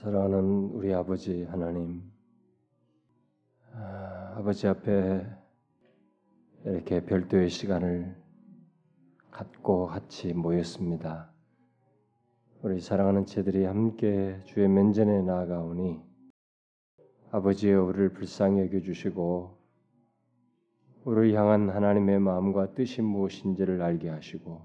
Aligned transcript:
사랑하는 0.00 0.70
우리 0.74 0.94
아버지 0.94 1.42
하나님, 1.42 2.08
아, 3.72 4.40
버지 4.44 4.68
앞에 4.68 5.26
이렇게 6.66 7.04
별도의 7.04 7.50
시간을 7.50 8.16
갖고 9.32 9.86
같이 9.86 10.32
모였습니다. 10.34 11.32
우리 12.62 12.78
사랑하는 12.78 13.26
제들이 13.26 13.64
함께 13.64 14.40
주의 14.44 14.68
면전에 14.68 15.22
나아가오니 15.22 16.00
아버지여 17.32 17.82
우리를 17.82 18.10
불쌍히 18.10 18.60
여겨 18.60 18.82
주시고 18.82 19.58
우리를 21.06 21.34
향한 21.34 21.70
하나님의 21.70 22.20
마음과 22.20 22.74
뜻이 22.74 23.02
무엇인지를 23.02 23.82
알게 23.82 24.10
하시고 24.10 24.62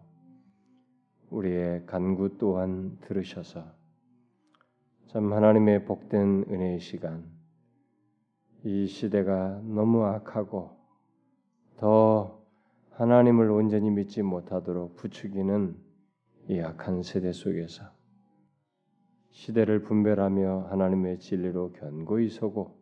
우리의 1.31 1.87
간구 1.87 2.37
또한 2.37 2.99
들으셔서 3.01 3.81
참 5.13 5.31
하나님의 5.31 5.85
복된 5.85 6.45
은혜의 6.49 6.79
시간 6.79 7.23
이 8.63 8.87
시대가 8.87 9.61
너무 9.63 10.05
악하고 10.05 10.71
더 11.77 12.43
하나님을 12.93 13.51
온전히 13.51 13.91
믿지 13.91 14.23
못하도록 14.23 14.95
부추기는 14.95 15.75
이 16.47 16.59
악한 16.59 17.03
세대 17.03 17.31
속에서 17.31 17.83
시대를 19.29 19.83
분별하며 19.83 20.69
하나님의 20.71 21.19
진리로 21.19 21.73
견고히 21.73 22.29
서고 22.29 22.81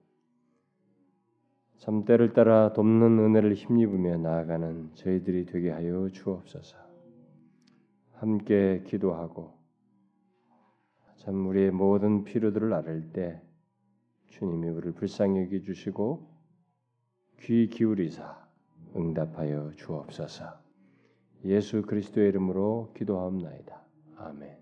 참 1.79 2.05
때를 2.05 2.31
따라 2.31 2.71
돕는 2.71 3.19
은혜를 3.19 3.55
힘입으며 3.55 4.15
나아가는 4.19 4.91
저희들이 4.93 5.47
되게 5.47 5.69
하여 5.71 6.07
주옵소서. 6.07 6.77
함께 8.13 8.83
기도하고 8.87 9.60
참 11.21 11.45
우리의 11.45 11.69
모든 11.69 12.23
필요들을 12.23 12.73
알을 12.73 13.13
때 13.13 13.39
주님이 14.29 14.69
우리를 14.69 14.93
불쌍히 14.93 15.43
여겨 15.43 15.59
주시고 15.59 16.27
귀 17.41 17.67
기울이사 17.67 18.47
응답하여 18.95 19.71
주옵소서. 19.75 20.45
예수 21.45 21.83
그리스도의 21.83 22.29
이름으로 22.29 22.91
기도하옵나이다. 22.97 23.81
아멘. 24.17 24.57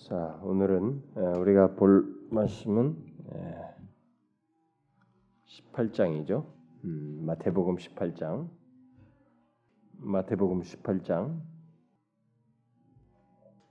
자, 0.00 0.38
오늘은 0.42 1.02
우리가 1.38 1.74
볼 1.74 2.04
말씀은 2.30 2.94
18장이죠. 5.46 6.44
음, 6.84 7.22
마태복음 7.24 7.76
18장. 7.76 8.50
마태복음 9.92 10.60
18장. 10.60 11.55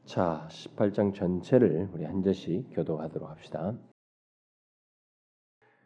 자, 0.06 0.48
18장 0.52 1.16
전체를 1.16 1.89
우리 1.92 2.03
한 2.03 2.22
절씩 2.22 2.70
교도하도록 2.73 3.28
합시다. 3.28 3.73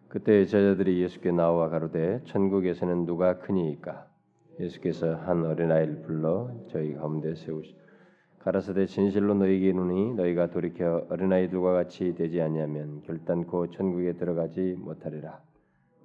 그때 0.09 0.45
제자들이 0.45 1.01
예수께 1.01 1.31
나와 1.31 1.69
가로되 1.69 2.21
천국에서는 2.25 3.05
누가 3.05 3.39
크니이까 3.39 4.07
예수께서 4.59 5.15
한 5.15 5.45
어린아이를 5.45 6.01
불러 6.01 6.51
저희 6.69 6.95
가운데 6.95 7.33
세우시 7.33 7.77
가라사대 8.39 8.87
진실로 8.87 9.35
너희에게 9.35 9.69
이르니 9.69 10.15
너희가 10.15 10.49
돌이켜 10.49 11.07
어린아이들과 11.09 11.71
같이 11.71 12.13
되지 12.13 12.41
아니하면 12.41 13.01
결단코 13.03 13.69
천국에 13.69 14.13
들어가지 14.17 14.75
못하리라. 14.79 15.41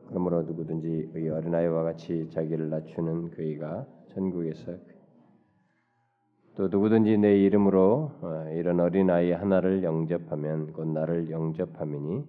그러므로 0.06 0.42
누구든지 0.42 1.10
의 1.14 1.28
어린아이와 1.30 1.82
같이 1.82 2.28
자기를 2.30 2.70
낮추는 2.70 3.32
그이가 3.32 3.86
천국에서 4.10 4.93
또 6.56 6.68
누구든지 6.68 7.18
내 7.18 7.36
이름으로 7.40 8.12
어, 8.20 8.48
이런 8.52 8.78
어린 8.78 9.10
아이 9.10 9.32
하나를 9.32 9.82
영접하면 9.82 10.72
곧 10.72 10.86
나를 10.86 11.28
영접함이니 11.28 12.24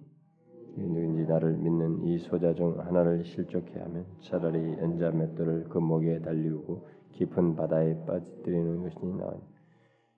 누구든지 0.78 1.30
나를 1.30 1.52
믿는 1.52 2.02
이 2.02 2.18
소자 2.18 2.52
중 2.52 2.76
하나를 2.76 3.24
실족해 3.24 3.78
하면 3.78 4.04
차라리 4.20 4.58
연자 4.78 5.12
맷돌을 5.12 5.68
그 5.68 5.78
목에 5.78 6.20
달리우고 6.22 6.88
깊은 7.12 7.54
바다에 7.54 8.04
빠뜨리는 8.04 8.82
것이니 8.82 9.14
나으니. 9.16 9.40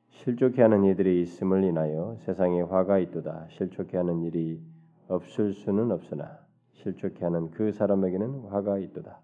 실족해 0.08 0.62
하는 0.62 0.84
이들이 0.84 1.20
있음을 1.20 1.62
인하여 1.62 2.16
세상에 2.20 2.62
화가 2.62 2.98
있도다. 3.00 3.48
실족해 3.50 3.98
하는 3.98 4.22
일이 4.22 4.58
없을 5.08 5.52
수는 5.52 5.92
없으나 5.92 6.38
실족해 6.72 7.24
하는 7.26 7.50
그 7.50 7.72
사람에게는 7.72 8.47
화가 8.48 8.78
있도다. 8.78 9.20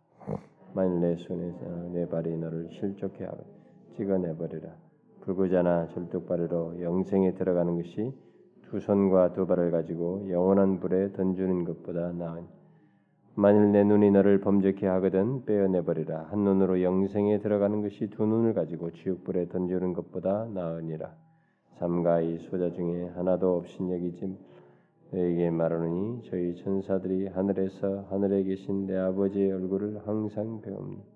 만일 0.75 1.00
내 1.00 1.17
손에서 1.17 1.89
내 1.94 2.06
발이 2.06 2.37
너를 2.37 2.69
실족해 2.71 3.25
하고 3.25 3.64
찍어내버리라. 3.97 4.69
불구자나 5.21 5.88
절뚝발이로 5.88 6.82
영생에 6.82 7.34
들어가는 7.34 7.77
것이 7.77 8.12
두 8.62 8.81
손과 8.81 9.32
두 9.32 9.47
발을 9.47 9.71
가지고 9.71 10.28
영원한 10.31 10.81
불에 10.81 11.12
던지는 11.12 11.65
것보다 11.65 12.12
나으니 12.12 12.47
만일 13.37 13.72
내 13.72 13.82
눈이 13.82 14.10
너를 14.12 14.41
범죄케 14.41 14.87
하거든 14.87 15.44
빼어내버리라. 15.44 16.28
한 16.31 16.44
눈으로 16.44 16.82
영생에 16.82 17.41
들어가는 17.41 17.82
것이 17.82 18.09
두 18.10 18.27
눈을 18.27 18.55
가지고 18.55 18.93
지옥불에 18.93 19.49
던지는 19.49 19.93
것보다 19.93 20.47
나으니라. 20.53 21.12
삼가 21.78 22.21
이 22.21 22.38
소자 22.38 22.71
중에 22.71 23.09
하나도 23.16 23.56
없인 23.56 23.91
여기지 23.91 24.38
너에게 25.11 25.50
말하노니 25.50 26.22
저희 26.31 26.55
천사들이 26.56 27.28
하늘에서 27.28 28.06
하늘에 28.11 28.44
계신 28.44 28.87
내 28.87 28.97
아버지의 28.97 29.53
얼굴을 29.53 30.06
항상 30.06 30.61
배웁니다 30.61 31.14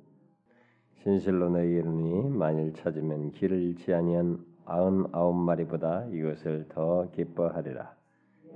진실로 1.03 1.49
너에게 1.51 1.79
이르니 1.79 2.29
만일 2.29 2.73
찾으면 2.75 3.31
길을 3.33 3.63
잃지 3.63 3.95
아니한 3.95 4.39
아흔 4.65 5.07
아홉 5.13 5.35
마리보다 5.35 6.07
이것을 6.11 6.67
더 6.69 7.09
기뻐하리라. 7.13 7.95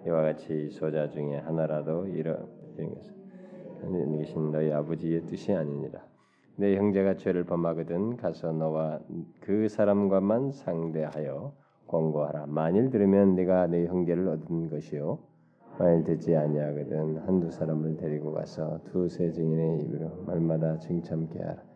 이와 0.06 0.22
같이 0.22 0.70
소자 0.70 1.08
중에 1.08 1.38
하나라도 1.38 2.08
이런 2.08 2.36
것은 2.76 2.94
하늘에 3.80 4.18
계신 4.18 4.50
너희 4.50 4.72
아버지의 4.72 5.26
뜻이 5.26 5.52
아니니라. 5.52 6.00
내 6.56 6.76
형제가 6.76 7.16
죄를 7.16 7.44
범하거든 7.44 8.16
가서 8.16 8.52
너와 8.52 9.00
그 9.40 9.68
사람과만 9.68 10.50
상대하여 10.52 11.54
권고하라. 11.86 12.46
만일 12.46 12.90
들으면 12.90 13.36
네가 13.36 13.68
네 13.68 13.86
형제를 13.86 14.28
얻은 14.28 14.68
것이요. 14.68 15.18
만일 15.78 16.04
듣지 16.04 16.36
아니하거든 16.36 17.18
한두 17.18 17.50
사람을 17.50 17.96
데리고 17.96 18.32
가서 18.32 18.80
두세 18.84 19.30
증인의 19.32 19.82
입으로 19.82 20.24
말마다 20.26 20.78
증참케 20.78 21.38
하라. 21.38 21.71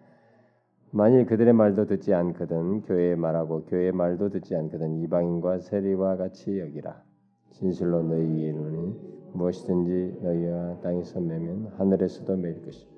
만일 0.96 1.26
그들의 1.26 1.52
말도 1.52 1.84
듣지 1.84 2.14
않거든 2.14 2.80
교회의 2.80 3.16
말하고 3.16 3.64
교회의 3.64 3.92
말도 3.92 4.30
듣지 4.30 4.56
않거든 4.56 4.96
이방인과 5.02 5.58
세리와 5.58 6.16
같이 6.16 6.58
여기라. 6.58 7.02
진실로 7.50 8.02
너희에게 8.02 8.48
이르니 8.48 8.98
무엇이든지 9.34 10.20
너희와 10.22 10.80
땅에서 10.80 11.20
매면 11.20 11.74
하늘에서도 11.76 12.34
매일 12.38 12.64
것이 12.64 12.88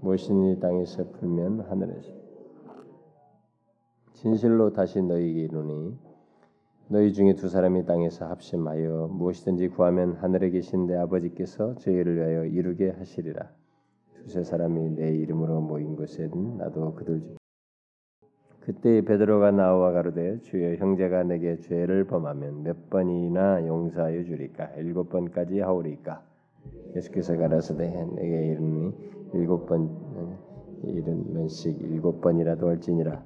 무엇이든지 0.00 0.60
땅에서 0.60 1.10
풀면 1.10 1.60
하늘에서 1.68 2.10
진실로 4.14 4.72
다시 4.72 5.02
너희에게 5.02 5.42
이르니 5.42 5.94
너희 6.88 7.12
중에 7.12 7.34
두 7.34 7.50
사람이 7.50 7.84
땅에서 7.84 8.28
합심하여 8.28 9.08
무엇이든지 9.12 9.68
구하면 9.68 10.14
하늘에 10.14 10.48
계신 10.48 10.86
내 10.86 10.96
아버지께서 10.96 11.74
저희를 11.74 12.16
위하여 12.16 12.46
이루게 12.46 12.92
하시리라. 12.92 13.50
두세 14.22 14.42
사람이 14.42 14.90
내 14.96 15.14
이름으로 15.16 15.60
모인 15.60 15.96
곳에는 15.96 16.56
나도 16.56 16.94
그들 16.94 17.20
중 17.20 17.41
그때 18.64 19.00
베드로가 19.00 19.50
나와 19.50 19.90
가로되 19.90 20.40
주여 20.42 20.76
형제가 20.76 21.24
내게 21.24 21.58
죄를 21.58 22.04
범하면 22.04 22.62
몇 22.62 22.90
번이나 22.90 23.66
용서하여 23.66 24.22
주리까? 24.22 24.70
일곱 24.76 25.10
번까지 25.10 25.58
하오리까? 25.60 26.22
예수께서 26.94 27.36
가라사대 27.36 27.88
내게 28.14 28.52
이르니 28.52 28.92
일곱 29.34 29.66
번 29.66 29.90
이른 30.84 31.34
면씩 31.34 31.80
일곱 31.80 32.20
번이라도 32.20 32.68
할지니라. 32.68 33.24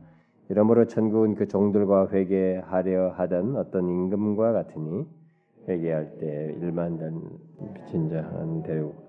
이러므로 0.48 0.86
천국은 0.86 1.34
그 1.34 1.48
종들과 1.48 2.08
회개하려 2.08 3.10
하던 3.10 3.56
어떤 3.56 3.88
임금과 3.88 4.52
같으니 4.52 5.06
회개할 5.68 6.18
때 6.18 6.54
일만 6.62 6.98
빚진 7.74 8.08
자한 8.08 8.62
데리고 8.62 9.05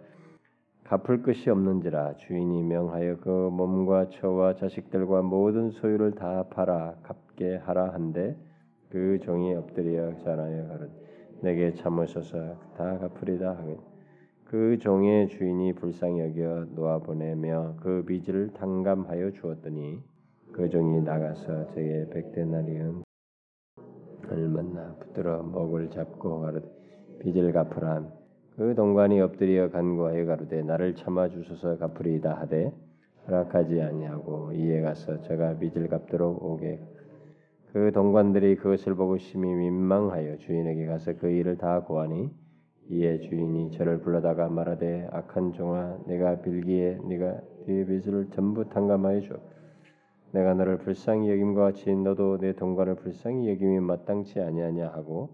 갚을 0.88 1.22
것이 1.22 1.50
없는지라 1.50 2.16
주인이 2.16 2.64
명하여 2.64 3.18
그 3.18 3.30
몸과 3.30 4.08
처와 4.10 4.56
자식들과 4.56 5.22
모든 5.22 5.70
소유를 5.70 6.12
다 6.14 6.44
팔아 6.50 6.96
갚게 7.04 7.58
하라 7.58 7.94
한데 7.94 8.38
그 8.90 9.20
종이 9.20 9.54
엎드려 9.54 10.16
자라여 10.20 10.68
가르 10.70 10.90
내게 11.42 11.74
참으소서 11.74 12.56
다 12.78 12.98
갚으리다 13.00 13.58
하긴 13.58 13.78
그 14.46 14.78
종의 14.78 15.28
주인이 15.28 15.74
불쌍히 15.74 16.22
여겨 16.22 16.68
놓아 16.74 17.00
보내며 17.00 17.76
그 17.82 18.06
빚을 18.06 18.54
탕감하여 18.54 19.32
주었더니 19.32 20.02
그 20.54 20.70
종이 20.70 21.02
나가서 21.02 21.74
저의 21.74 22.10
백대나리온 22.12 23.04
을 24.30 24.50
만나 24.50 24.96
붙들어 25.00 25.44
목을 25.44 25.90
잡고 25.90 26.42
가르 26.42 26.62
빚을 27.20 27.52
갚으라 27.52 28.08
그 28.58 28.74
동관이 28.74 29.22
엎드려 29.22 29.70
간구하여 29.70 30.26
가로되 30.26 30.64
나를 30.64 30.96
참아 30.96 31.30
주소서 31.30 31.78
갚으리이다 31.78 32.34
하되 32.40 32.74
허락하지 33.28 33.80
아니하고 33.84 34.52
이에 34.54 34.82
가서 34.82 35.22
저가 35.22 35.60
빚을 35.60 35.88
갚도록 35.90 36.44
오게. 36.44 36.80
그그 37.68 37.92
동관들이 37.92 38.56
그것을 38.56 38.96
보고 38.96 39.20
심히 39.20 39.54
민망하여 39.54 40.38
주인에게 40.38 40.88
가서 40.88 41.14
그 41.18 41.30
일을 41.30 41.60
다 41.60 41.82
고하니 41.82 42.32
이에 42.90 43.20
주인이 43.20 43.70
저를 43.74 44.00
불러다가 44.00 44.50
말하되 44.50 45.08
악한 45.12 45.54
종아 45.54 46.00
내가 46.08 46.42
빌기에 46.42 46.98
네가 47.08 47.40
네 47.68 47.86
빚을 47.86 48.32
전부 48.32 48.68
탕감하여 48.68 49.22
줘 49.22 49.36
내가 50.32 50.56
너를 50.56 50.80
불쌍히 50.80 51.30
여김과 51.30 51.62
같이 51.62 51.96
너도 51.96 52.40
내 52.40 52.54
동관을 52.54 52.96
불쌍히 52.96 53.52
여김이 53.52 53.82
마땅치 53.82 54.42
아니하냐 54.42 54.88
하고 54.88 55.30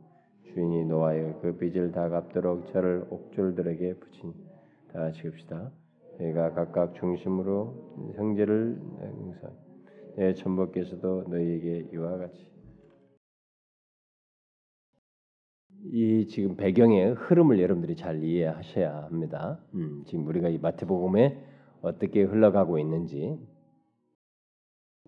주인이 0.54 0.86
노하여 0.86 1.40
그 1.42 1.58
빚을 1.58 1.92
다 1.92 2.10
갚도록 2.10 2.68
저를 2.68 3.06
옥졸들에게 3.10 3.96
붙인 3.96 4.34
다 4.92 5.00
같이 5.00 5.28
읍시다 5.28 5.72
내가 6.20 6.54
각각 6.54 6.94
중심으로 6.94 8.14
형제를 8.16 8.80
행사 9.02 9.50
내 10.16 10.34
전복께서도 10.34 11.26
너희에게 11.28 11.90
이와 11.94 12.18
같이 12.18 12.54
이 15.92 16.28
지금 16.28 16.56
배경의 16.56 17.14
흐름을 17.14 17.60
여러분들이 17.60 17.96
잘 17.98 18.24
이해하셔야 18.24 19.04
합니다. 19.04 19.60
음, 19.74 20.04
지금 20.06 20.26
우리가 20.28 20.48
이 20.48 20.58
마태복음에 20.58 21.44
어떻게 21.82 22.24
흘러가고 22.24 22.80
있는지. 22.80 23.38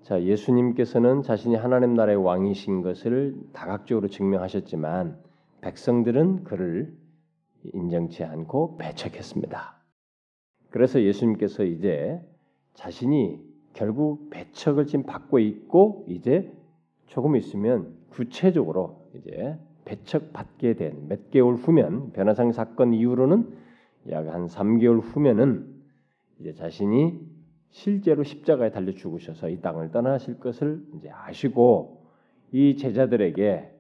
자, 0.04 0.22
예수님께서는 0.22 1.22
자신이 1.22 1.56
하나님 1.56 1.94
나라의 1.94 2.18
왕이신 2.18 2.82
것을 2.82 3.36
다각적으로 3.54 4.10
증명하셨지만 4.10 5.25
백성들은 5.66 6.44
그를 6.44 6.96
인정치 7.74 8.24
않고 8.24 8.78
배척했습니다. 8.78 9.82
그래서 10.70 11.02
예수님께서 11.02 11.64
이제 11.64 12.22
자신이 12.76 13.40
결국 13.74 14.30
배척을 14.30 14.86
지금 14.86 15.08
받고 15.08 15.40
있고 15.40 16.06
이제 16.08 16.54
조금 17.08 17.36
있으면 17.36 17.96
구체적으로 18.10 19.10
이제 19.16 19.58
배척받게 19.86 20.76
된 20.76 21.08
몇 21.08 21.32
개월 21.32 21.56
후면 21.56 22.12
변화상 22.12 22.52
사건 22.52 22.94
이후로는 22.94 23.52
약 24.12 24.28
한 24.28 24.46
3개월 24.46 25.02
후면은 25.02 25.68
이제 26.40 26.54
자신이 26.54 27.20
실제로 27.72 28.22
십자가에 28.24 28.70
달려 28.70 28.92
죽으셔서 28.94 29.50
이 29.50 29.62
땅을 29.62 29.92
떠나실 29.92 30.40
것을 30.40 30.84
이제 30.96 31.10
아시고 31.10 32.06
이 32.52 32.78
제자들에게 32.78 33.75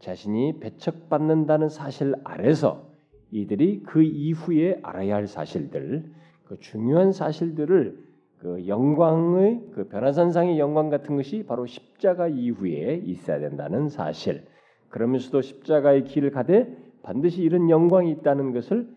자신이 0.00 0.60
배척받는다는 0.60 1.68
사실 1.68 2.14
아래서 2.24 2.86
이들이 3.30 3.82
그 3.82 4.02
이후에 4.02 4.80
알아야 4.82 5.16
할 5.16 5.26
사실들, 5.26 6.12
그 6.44 6.58
중요한 6.60 7.12
사실들을 7.12 8.06
그 8.38 8.68
영광의 8.68 9.70
그 9.74 9.88
변화산상의 9.88 10.58
영광 10.58 10.90
같은 10.90 11.16
것이 11.16 11.44
바로 11.46 11.66
십자가 11.66 12.28
이후에 12.28 13.02
있어야 13.04 13.40
된다는 13.40 13.88
사실. 13.88 14.44
그러면서도 14.88 15.42
십자가의 15.42 16.04
길을 16.04 16.30
가되 16.30 16.76
반드시 17.02 17.42
이런 17.42 17.70
영광이 17.70 18.10
있다는 18.12 18.52
것을 18.52 18.88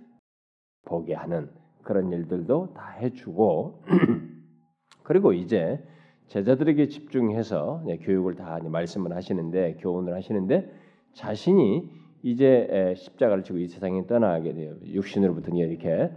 보게 0.85 1.13
하는 1.13 1.49
그런 1.83 2.11
일들도 2.11 2.73
다 2.73 2.89
해주고 2.99 3.83
그리고 5.03 5.33
이제 5.33 5.83
제자들에게 6.27 6.87
집중해서 6.87 7.83
교육을 8.01 8.35
다 8.35 8.59
말씀을 8.63 9.15
하시는데 9.15 9.77
교훈을 9.79 10.13
하시는데 10.13 10.71
자신이 11.13 11.89
이제 12.23 12.93
십자가를 12.97 13.43
지고 13.43 13.59
이 13.59 13.67
세상에 13.67 14.05
떠나게 14.07 14.53
돼요. 14.53 14.75
육신으로부터 14.85 15.55
이렇게 15.55 16.11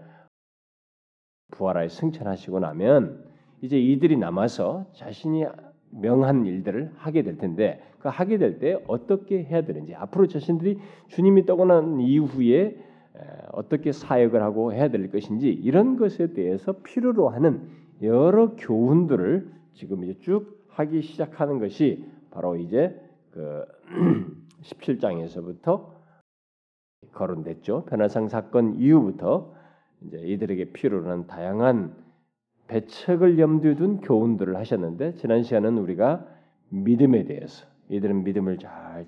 부활하여 1.53 1.89
승천하시고 1.89 2.61
나면 2.61 3.25
이제 3.61 3.79
이들이 3.79 4.17
남아서 4.17 4.87
자신이 4.95 5.45
명한 5.91 6.47
일들을 6.47 6.93
하게 6.97 7.23
될 7.23 7.37
텐데 7.37 7.81
그 7.99 8.09
하게 8.09 8.39
될 8.39 8.59
때 8.59 8.77
어떻게 8.89 9.45
해야 9.45 9.63
되는지 9.63 9.95
앞으로 9.95 10.27
자신들이 10.27 10.79
주님이 11.09 11.47
떠난 11.47 12.01
이후에 12.01 12.77
어떻게 13.53 13.93
사역을 13.93 14.43
하고 14.43 14.73
해야 14.73 14.89
될 14.89 15.11
것인지 15.11 15.51
이런 15.51 15.97
것에 15.97 16.33
대해서 16.33 16.73
필요로 16.83 17.29
하는 17.29 17.69
여러 18.03 18.57
교훈들을 18.57 19.53
지금 19.75 20.03
이제 20.05 20.19
쭉 20.21 20.65
하기 20.69 21.03
시작하는 21.03 21.59
것이 21.59 22.05
바로 22.31 22.57
이제 22.57 22.99
그 23.33 23.65
17장에서부터 24.63 25.91
거론됐죠. 27.13 27.85
변화상 27.87 28.29
사건 28.29 28.77
이후부터 28.77 29.55
이제 30.03 30.19
이들에게 30.19 30.73
필요로 30.73 31.11
하는 31.11 31.27
다양한 31.27 31.95
배척을 32.69 33.39
염두에 33.39 33.75
둔 33.75 34.01
교훈들을 34.01 34.57
하셨는데 34.57 35.15
지난 35.15 35.43
시간은 35.43 35.79
우리가 35.79 36.27
믿음에 36.69 37.25
대해서 37.25 37.67
이들은 37.89 38.25
믿음을 38.25 38.59
잘 38.59 39.07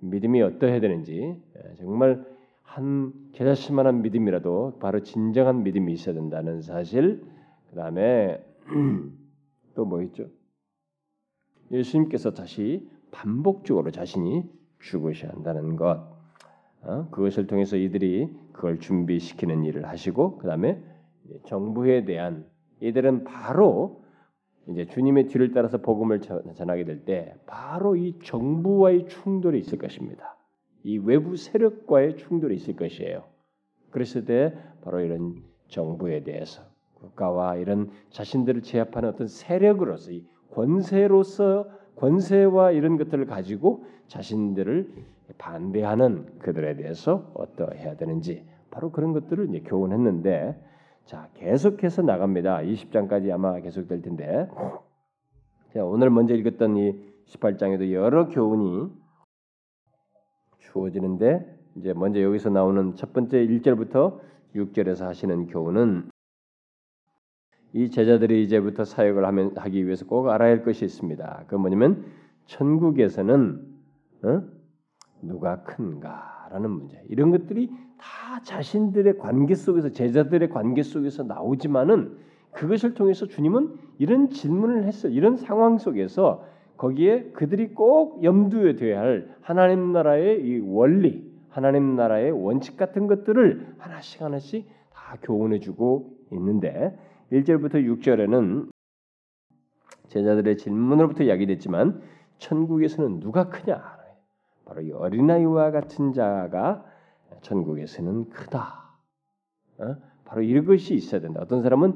믿음이 0.00 0.40
어떠해야 0.42 0.80
되는지 0.80 1.42
예, 1.56 1.74
정말 1.76 2.24
한 2.62 3.12
계자씨만한 3.32 4.02
믿음이라도 4.02 4.78
바로 4.80 5.00
진정한 5.02 5.62
믿음이 5.62 5.92
있어야 5.92 6.14
된다는 6.14 6.62
사실 6.62 7.24
그 7.70 7.76
다음에 7.76 8.44
또 9.74 9.84
뭐 9.84 10.02
있죠? 10.02 10.26
예수님께서 11.70 12.32
다시 12.32 12.88
반복적으로 13.16 13.90
자신이 13.90 14.44
죽으셔야 14.80 15.32
한다는 15.32 15.76
것 15.76 16.06
어? 16.82 17.08
그것을 17.10 17.46
통해서 17.46 17.76
이들이 17.76 18.28
그걸 18.52 18.78
준비시키는 18.78 19.64
일을 19.64 19.86
하시고 19.88 20.36
그 20.36 20.46
다음에 20.46 20.82
정부에 21.46 22.04
대한 22.04 22.46
이들은 22.80 23.24
바로 23.24 24.04
이제 24.68 24.84
주님의 24.84 25.28
뒤를 25.28 25.52
따라서 25.52 25.78
복음을 25.78 26.20
전하게 26.20 26.84
될 26.84 27.04
때 27.04 27.34
바로 27.46 27.96
이 27.96 28.18
정부와의 28.22 29.06
충돌이 29.08 29.58
있을 29.60 29.78
것입니다. 29.78 30.36
이 30.84 30.98
외부 30.98 31.36
세력과의 31.36 32.16
충돌이 32.18 32.54
있을 32.56 32.76
것이에요. 32.76 33.24
그랬을 33.90 34.26
때 34.26 34.54
바로 34.82 35.00
이런 35.00 35.42
정부에 35.68 36.22
대해서 36.22 36.62
국가와 36.94 37.56
이런 37.56 37.90
자신들을 38.10 38.62
제압하는 38.62 39.08
어떤 39.08 39.26
세력으로서 39.26 40.12
이 40.12 40.26
권세로서 40.52 41.68
권세와 41.96 42.72
이런 42.72 42.96
것들을 42.96 43.26
가지고 43.26 43.84
자신들을 44.08 44.92
반대하는 45.38 46.38
그들에 46.38 46.76
대해서 46.76 47.30
어떠해야 47.34 47.96
되는지 47.96 48.44
바로 48.70 48.90
그런 48.90 49.12
것들을 49.12 49.48
이제 49.48 49.60
교훈했는데 49.60 50.62
자, 51.06 51.28
계속해서 51.34 52.02
나갑니다. 52.02 52.58
20장까지 52.58 53.32
아마 53.32 53.60
계속될 53.60 54.02
텐데. 54.02 54.48
자, 55.72 55.84
오늘 55.84 56.10
먼저 56.10 56.34
읽었던 56.34 56.76
이 56.76 56.98
18장에도 57.28 57.92
여러 57.92 58.28
교훈이 58.28 58.90
주어지는데 60.58 61.46
이제 61.76 61.92
먼저 61.92 62.20
여기서 62.20 62.50
나오는 62.50 62.96
첫 62.96 63.12
번째 63.12 63.46
1절부터 63.46 64.18
6절에서 64.56 65.04
하시는 65.04 65.46
교훈은 65.46 66.10
이 67.76 67.90
제자들이 67.90 68.42
이제부터 68.42 68.84
사역을 68.84 69.22
하면 69.26 69.52
하기 69.54 69.84
위해서 69.84 70.06
꼭 70.06 70.30
알아야 70.30 70.48
할 70.48 70.64
것이 70.64 70.86
있습니다. 70.86 71.44
그 71.46 71.56
뭐냐면 71.56 72.06
천국에서는 72.46 73.60
어? 74.22 74.42
누가 75.20 75.62
큰가라는 75.62 76.70
문제. 76.70 77.02
이런 77.10 77.30
것들이 77.30 77.68
다 77.98 78.40
자신들의 78.42 79.18
관계 79.18 79.54
속에서 79.54 79.90
제자들의 79.90 80.48
관계 80.48 80.82
속에서 80.82 81.24
나오지만은 81.24 82.16
그것을 82.52 82.94
통해서 82.94 83.26
주님은 83.26 83.74
이런 83.98 84.30
질문을 84.30 84.84
했어요. 84.84 85.12
이런 85.12 85.36
상황 85.36 85.76
속에서 85.76 86.46
거기에 86.78 87.32
그들이 87.34 87.74
꼭 87.74 88.24
염두에 88.24 88.76
둬야 88.76 89.00
할 89.00 89.36
하나님 89.42 89.92
나라의 89.92 90.40
이 90.40 90.60
원리, 90.60 91.30
하나님 91.50 91.94
나라의 91.94 92.32
원칙 92.32 92.78
같은 92.78 93.06
것들을 93.06 93.74
하나씩 93.76 94.22
하나씩 94.22 94.66
다 94.94 95.18
교훈해 95.20 95.58
주고 95.58 96.16
있는데 96.32 96.96
1절부터 97.32 97.74
6절에는 97.74 98.70
제자들의 100.08 100.56
질문으로부터 100.56 101.24
이야기됐지만 101.24 102.00
천국에서는 102.38 103.20
누가 103.20 103.48
크냐? 103.48 103.96
바로 104.64 104.82
이 104.82 104.92
어린아이와 104.92 105.70
같은 105.70 106.12
자가 106.12 106.84
천국에서는 107.42 108.30
크다. 108.30 108.96
어? 109.78 109.96
바로 110.24 110.42
이것이 110.42 110.94
있어야 110.94 111.20
된다. 111.20 111.40
어떤 111.42 111.62
사람은 111.62 111.94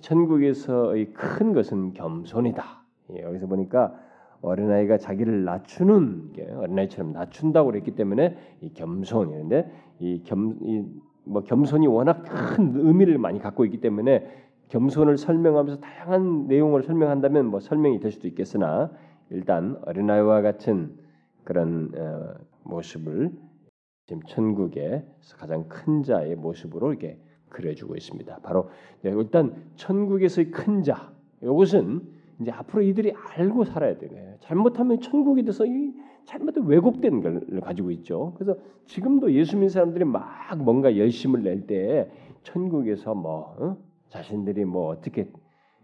천국에서의 0.00 1.12
큰 1.12 1.52
것은 1.52 1.94
겸손이다. 1.94 2.82
예, 3.14 3.22
여기서 3.22 3.46
보니까 3.46 3.98
어린아이가 4.42 4.98
자기를 4.98 5.44
낮추는 5.44 6.32
게 6.32 6.50
어린아이처럼 6.50 7.12
낮춘다고 7.12 7.70
그랬기 7.70 7.94
때문에 7.94 8.36
이 8.60 8.72
겸손이는데 8.74 9.70
이겸이뭐 10.00 11.44
겸손이 11.46 11.86
워낙 11.86 12.22
큰 12.24 12.74
의미를 12.76 13.18
많이 13.18 13.38
갖고 13.38 13.64
있기 13.64 13.80
때문에 13.80 14.50
겸손을 14.72 15.18
설명하면서 15.18 15.80
다양한 15.80 16.46
내용을 16.46 16.82
설명한다면 16.82 17.46
뭐 17.46 17.60
설명이 17.60 18.00
될 18.00 18.10
수도 18.10 18.26
있겠으나 18.26 18.90
일단 19.28 19.76
어린아이와 19.84 20.40
같은 20.40 20.96
그런 21.44 21.90
어, 21.94 22.34
모습을 22.62 23.32
지금 24.06 24.22
천국의 24.22 25.04
가장 25.36 25.68
큰 25.68 26.02
자의 26.02 26.36
모습으로 26.36 26.88
이렇게 26.90 27.18
그려주고 27.50 27.96
있습니다. 27.96 28.38
바로 28.42 28.70
네, 29.02 29.10
일단 29.10 29.54
천국에서의 29.76 30.50
큰 30.50 30.82
자, 30.82 31.12
이것은 31.42 32.00
이제 32.40 32.50
앞으로 32.50 32.80
이들이 32.80 33.12
알고 33.12 33.64
살아야 33.64 33.98
되네. 33.98 34.36
잘못하면 34.40 35.00
천국에 35.00 35.42
대해서 35.42 35.66
이 35.66 35.92
잘못된 36.24 36.64
왜곡된 36.64 37.20
걸 37.20 37.60
가지고 37.60 37.90
있죠. 37.90 38.32
그래서 38.38 38.58
지금도 38.86 39.32
예수 39.34 39.56
믿는 39.56 39.68
사람들이 39.68 40.06
막 40.06 40.24
뭔가 40.56 40.96
열심을 40.96 41.42
낼 41.42 41.66
때 41.66 42.10
천국에서 42.42 43.14
뭐 43.14 43.54
어? 43.58 43.91
자신들이 44.12 44.64
뭐 44.64 44.88
어떻게 44.88 45.28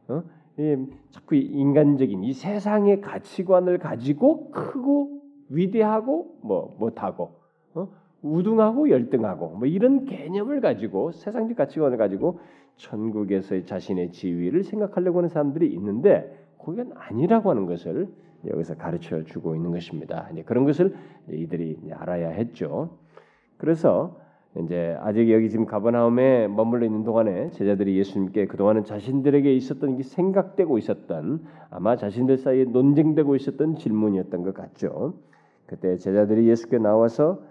어? 0.09 0.23
이, 0.59 0.77
자꾸 1.11 1.35
인간적인 1.35 2.23
이 2.25 2.33
세상의 2.33 3.01
가치관을 3.01 3.79
가지고 3.79 4.51
크고 4.51 5.21
위대하고 5.49 6.39
뭐 6.43 6.77
못하고 6.79 7.41
어? 7.75 7.89
우등하고 8.23 8.91
열등하고 8.91 9.51
뭐 9.51 9.67
이런 9.67 10.05
개념을 10.05 10.61
가지고 10.61 11.13
세상적 11.13 11.57
가치관을 11.57 11.97
가지고 11.97 12.41
천국에서의 12.77 13.65
자신의 13.65 14.13
지위를 14.13 14.63
생각하려고 14.63 15.19
하는 15.19 15.29
사람들이 15.29 15.73
있는데 15.75 16.47
그건 16.59 16.93
아니라고 16.95 17.51
하는 17.51 17.67
것을 17.67 18.09
여기서 18.47 18.77
가르쳐 18.77 19.25
주고 19.25 19.57
있는 19.57 19.71
것입니다. 19.71 20.29
이제 20.33 20.43
그런 20.43 20.65
것을 20.65 20.95
이들이 21.31 21.79
알아야 21.93 22.31
했죠. 22.31 22.99
그래서 23.57 24.21
이제 24.65 24.97
아직 25.01 25.31
여기 25.31 25.51
지금 25.51 25.67
가버나움에 25.67 26.49
머물러 26.49 26.85
있는 26.85 27.05
동안에 27.05 27.51
제자들이 27.51 27.97
예수님께 27.99 28.47
그동안은 28.47 28.85
자신들에게 28.85 29.53
있었던 29.55 29.97
게 29.97 30.03
생각되고 30.03 30.79
있었던 30.79 31.45
아마 31.71 31.97
자신들 31.97 32.39
사이에 32.39 32.65
논쟁되고 32.65 33.37
있었던 33.37 33.77
질문이었던 33.77 34.43
것 34.43 34.55
같죠. 34.55 35.15
그때 35.67 35.97
제자들이 35.97 36.49
예수께 36.49 36.79
나와서 36.79 37.43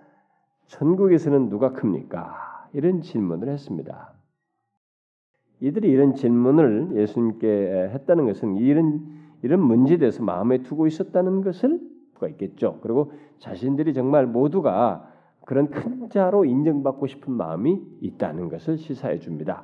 천국에서는 0.66 1.50
누가 1.50 1.72
큽니까? 1.72 2.68
이런 2.74 3.02
질문을 3.02 3.48
했습니다. 3.50 4.14
이들이 5.62 5.90
이런 5.90 6.14
질문을 6.14 6.92
예수님께 6.96 7.90
했다는 7.94 8.26
것은 8.26 8.58
이런 8.58 9.18
이런 9.44 9.62
문제에 9.62 9.98
대해서 9.98 10.24
마음에 10.24 10.60
두고 10.64 10.88
있었다는 10.88 11.42
것을 11.42 11.80
가 12.20 12.28
있겠죠. 12.28 12.80
그리고 12.82 13.12
자신들이 13.38 13.94
정말 13.94 14.26
모두가 14.26 15.14
그런 15.48 15.70
큰 15.70 16.10
자로 16.10 16.44
인정받고 16.44 17.08
싶은 17.08 17.32
마음이 17.32 17.82
있다는 18.02 18.50
것을 18.50 18.78
시사해 18.78 19.20
줍니다. 19.20 19.64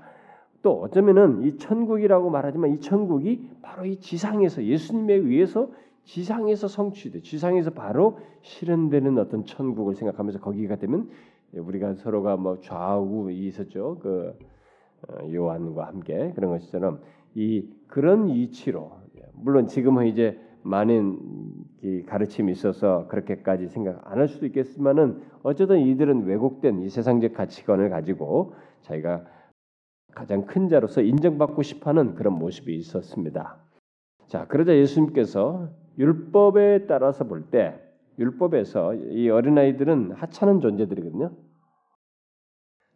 또 0.61 0.79
어쩌면은 0.79 1.43
이 1.43 1.57
천국이라고 1.57 2.29
말하지만 2.29 2.71
이 2.71 2.79
천국이 2.79 3.49
바로 3.61 3.85
이 3.85 3.99
지상에서 3.99 4.63
예수님에 4.63 5.13
의해서 5.13 5.69
지상에서 6.05 6.69
성취돼 6.69 7.19
지상에서 7.19 7.71
바로 7.71 8.17
실현되는 8.43 9.17
어떤 9.17 9.43
천국을 9.43 9.95
생각하면서 9.95 10.39
거기가 10.39 10.77
되면 10.77 11.09
우리가 11.51 11.95
서로가 11.95 12.37
뭐 12.37 12.61
좌우 12.61 13.29
있었죠. 13.29 13.99
그 14.01 14.37
어, 15.09 15.33
요한과 15.33 15.87
함께 15.87 16.31
그런 16.33 16.51
것처럼 16.51 17.01
이 17.35 17.67
그런 17.87 18.29
이치로 18.29 18.89
물론 19.33 19.67
지금은 19.67 20.07
이제 20.07 20.39
많은 20.61 21.19
가르침이 22.05 22.51
있어서 22.51 23.07
그렇게까지 23.07 23.67
생각 23.67 24.01
안 24.09 24.19
할 24.19 24.27
수도 24.27 24.45
있겠지만은 24.45 25.21
어쨌든 25.43 25.79
이들은 25.79 26.25
왜곡된 26.25 26.81
이 26.83 26.89
세상적 26.89 27.33
가치관을 27.33 27.89
가지고 27.89 28.55
자기가 28.81 29.25
가장 30.13 30.45
큰 30.45 30.69
자로서 30.69 31.01
인정받고 31.01 31.61
싶어하는 31.63 32.15
그런 32.15 32.33
모습이 32.39 32.75
있었습니다. 32.75 33.57
자 34.27 34.47
그러자 34.47 34.75
예수님께서 34.75 35.69
율법에 35.97 36.85
따라서 36.87 37.25
볼 37.25 37.49
때 37.51 37.79
율법에서 38.19 38.93
이 38.95 39.29
어린아이들은 39.29 40.11
하찮은 40.11 40.59
존재들이거든요. 40.61 41.31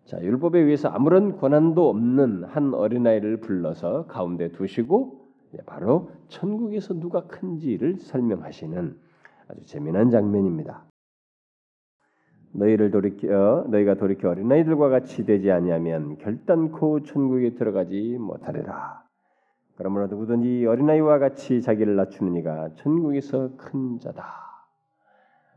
자, 0.05 0.21
율법에 0.21 0.59
의해서 0.59 0.87
아무런 0.89 1.37
권한도 1.37 1.89
없는 1.89 2.45
한 2.45 2.73
어린아이를 2.73 3.41
불러서 3.41 4.05
가운데 4.07 4.51
두시고 4.51 5.26
바로 5.65 6.11
천국에서 6.27 6.93
누가 6.93 7.25
큰지를 7.25 7.97
설명하시는 7.97 8.97
아주 9.47 9.65
재미난 9.65 10.09
장면입니다. 10.09 10.85
너희를 12.51 12.91
돌이켜 12.91 13.65
너희가 13.69 13.95
돌이켜 13.95 14.29
어린아이들과 14.29 14.89
같이 14.89 15.25
되지 15.25 15.51
아니하면 15.51 16.17
결단코 16.17 17.03
천국에 17.03 17.55
들어가지 17.55 18.17
못하리라. 18.19 19.03
그러므로 19.75 20.07
누구든지 20.07 20.65
어린아이와 20.65 21.19
같이 21.19 21.61
자기를 21.61 21.95
낮추는 21.95 22.35
이가 22.37 22.69
천국에서 22.75 23.51
큰 23.57 23.99
자다. 23.99 24.25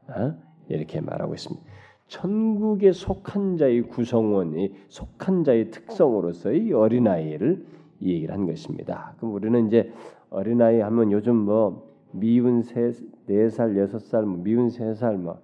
어? 0.08 0.34
이렇게 0.68 1.00
말하고 1.00 1.34
있습니다. 1.34 1.64
천국에 2.06 2.92
속한 2.92 3.56
자의 3.56 3.82
구성원이 3.82 4.74
속한 4.88 5.44
자의 5.44 5.70
특성으로서의 5.70 6.72
어린아이를 6.72 7.64
이 8.00 8.14
얘기를 8.14 8.34
한 8.34 8.46
것입니다. 8.46 9.14
그럼 9.18 9.34
우리는 9.34 9.66
이제 9.66 9.92
어린아이 10.30 10.80
하면 10.80 11.12
요즘 11.12 11.36
뭐 11.36 11.90
미운 12.12 12.62
세, 12.62 12.92
네 13.26 13.48
살, 13.48 13.76
여섯 13.76 14.00
살, 14.00 14.24
뭐 14.24 14.42
미운 14.42 14.70
세 14.70 14.94
살, 14.94 15.18
뭐 15.18 15.40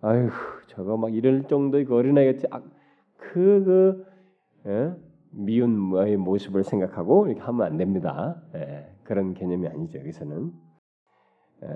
아휴 0.00 0.30
저거 0.68 0.96
막 0.96 1.14
이럴 1.14 1.44
정도의 1.44 1.84
그 1.84 1.94
어린아이 1.94 2.36
같 2.36 2.62
그, 3.18 3.64
그, 3.64 4.06
예? 4.66 4.94
미운 5.30 5.92
의 5.96 6.16
모습을 6.16 6.64
생각하고 6.64 7.26
이렇게 7.26 7.40
하면 7.42 7.66
안 7.66 7.76
됩니다. 7.76 8.42
예, 8.54 8.92
그런 9.04 9.34
개념이 9.34 9.68
아니죠. 9.68 9.98
여기서는 10.00 10.52
예, 11.62 11.68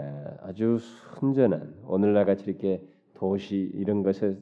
아주 0.42 0.78
순전한 1.18 1.74
오늘날 1.86 2.24
같이 2.24 2.44
이렇게 2.50 2.82
도시 3.14 3.70
이런 3.74 4.02
것에 4.02 4.36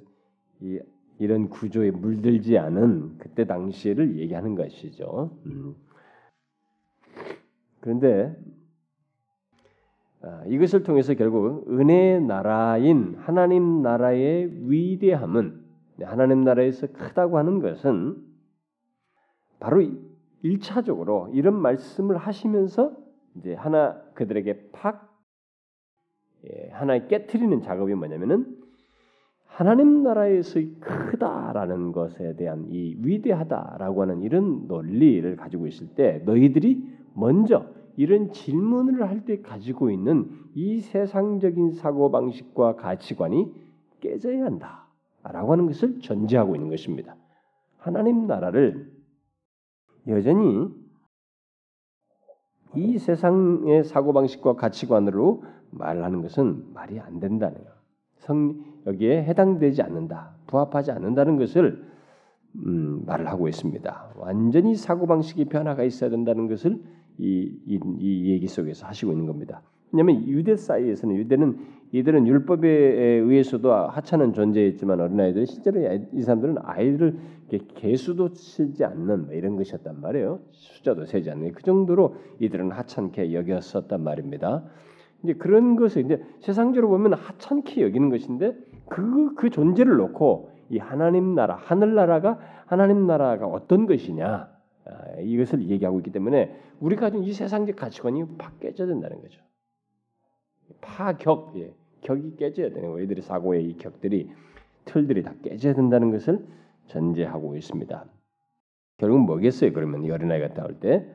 이, 0.60 0.78
이런 1.18 1.48
구조에 1.48 1.90
물들지 1.90 2.58
않은 2.58 3.18
그때 3.18 3.44
당시를 3.46 4.18
얘기하는 4.18 4.54
것이죠. 4.54 5.38
음. 5.46 5.74
그런데 7.80 8.36
아, 10.22 10.44
이것을 10.46 10.84
통해서 10.84 11.14
결국 11.14 11.68
은혜의 11.68 12.22
나라인 12.22 13.16
하나님 13.18 13.82
나라의 13.82 14.70
위대함은 14.70 15.60
하나님 16.02 16.42
나라에서 16.42 16.86
크다고 16.88 17.38
하는 17.38 17.60
것은 17.60 18.16
바로 19.58 19.82
일차적으로 20.42 21.28
이런 21.32 21.54
말씀을 21.60 22.16
하시면서 22.16 22.96
이제 23.36 23.54
하나 23.54 24.00
그들에게 24.14 24.70
팍 24.72 25.12
예, 26.44 26.70
하나 26.70 27.06
깨뜨리는 27.06 27.60
작업이 27.60 27.94
뭐냐면은 27.94 28.61
하나님 29.52 30.02
나라에서의 30.02 30.76
크다라는 30.80 31.92
것에 31.92 32.36
대한 32.36 32.66
이 32.70 32.96
위대하다라고 33.00 34.00
하는 34.02 34.22
이런 34.22 34.66
논리를 34.66 35.36
가지고 35.36 35.66
있을 35.66 35.88
때 35.88 36.22
너희들이 36.24 36.82
먼저 37.14 37.66
이런 37.96 38.32
질문을 38.32 39.06
할 39.06 39.26
때 39.26 39.42
가지고 39.42 39.90
있는 39.90 40.30
이 40.54 40.80
세상적인 40.80 41.72
사고 41.72 42.10
방식과 42.10 42.76
가치관이 42.76 43.52
깨져야 44.00 44.46
한다라고 44.46 45.52
하는 45.52 45.66
것을 45.66 46.00
전제하고 46.00 46.56
있는 46.56 46.70
것입니다. 46.70 47.14
하나님 47.76 48.26
나라를 48.26 48.90
여전히 50.08 50.68
이 52.74 52.98
세상의 52.98 53.84
사고 53.84 54.14
방식과 54.14 54.54
가치관으로 54.54 55.44
말하는 55.70 56.22
것은 56.22 56.72
말이 56.72 56.98
안 56.98 57.20
된다는 57.20 57.62
거. 57.62 57.70
성 58.16 58.71
여기에 58.86 59.24
해당되지 59.24 59.82
않는다, 59.82 60.34
부합하지 60.46 60.92
않는다는 60.92 61.36
것을 61.36 61.84
음, 62.56 63.02
말을 63.06 63.28
하고 63.28 63.48
있습니다. 63.48 64.14
완전히 64.16 64.74
사고 64.74 65.06
방식의 65.06 65.46
변화가 65.46 65.84
있어야 65.84 66.10
된다는 66.10 66.48
것을 66.48 66.78
이, 67.18 67.56
이, 67.66 67.80
이 67.98 68.30
얘기 68.30 68.46
속에서 68.46 68.86
하시고 68.86 69.12
있는 69.12 69.26
겁니다. 69.26 69.62
왜냐하면 69.92 70.26
유대 70.26 70.56
사이에서는 70.56 71.16
유대는 71.16 71.58
이들은 71.92 72.26
율법에 72.26 72.68
의해서도 72.68 73.70
하찮은 73.70 74.32
존재였지만 74.32 74.98
어린아이들이 74.98 75.44
실제로 75.44 75.80
이 76.14 76.22
사람들은 76.22 76.56
아이들을 76.62 77.18
개수도 77.74 78.32
치지 78.32 78.82
않는 78.84 79.26
뭐 79.26 79.34
이런 79.34 79.56
것이었단 79.56 80.00
말이에요. 80.00 80.40
숫자도 80.52 81.04
세지 81.04 81.30
않는 81.30 81.52
그 81.52 81.62
정도로 81.62 82.16
이들은 82.40 82.70
하찮게 82.70 83.34
여겼었단 83.34 84.02
말입니다. 84.02 84.64
이제 85.22 85.34
그런 85.34 85.76
것을 85.76 86.04
이제 86.04 86.22
세상적으로 86.40 86.88
보면 86.88 87.14
하찮게 87.14 87.82
여기는 87.82 88.10
것인데 88.10 88.56
그, 88.88 89.34
그 89.34 89.50
존재를 89.50 89.96
놓고 89.96 90.50
이 90.70 90.78
하나님 90.78 91.34
나라, 91.34 91.54
하늘 91.54 91.94
나라가 91.94 92.38
하나님 92.66 93.06
나라가 93.06 93.46
어떤 93.46 93.86
것이냐 93.86 94.50
아, 94.84 95.20
이것을 95.20 95.68
얘기하고 95.68 95.98
있기 96.00 96.10
때문에 96.10 96.56
우리가 96.80 97.02
가진 97.02 97.22
이 97.22 97.32
세상적 97.32 97.76
가치관이 97.76 98.36
팍 98.38 98.58
깨져야 98.58 98.88
된다는 98.88 99.20
거죠. 99.20 99.40
파격, 100.80 101.52
예, 101.56 101.72
격이 102.00 102.36
깨져야 102.36 102.70
되는 102.70 102.90
거예요. 102.90 103.04
이들의 103.04 103.22
사고의 103.22 103.64
이 103.64 103.76
격들이 103.76 104.30
틀들이 104.84 105.22
다 105.22 105.34
깨져야 105.42 105.74
된다는 105.74 106.10
것을 106.10 106.44
전제하고 106.86 107.56
있습니다. 107.56 108.04
결국 108.98 109.20
뭐겠어요? 109.20 109.72
그러면 109.72 110.10
어린아이가 110.10 110.54
나올 110.54 110.74
때 110.80 111.06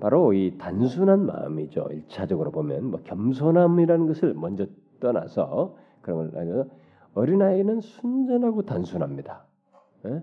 바로 0.00 0.32
이 0.32 0.56
단순한 0.58 1.26
마음이죠. 1.26 1.88
일차적으로 1.90 2.50
보면 2.50 2.84
뭐 2.90 3.00
겸손함이라는 3.02 4.06
것을 4.06 4.34
먼저 4.34 4.66
떠나서 5.00 5.76
그런 6.00 6.30
걸 6.30 6.68
어린아이는 7.14 7.80
순전하고 7.80 8.62
단순합니다. 8.62 9.44
예? 10.06 10.22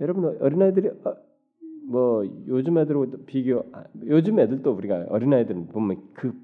여러분 0.00 0.36
어린아이들이 0.40 0.88
어, 0.88 1.16
뭐 1.88 2.24
요즘 2.48 2.78
애들하고 2.78 3.24
비교 3.26 3.64
아, 3.72 3.84
요즘 4.04 4.38
애들도 4.38 4.70
우리가 4.72 5.06
어린 5.08 5.32
아이들은 5.32 5.68
보면 5.68 6.02
그 6.12 6.34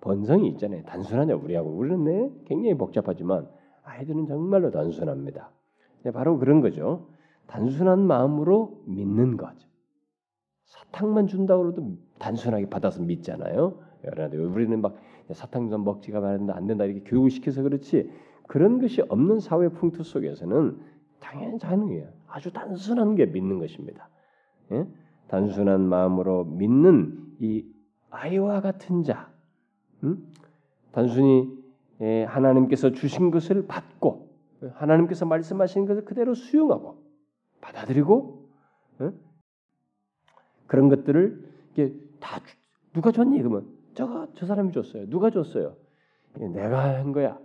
번성이 0.00 0.48
있잖아요. 0.50 0.82
단순하냐 0.84 1.34
우리하고 1.34 1.70
우리는 1.70 2.04
네, 2.04 2.30
굉장히 2.46 2.76
복잡하지만 2.76 3.48
아이들은 3.82 4.26
정말로 4.26 4.70
단순합니다. 4.70 5.50
네, 6.04 6.10
바로 6.10 6.38
그런 6.38 6.60
거죠. 6.60 7.06
단순한 7.46 8.00
마음으로 8.00 8.82
믿는 8.86 9.36
거죠. 9.36 9.68
사탕만 10.64 11.26
준다고 11.26 11.68
해도 11.68 11.96
단순하게 12.24 12.70
받아서 12.70 13.02
믿잖아요. 13.02 13.78
우리는 14.38 14.80
막 14.80 14.96
사탕 15.32 15.68
좀 15.68 15.84
먹지가 15.84 16.20
말한다 16.20 16.56
안 16.56 16.66
된다 16.66 16.84
이렇게 16.84 17.02
교육을 17.04 17.30
시켜서 17.30 17.62
그렇지 17.62 18.10
그런 18.46 18.80
것이 18.80 19.02
없는 19.02 19.40
사회 19.40 19.68
풍토 19.68 20.02
속에서는 20.02 20.80
당연히 21.20 21.58
거예요. 21.58 22.08
아주 22.26 22.50
단순한 22.50 23.14
게 23.14 23.26
믿는 23.26 23.58
것입니다. 23.58 24.08
예? 24.72 24.86
단순한 25.28 25.82
마음으로 25.82 26.44
믿는 26.44 27.36
이 27.40 27.66
아이와 28.10 28.60
같은 28.60 29.02
자, 29.02 29.30
음? 30.02 30.26
단순히 30.92 31.62
예, 32.00 32.24
하나님께서 32.24 32.92
주신 32.92 33.30
것을 33.30 33.66
받고 33.66 34.30
하나님께서 34.74 35.26
말씀하신 35.26 35.86
것을 35.86 36.04
그대로 36.04 36.34
수용하고 36.34 37.02
받아들이고 37.60 38.48
예? 39.02 39.10
그런 40.66 40.88
것들을 40.88 41.52
이게 41.72 42.03
다 42.24 42.40
누가 42.94 43.12
줬니 43.12 43.36
그러면 43.38 43.66
저거 43.92 44.26
저 44.34 44.46
사람이 44.46 44.72
줬어요. 44.72 45.08
누가 45.10 45.30
줬어요? 45.30 45.76
내가 46.34 46.96
한 46.98 47.12
거야. 47.12 47.38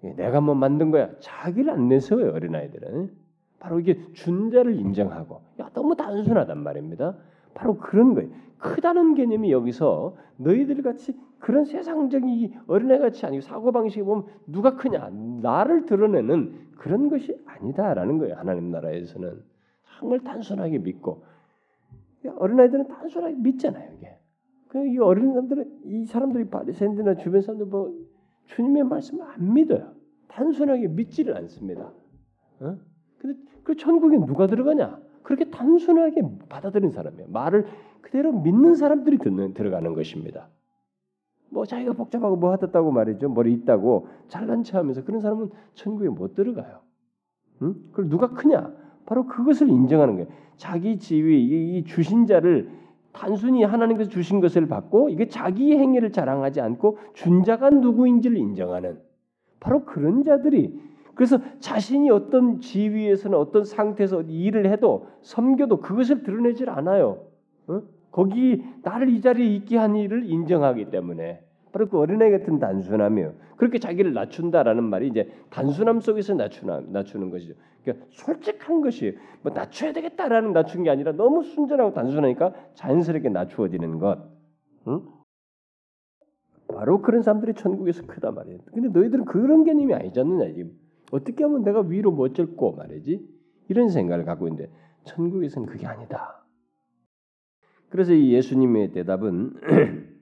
내가 0.00 0.40
뭐 0.40 0.54
만든 0.54 0.90
거야. 0.90 1.10
자기를 1.20 1.70
안 1.70 1.88
내세워요 1.88 2.32
어린 2.32 2.54
아이들은. 2.54 3.12
바로 3.60 3.80
이게 3.80 4.00
준자를 4.14 4.76
인정하고 4.76 5.42
야 5.60 5.68
너무 5.74 5.94
단순하단 5.94 6.58
말입니다. 6.62 7.16
바로 7.54 7.76
그런 7.76 8.14
거예요. 8.14 8.30
크다는 8.58 9.14
개념이 9.14 9.52
여기서 9.52 10.16
너희들 10.36 10.82
같이 10.82 11.14
그런 11.38 11.64
세상적인 11.64 12.60
어린애 12.66 12.98
같이 12.98 13.26
아니고 13.26 13.42
사고 13.42 13.72
방식이 13.72 14.02
보면 14.04 14.26
누가 14.46 14.76
크냐 14.76 15.10
나를 15.42 15.86
드러내는 15.86 16.68
그런 16.76 17.08
것이 17.08 17.36
아니다라는 17.46 18.18
거예요. 18.18 18.36
하나님 18.36 18.70
나라에서는 18.70 19.42
정말 19.98 20.20
단순하게 20.20 20.78
믿고 20.78 21.24
어린아이들은 22.26 22.88
단순하게 22.88 23.34
믿잖아요. 23.36 23.92
이게 23.92 24.92
이 24.92 24.98
어린 24.98 25.32
사람들은 25.32 25.80
이 25.84 26.04
사람들이 26.04 26.48
바리새인들이나 26.48 27.16
주변 27.16 27.40
사람들 27.40 27.66
뭐 27.66 27.94
주님의 28.46 28.84
말씀을 28.84 29.24
안 29.24 29.52
믿어요. 29.54 29.92
단순하게 30.28 30.88
믿지를 30.88 31.36
않습니다. 31.36 31.92
어? 32.60 32.76
근데 33.18 33.38
그 33.62 33.76
천국에 33.76 34.16
누가 34.18 34.46
들어가냐? 34.46 35.00
그렇게 35.22 35.50
단순하게 35.50 36.22
받아들인 36.48 36.90
사람이에요. 36.90 37.28
말을 37.28 37.66
그대로 38.00 38.32
믿는 38.32 38.74
사람들이 38.74 39.18
듣는, 39.18 39.54
들어가는 39.54 39.94
것입니다. 39.94 40.48
뭐 41.50 41.64
자기가 41.64 41.92
복잡하고 41.92 42.36
뭐 42.36 42.52
하셨다고 42.52 42.90
말이죠. 42.90 43.28
머리 43.28 43.52
있다고 43.54 44.08
잘난 44.28 44.62
체하면서 44.62 45.04
그런 45.04 45.20
사람은 45.20 45.50
천국에 45.74 46.08
못 46.08 46.34
들어가요. 46.34 46.80
응? 47.62 47.74
그걸 47.90 48.08
누가 48.08 48.30
크냐? 48.30 48.74
바로 49.08 49.26
그것을 49.26 49.70
인정하는 49.70 50.16
거예요. 50.16 50.28
자기 50.58 50.98
지위, 50.98 51.78
이 51.78 51.84
주신 51.84 52.26
자를 52.26 52.70
단순히 53.10 53.64
하나님께서 53.64 54.10
주신 54.10 54.38
것을 54.40 54.68
받고 54.68 55.08
이게 55.08 55.28
자기 55.28 55.74
행위를 55.74 56.12
자랑하지 56.12 56.60
않고 56.60 56.98
준 57.14 57.42
자가 57.42 57.70
누구인지를 57.70 58.36
인정하는 58.36 58.98
바로 59.60 59.86
그런 59.86 60.24
자들이 60.24 60.78
그래서 61.14 61.38
자신이 61.58 62.10
어떤 62.10 62.60
지위에서는 62.60 63.36
어떤 63.36 63.64
상태에서 63.64 64.20
일을 64.22 64.70
해도 64.70 65.06
섬겨도 65.22 65.80
그것을 65.80 66.22
드러내질 66.22 66.68
않아요. 66.68 67.24
어? 67.66 67.80
거기 68.10 68.62
나를 68.82 69.08
이 69.08 69.22
자리에 69.22 69.46
있게 69.46 69.78
한 69.78 69.96
일을 69.96 70.30
인정하기 70.30 70.90
때문에 70.90 71.40
바로 71.72 71.88
그 71.88 71.98
어린아이 71.98 72.30
같은 72.30 72.58
단순함이요. 72.58 73.34
그렇게 73.56 73.78
자기를 73.78 74.12
낮춘다라는 74.12 74.84
말이 74.84 75.08
이제 75.08 75.30
단순함 75.50 76.00
속에서 76.00 76.34
낮추나, 76.34 76.82
낮추는 76.88 77.30
것이죠. 77.30 77.54
그러니까 77.82 78.06
솔직한 78.10 78.80
것이 78.80 79.16
뭐 79.42 79.52
낮춰야 79.52 79.92
되겠다라는 79.92 80.52
낮춘 80.52 80.82
게 80.84 80.90
아니라 80.90 81.12
너무 81.12 81.42
순전하고 81.42 81.92
단순하니까 81.92 82.54
자연스럽게 82.74 83.28
낮추어지는 83.28 83.98
것. 83.98 84.18
응? 84.88 85.02
바로 86.68 87.00
그런 87.00 87.22
사람들이 87.22 87.54
천국에서 87.54 88.06
크다 88.06 88.30
말이에요. 88.30 88.58
근데 88.72 88.88
너희들은 88.88 89.24
그런 89.24 89.64
개념이 89.64 89.94
아니지 89.94 90.20
않느냐 90.20 90.52
지금. 90.52 90.72
어떻게 91.10 91.44
하면 91.44 91.64
내가 91.64 91.80
위로 91.80 92.10
못 92.10 92.34
젖고 92.34 92.72
말이지? 92.72 93.26
이런 93.68 93.88
생각을 93.88 94.24
갖고 94.24 94.46
있는데 94.48 94.70
천국에서는 95.04 95.66
그게 95.66 95.86
아니다. 95.86 96.44
그래서 97.88 98.12
이 98.12 98.32
예수님의 98.34 98.92
대답은 98.92 99.54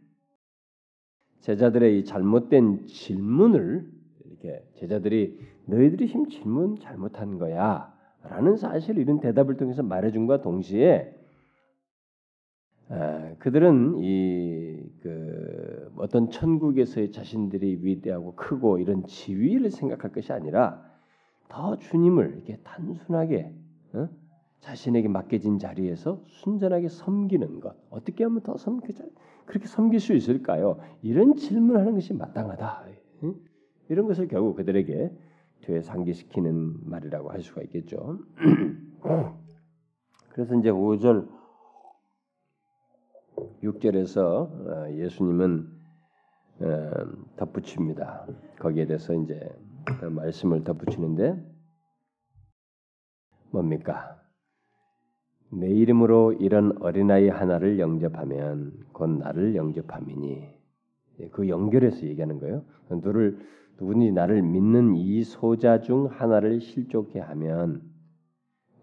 제자들의 1.46 1.98
이 1.98 2.04
잘못된 2.04 2.86
질문을 2.86 3.90
이렇게 4.24 4.64
제자들이 4.74 5.38
너희들이 5.66 6.08
지금 6.08 6.28
질문 6.28 6.78
잘못한 6.78 7.38
거야라는 7.38 8.56
사실 8.56 8.98
이런 8.98 9.20
대답을 9.20 9.56
통해서 9.56 9.82
말해준과 9.82 10.42
동시에 10.42 11.14
아, 12.88 13.34
그들은 13.38 13.98
이 13.98 14.56
그 15.06 15.92
어떤 15.96 16.30
천국에서의 16.30 17.12
자신들이 17.12 17.78
위대하고 17.82 18.34
크고 18.34 18.78
이런 18.78 19.04
지위를 19.06 19.70
생각할 19.70 20.10
것이 20.10 20.32
아니라 20.32 20.82
더 21.48 21.76
주님을 21.76 22.32
이렇게 22.34 22.58
단순하게 22.64 23.54
어? 23.94 24.08
자신에게 24.60 25.06
맡겨진 25.06 25.60
자리에서 25.60 26.22
순전하게 26.26 26.88
섬기는 26.88 27.60
것 27.60 27.76
어떻게 27.90 28.24
하면 28.24 28.40
더 28.40 28.56
섬기 28.56 28.94
그렇게 29.46 29.66
섬길 29.66 30.00
수 30.00 30.12
있을까요? 30.12 30.78
이런 31.02 31.36
질문하는 31.36 31.94
것이 31.94 32.12
마땅하다. 32.12 32.86
응? 33.22 33.34
이런 33.88 34.06
것을 34.06 34.28
결국 34.28 34.56
그들에게 34.56 35.12
뒤에 35.62 35.80
상기시키는 35.80 36.88
말이라고 36.90 37.30
할 37.30 37.42
수가 37.42 37.62
있겠죠. 37.62 38.18
그래서 40.30 40.54
이제 40.56 40.70
5절 40.70 41.28
6절에서 43.62 44.22
어, 44.22 44.92
예수님은 44.92 45.72
어, 46.60 46.90
덧붙입니다. 47.36 48.26
거기에 48.58 48.86
대해서 48.86 49.14
이제 49.14 49.48
말씀을 50.02 50.64
덧붙이는데 50.64 51.42
뭡니까? 53.50 54.20
내 55.50 55.68
이름으로 55.68 56.32
이런 56.34 56.76
어린아이 56.80 57.28
하나를 57.28 57.78
영접하면 57.78 58.72
곧 58.92 59.10
나를 59.10 59.54
영접함이니 59.54 60.48
예, 61.20 61.28
그 61.28 61.48
연결해서 61.48 62.06
얘기하는 62.06 62.40
거예요. 62.40 62.64
너를 62.88 63.38
누구니 63.78 64.12
나를 64.12 64.42
믿는 64.42 64.96
이 64.96 65.22
소자 65.22 65.80
중 65.80 66.06
하나를 66.06 66.60
실족해 66.60 67.20
하면 67.20 67.82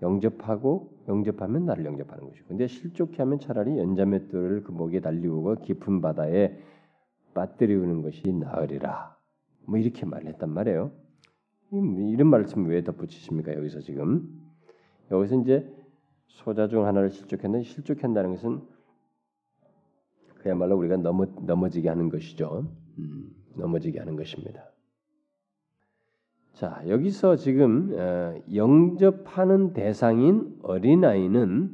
영접하고 0.01 0.93
영접하면 1.07 1.65
나를 1.65 1.85
영접하는 1.85 2.27
것이고 2.27 2.47
근데 2.47 2.67
실족해 2.67 3.17
하면 3.17 3.39
차라리 3.39 3.77
연자맷돌을 3.77 4.63
그 4.63 4.71
목에 4.71 4.99
달리우고 4.99 5.55
깊은 5.61 6.01
바다에 6.01 6.57
빠뜨리우는 7.33 8.01
것이 8.01 8.31
나으리라. 8.31 9.15
뭐 9.65 9.77
이렇게 9.77 10.05
말했단 10.05 10.49
말이에요. 10.49 10.91
이런 11.71 12.27
말씀 12.27 12.67
왜 12.67 12.83
덧붙이십니까 12.83 13.55
여기서 13.55 13.79
지금 13.79 14.29
여기서 15.09 15.41
이제 15.41 15.82
소자 16.33 16.67
중 16.67 16.85
하나를 16.85 17.11
실족했는데 17.11 17.63
실족한다는 17.63 18.31
것은 18.31 18.61
그야말로 20.39 20.75
우리가 20.77 20.97
넘어 20.97 21.25
넘어지게 21.25 21.87
하는 21.87 22.09
것이죠. 22.09 22.67
음, 22.97 23.35
넘어지게 23.55 23.99
하는 23.99 24.15
것입니다. 24.15 24.69
자 26.53 26.83
여기서 26.87 27.35
지금 27.37 27.93
어, 27.93 28.35
영접하는 28.53 29.73
대상인 29.73 30.59
어린아이는 30.63 31.71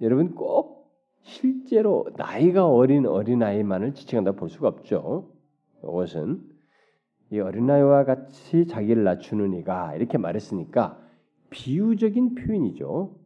여러분 0.00 0.34
꼭 0.34 0.90
실제로 1.22 2.06
나이가 2.16 2.66
어린 2.66 3.04
어린아이만을 3.06 3.94
지칭한다 3.94 4.32
볼 4.32 4.48
수가 4.48 4.68
없죠. 4.68 5.32
이것은 5.82 6.48
이 7.30 7.40
어린아이와 7.40 8.04
같이 8.04 8.66
자기를 8.66 9.04
낮추는 9.04 9.54
이가 9.54 9.94
이렇게 9.96 10.18
말했으니까 10.18 10.98
비유적인 11.50 12.36
표현이죠. 12.36 13.19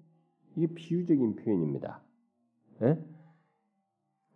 이게 0.57 0.67
비유적인 0.67 1.37
표현입니다. 1.37 2.01
예? 2.83 2.99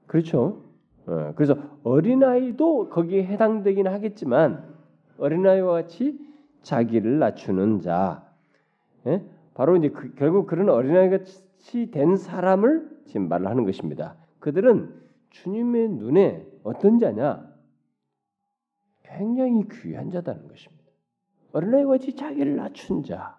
그렇죠? 0.06 0.64
어, 1.06 1.32
그래서 1.34 1.56
어린아이도 1.84 2.88
거기에 2.88 3.24
해당되긴 3.24 3.86
하겠지만 3.86 4.74
어린아이와 5.18 5.82
같이 5.82 6.18
자기를 6.62 7.18
낮추는 7.18 7.80
자, 7.80 8.26
예? 9.06 9.24
바로 9.54 9.76
이제 9.76 9.90
그, 9.90 10.14
결국 10.14 10.46
그런 10.46 10.68
어린아이 10.68 11.10
같이 11.10 11.90
된 11.90 12.16
사람을 12.16 13.02
지금 13.06 13.28
말을 13.28 13.46
하는 13.46 13.64
것입니다. 13.64 14.16
그들은 14.38 14.94
주님의 15.30 15.88
눈에 15.90 16.46
어떤 16.62 16.98
자냐? 16.98 17.46
굉장히 19.02 19.64
귀한 19.70 20.10
자다는 20.10 20.48
것입니다. 20.48 20.84
어린아이와 21.52 21.92
같이 21.92 22.14
자기를 22.14 22.56
낮춘 22.56 23.02
자, 23.02 23.38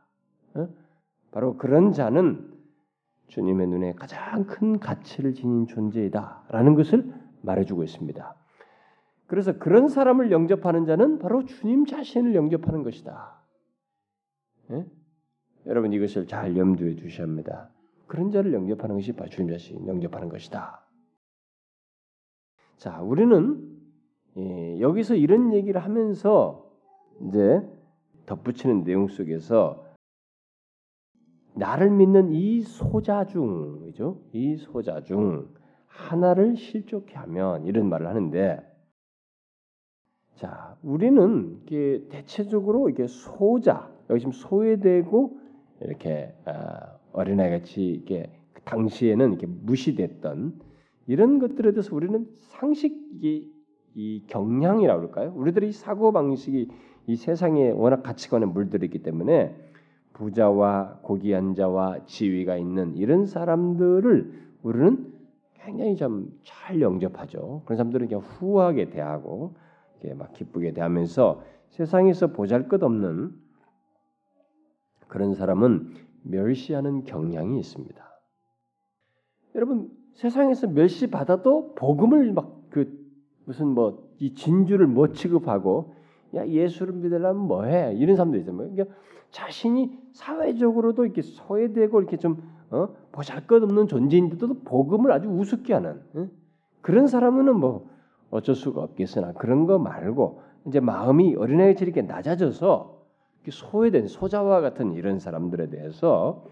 어? 0.56 0.68
바로 1.32 1.56
그런 1.58 1.94
자는 1.94 2.59
주님의 3.30 3.68
눈에 3.68 3.94
가장 3.94 4.46
큰 4.46 4.80
가치를 4.80 5.34
지닌 5.34 5.68
존재이다라는 5.68 6.76
것을 6.76 7.14
말해주고 7.42 7.84
있습니다. 7.84 8.36
그래서 9.28 9.58
그런 9.58 9.88
사람을 9.88 10.32
영접하는 10.32 10.86
자는 10.86 11.20
바로 11.20 11.46
주님 11.46 11.86
자신을 11.86 12.36
영접하는 12.36 12.84
것이다. 12.84 13.40
예? 14.72 14.86
여러분 15.68 15.94
이것을 15.94 16.28
잘 16.28 16.58
염두에 16.58 16.96
두셔야 16.96 17.28
합니다. 17.28 17.70
그런 18.08 18.32
자를 18.32 18.54
영접하는 18.54 18.96
것이 18.96 19.14
바로 19.14 19.30
주님 19.30 19.52
자신 19.52 19.88
영접하는 19.88 20.30
것이다. 20.30 20.84
자, 22.78 23.02
우리는 23.02 23.78
예, 24.38 24.80
여기서 24.80 25.16
이런 25.16 25.54
얘기를 25.54 25.84
하면서 25.84 26.72
이제 27.22 27.62
덧붙이는 28.26 28.84
내용 28.84 29.08
속에서 29.08 29.86
나를 31.56 31.90
믿는 31.90 32.32
이 32.32 32.62
소자 32.62 33.26
중이죠. 33.26 34.22
이 34.34 34.56
소자 34.58 35.02
중 35.02 35.48
하나를 35.88 36.56
실족해 36.56 37.16
하면 37.16 37.66
이런 37.66 37.90
말을 37.90 38.08
하는데 38.08 38.60
자, 40.36 40.78
우리는 40.84 41.60
이게 41.64 42.06
대체적으로 42.10 42.90
이게 42.90 43.08
소자 43.08 43.92
여기 44.10 44.22
지금 44.22 44.32
소외되고 44.32 45.38
이렇게 45.82 46.34
아, 46.46 46.98
어린아이 47.12 47.50
같이 47.52 47.86
이게 47.86 48.32
당시에는 48.64 49.30
이렇게 49.30 49.48
무시됐던 49.48 50.60
이런 51.08 51.40
것들에 51.40 51.72
대해서 51.72 51.96
우리는 51.96 52.26
상식이 52.52 53.52
이 53.96 54.24
경향이라고 54.28 55.00
그럴까요? 55.02 55.34
우리들의 55.36 55.74
사고 55.74 56.12
방식이 56.12 56.70
이 57.08 57.16
세상에 57.16 57.72
워낙 57.72 58.04
가치관에 58.04 58.46
물들었기 58.46 59.00
때문에 59.00 59.56
부자와 60.20 61.00
고귀한 61.02 61.56
자와 61.56 62.06
지위가 62.06 62.58
있는 62.58 62.96
이런 62.96 63.26
사람들을 63.26 64.50
우리는 64.64 65.14
굉장히 65.56 65.96
좀잘 65.96 66.82
영접하죠. 66.82 67.64
그런 67.66 67.78
사람들은 67.78 68.08
그냥 68.08 68.22
후하게 68.22 68.90
대하고 68.90 69.56
이렇게 70.00 70.16
막 70.16 70.34
기쁘게 70.34 70.74
대하면서 70.74 71.42
세상에서 71.70 72.28
보잘것없는 72.28 73.32
그런 75.08 75.34
사람은 75.34 75.94
멸시하는 76.24 77.04
경향이 77.06 77.58
있습니다. 77.60 78.06
여러분 79.56 79.90
세상에서 80.14 80.68
멸시 80.68 81.10
받아도 81.10 81.74
복음을 81.76 82.34
막 82.34 82.60
그 82.70 82.88
무슨 83.46 83.70
뭐 83.70 84.10
이 84.20 84.34
진주를 84.34 84.88
뭐 84.88 85.12
취급하고 85.12 85.96
야 86.36 86.46
예수를 86.46 86.94
믿으려면 86.94 87.48
뭐해 87.48 87.96
이런 87.96 88.16
사람도 88.16 88.38
있잖아요. 88.40 88.70
그러니까 88.70 88.96
자신이 89.32 89.92
사회적으로도 90.14 91.06
이렇게 91.06 91.22
소외되고 91.22 92.00
이렇게 92.00 92.18
좀 92.18 92.42
어? 92.72 92.90
보잘것없는 93.12 93.88
존재인데도 93.88 94.62
복음을 94.64 95.12
아주 95.12 95.28
우습게 95.28 95.74
하는 95.74 96.02
어? 96.14 96.28
그런 96.82 97.08
사람은 97.08 97.56
뭐 97.56 97.90
어쩔 98.30 98.56
수가 98.56 98.82
없겠으나 98.82 99.34
그런 99.34 99.66
거 99.66 99.80
말고 99.80 100.42
이제 100.68 100.80
마음이 100.80 101.36
어린아이처럼 101.36 101.94
이렇게 101.94 102.02
낮아져서 102.02 103.00
이렇게 103.38 103.52
소외된 103.52 104.08
소자와 104.08 104.62
같은 104.62 104.94
이런 104.94 105.20
사람들에 105.20 105.70
대해서 105.70 106.46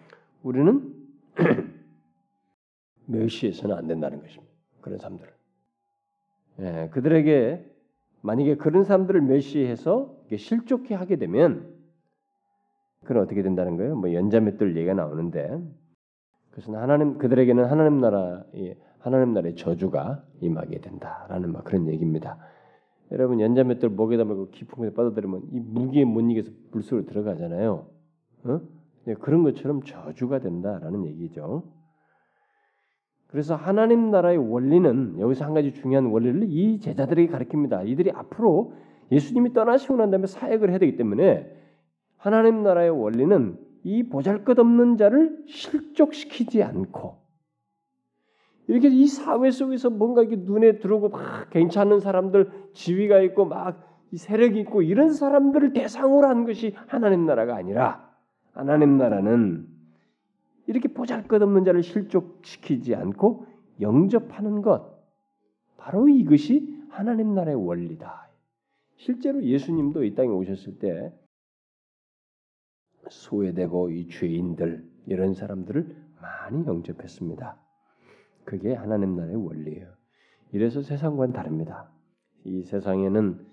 우리는 0.43 0.93
멸시해서는 3.05 3.75
안 3.75 3.87
된다는 3.87 4.21
것입니다. 4.21 4.51
그런 4.81 4.97
사람들. 4.97 5.27
예, 6.59 6.89
그들에게 6.91 7.65
만약에 8.21 8.55
그런 8.55 8.83
사람들을 8.83 9.21
멸시해서 9.21 10.15
실족해 10.35 10.95
하게 10.95 11.17
되면 11.17 11.76
그건 13.01 13.23
어떻게 13.23 13.41
된다는 13.41 13.77
거예요? 13.77 13.95
뭐 13.95 14.13
연자맷돌 14.13 14.75
얘기가 14.75 14.93
나오는데 14.93 15.62
그것은 16.51 16.75
하나님 16.75 17.17
그들에게는 17.17 17.65
하나님 17.65 17.99
나라 17.99 18.43
하나님 18.99 19.33
나라의 19.33 19.55
저주가 19.55 20.23
임하게 20.41 20.79
된다라는 20.79 21.53
막 21.53 21.63
그런 21.63 21.88
얘기입니다. 21.88 22.38
여러분 23.12 23.39
연자맷돌 23.39 23.91
목에다 23.91 24.25
말고 24.25 24.49
깊은 24.49 24.75
곳에 24.75 24.93
빠져들면 24.93 25.43
이 25.51 25.60
무기에 25.60 26.03
못 26.03 26.21
이겨서 26.21 26.51
물속으로 26.71 27.05
들어가잖아요. 27.05 27.88
어? 28.43 28.62
네, 29.05 29.13
그런 29.13 29.43
것처럼 29.43 29.83
저주가 29.83 30.39
된다라는 30.39 31.05
얘기죠. 31.05 31.63
그래서 33.27 33.55
하나님 33.55 34.12
나라의 34.12 34.38
원리는 34.38 35.19
여기서 35.19 35.45
한 35.45 35.53
가지 35.53 35.73
중요한 35.73 36.07
원리를 36.07 36.43
이 36.43 36.79
제자들에게 36.79 37.31
가르칩니다. 37.31 37.83
이들이 37.83 38.12
앞으로 38.12 38.73
예수님이 39.12 39.53
떠나시고 39.53 39.95
난 39.97 40.12
다음에 40.12 40.27
사역을 40.27 40.69
해야 40.69 40.77
되기 40.77 40.97
때문에 40.97 41.49
하나님 42.17 42.63
나라의 42.63 42.89
원리는 42.89 43.58
이 43.84 44.03
보잘것없는 44.10 44.97
자를 44.97 45.43
실족시키지 45.47 46.63
않고 46.63 47.17
이렇게 48.67 48.89
이 48.89 49.08
사회 49.08 49.49
속에서 49.49 49.89
뭔가 49.89 50.21
이렇게 50.21 50.36
눈에 50.38 50.80
들어오고 50.80 51.10
막 51.10 51.49
괜찮은 51.51 51.99
사람들 51.99 52.51
지위가 52.73 53.21
있고 53.21 53.45
막 53.45 53.82
세력이 54.13 54.60
있고 54.62 54.82
이런 54.82 55.13
사람들을 55.13 55.73
대상으로 55.73 56.27
한 56.27 56.45
것이 56.45 56.73
하나님 56.88 57.25
나라가 57.25 57.56
아니라 57.56 58.10
하나님 58.51 58.97
나라는 58.97 59.67
이렇게 60.67 60.89
보잘것없는 60.89 61.63
자를 61.63 61.84
실족시키지 61.84 62.95
않고 62.95 63.45
영접하는 63.80 64.62
것 64.62 64.97
바로 65.77 66.10
이것이 66.10 66.75
하나님 66.89 67.34
나라의 67.36 67.56
원리다. 67.56 68.27
실제로 68.97 69.43
예수님도 69.43 70.03
이 70.03 70.15
땅에 70.15 70.30
오셨을 70.30 70.80
때 70.80 71.13
소외되고 73.10 73.91
이 73.91 74.07
죄인들 74.10 74.86
이런 75.05 75.33
사람들을 75.33 75.95
많이 76.21 76.65
영접했습니다. 76.65 77.57
그게 78.43 78.73
하나님 78.73 79.15
나라의 79.15 79.36
원리예요. 79.36 79.88
이래서 80.51 80.81
세상과는 80.81 81.33
다릅니다. 81.33 81.89
이 82.43 82.63
세상에는 82.63 83.45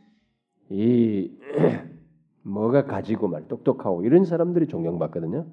이 0.70 1.36
뭐가 2.42 2.84
가지고 2.84 3.28
말 3.28 3.48
똑똑하고 3.48 4.04
이런 4.04 4.24
사람들이 4.24 4.66
존경받거든요. 4.66 5.46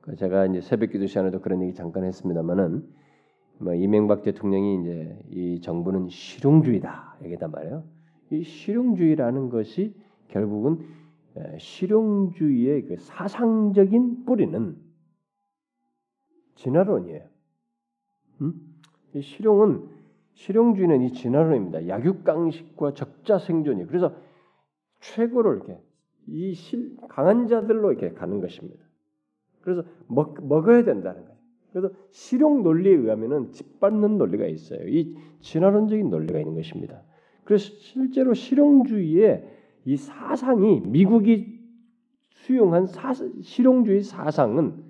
그 0.00 0.16
제가 0.16 0.46
이제 0.46 0.60
새벽기도 0.60 1.06
시간에도 1.06 1.40
그런 1.40 1.62
얘기 1.62 1.74
잠깐 1.74 2.04
했습니다만은 2.04 2.88
뭐 3.58 3.74
이명박 3.74 4.22
대통령이 4.22 4.80
이제 4.80 5.18
이 5.30 5.60
정부는 5.60 6.08
실용주의다 6.08 7.18
얘기단 7.24 7.50
말이에요. 7.50 7.84
이 8.30 8.42
실용주의라는 8.42 9.50
것이 9.50 9.94
결국은 10.28 10.80
실용주의의 11.58 12.86
그 12.86 12.96
사상적인 12.98 14.24
뿌리는 14.24 14.76
진화론이에요. 16.54 17.28
음? 18.42 18.54
이 19.14 19.22
실용은 19.22 19.88
실용주의는 20.34 21.02
이 21.02 21.12
진화론입니다. 21.12 21.88
약육강식과 21.88 22.94
적자생존이 22.94 23.86
그래서 23.86 24.14
최고를 25.00 25.56
이렇게 25.56 25.80
이 26.26 26.54
실, 26.54 26.96
강한 27.08 27.48
자들로 27.48 27.92
이렇게 27.92 28.12
가는 28.12 28.40
것입니다. 28.40 28.82
그래서 29.60 29.84
먹, 30.06 30.36
먹어야 30.46 30.84
된다는 30.84 31.22
거예요. 31.22 31.36
그래서 31.72 31.90
실용 32.10 32.62
논리에 32.62 32.92
의하면은 32.92 33.52
짓밟는 33.52 34.18
논리가 34.18 34.46
있어요. 34.46 34.86
이 34.88 35.16
진화론적인 35.40 36.10
논리가 36.10 36.38
있는 36.38 36.54
것입니다. 36.54 37.02
그래서 37.44 37.64
실제로 37.78 38.34
실용주의의 38.34 39.61
이 39.84 39.96
사상이 39.96 40.80
미국이 40.80 41.60
수용한 42.30 42.86
사, 42.86 43.12
실용주의 43.42 44.02
사상은 44.02 44.82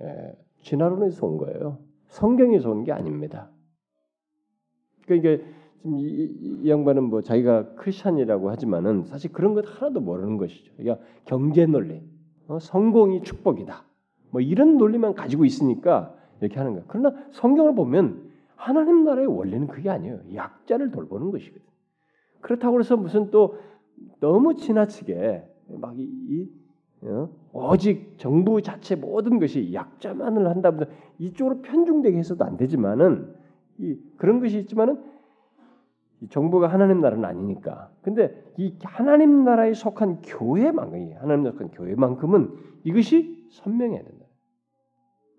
에, 0.00 0.32
진화론에서 0.62 1.26
온 1.26 1.38
거예요. 1.38 1.78
성경에서 2.08 2.70
온 2.70 2.84
게 2.84 2.92
아닙니다. 2.92 3.50
그러니까 5.06 5.44
지금 5.82 5.98
이, 5.98 6.04
이, 6.04 6.60
이, 6.62 6.68
양반은 6.68 7.04
뭐 7.04 7.22
자기가 7.22 7.74
크리스천이라고 7.74 8.50
하지만은 8.50 9.04
사실 9.04 9.32
그런 9.32 9.54
것 9.54 9.64
하나도 9.66 10.00
모르는 10.00 10.36
것이죠. 10.36 10.72
그러니까 10.76 11.04
경제 11.24 11.66
논리, 11.66 12.02
어, 12.48 12.58
성공이 12.58 13.22
축복이다. 13.22 13.84
뭐 14.30 14.40
이런 14.40 14.76
논리만 14.76 15.14
가지고 15.14 15.44
있으니까 15.44 16.14
이렇게 16.40 16.58
하는 16.58 16.74
거야. 16.74 16.84
그러나 16.86 17.14
성경을 17.32 17.74
보면 17.74 18.30
하나님 18.56 19.04
나라의 19.04 19.26
원리는 19.26 19.66
그게 19.66 19.88
아니에요. 19.88 20.20
약자를 20.34 20.90
돌보는 20.90 21.30
것이거든. 21.30 21.62
그렇다고 22.40 22.78
해서 22.78 22.96
무슨 22.96 23.30
또 23.30 23.58
너무 24.20 24.54
지나치게 24.54 25.44
막 25.68 25.98
이, 25.98 26.02
이 26.02 26.50
어? 27.02 27.30
오직 27.52 28.18
정부 28.18 28.60
자체 28.60 28.94
모든 28.94 29.38
것이 29.38 29.72
약자만을 29.72 30.48
한다면 30.48 30.88
이쪽으로 31.18 31.62
편중되게 31.62 32.16
해서도 32.18 32.44
안 32.44 32.56
되지만은 32.56 33.34
이, 33.78 33.98
그런 34.16 34.40
것이 34.40 34.58
있지만은 34.60 35.02
정부가 36.28 36.68
하나님 36.68 37.00
나라는 37.00 37.24
아니니까. 37.24 37.90
근데 38.02 38.44
이 38.58 38.76
하나님 38.82 39.42
나라에 39.44 39.72
속한 39.72 40.20
교회만큼, 40.20 41.14
하나님 41.18 41.50
속한 41.50 41.70
교회만큼은 41.70 42.54
이것이 42.84 43.48
선명해야 43.50 44.02
된다. 44.02 44.26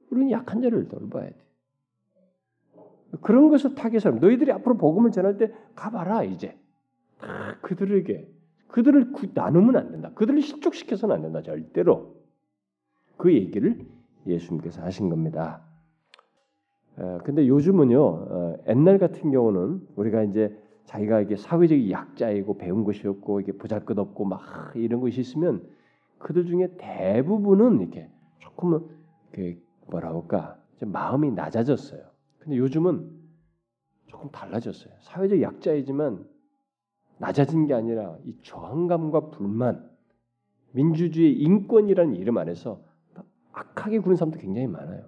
우리는 0.09 0.31
약한 0.31 0.61
자를 0.61 0.87
돌봐야 0.87 1.29
돼. 1.29 1.35
그런 3.21 3.49
것을 3.49 3.75
타겟으로 3.75 4.19
너희들이 4.19 4.51
앞으로 4.51 4.77
복음을 4.77 5.11
전할 5.11 5.37
때 5.37 5.53
가봐라 5.75 6.23
이제 6.23 6.57
다 7.19 7.57
그들에게 7.61 8.27
그들을 8.71 9.11
나누면 9.33 9.75
안 9.75 9.91
된다. 9.91 10.11
그들을 10.15 10.41
실족시켜서는 10.41 11.15
안 11.15 11.21
된다. 11.21 11.41
절대로 11.41 12.15
그 13.17 13.33
얘기를 13.33 13.85
예수님께서 14.25 14.81
하신 14.81 15.09
겁니다. 15.09 15.61
어, 16.97 17.19
근데 17.23 17.47
요즘은요 17.47 18.03
어, 18.03 18.55
옛날 18.67 18.97
같은 18.97 19.31
경우는 19.31 19.87
우리가 19.95 20.23
이제 20.23 20.57
자기가 20.85 21.21
이게 21.21 21.35
사회적 21.35 21.89
약자이고 21.89 22.57
배운 22.57 22.83
것이 22.83 23.07
없고 23.07 23.41
이게 23.41 23.53
보잘것 23.53 23.97
없고 23.97 24.25
막 24.25 24.41
이런 24.75 24.99
것이 24.99 25.21
있으면 25.21 25.65
그들 26.17 26.45
중에 26.45 26.75
대부분은 26.77 27.81
이렇게 27.81 28.09
조금은 28.39 28.87
그 29.31 29.61
뭐라 29.89 30.09
할까 30.09 30.57
마음이 30.81 31.31
낮아졌어요. 31.31 32.01
근데 32.39 32.57
요즘은 32.57 33.09
조금 34.07 34.29
달라졌어요. 34.31 34.93
사회적 35.01 35.41
약자이지만 35.41 36.25
낮아진 37.21 37.67
게 37.67 37.75
아니라 37.75 38.17
이 38.25 38.35
저항감과 38.41 39.29
불만, 39.29 39.87
민주주의 40.71 41.33
인권이라는 41.33 42.15
이름 42.15 42.37
안에서 42.39 42.81
악하게 43.53 43.99
구는 43.99 44.15
사람도 44.15 44.39
굉장히 44.39 44.67
많아요. 44.67 45.03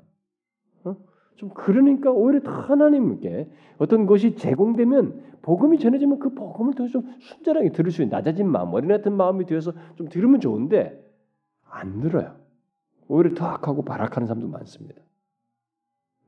어? 0.83 0.95
좀 1.37 1.49
그러니까 1.49 2.11
오히려 2.11 2.41
더 2.41 2.51
하나님께 2.51 3.49
어떤 3.79 4.05
것이 4.05 4.35
제공되면 4.35 5.23
복음이 5.41 5.79
전해지면 5.79 6.19
그 6.19 6.35
복음을 6.35 6.75
더 6.75 6.87
좀 6.87 7.03
순전하게 7.19 7.71
들을 7.71 7.89
수 7.91 8.03
있는 8.03 8.15
낮아진 8.15 8.47
마음, 8.47 8.73
어린 8.73 8.89
같은 8.89 9.13
마음이 9.13 9.45
되어서 9.45 9.73
좀 9.95 10.07
들으면 10.07 10.39
좋은데 10.39 11.03
안 11.67 11.99
들어요. 11.99 12.35
오히려 13.07 13.33
더 13.33 13.47
악하고 13.47 13.83
발악하는 13.83 14.27
사람도 14.27 14.47
많습니다. 14.49 15.01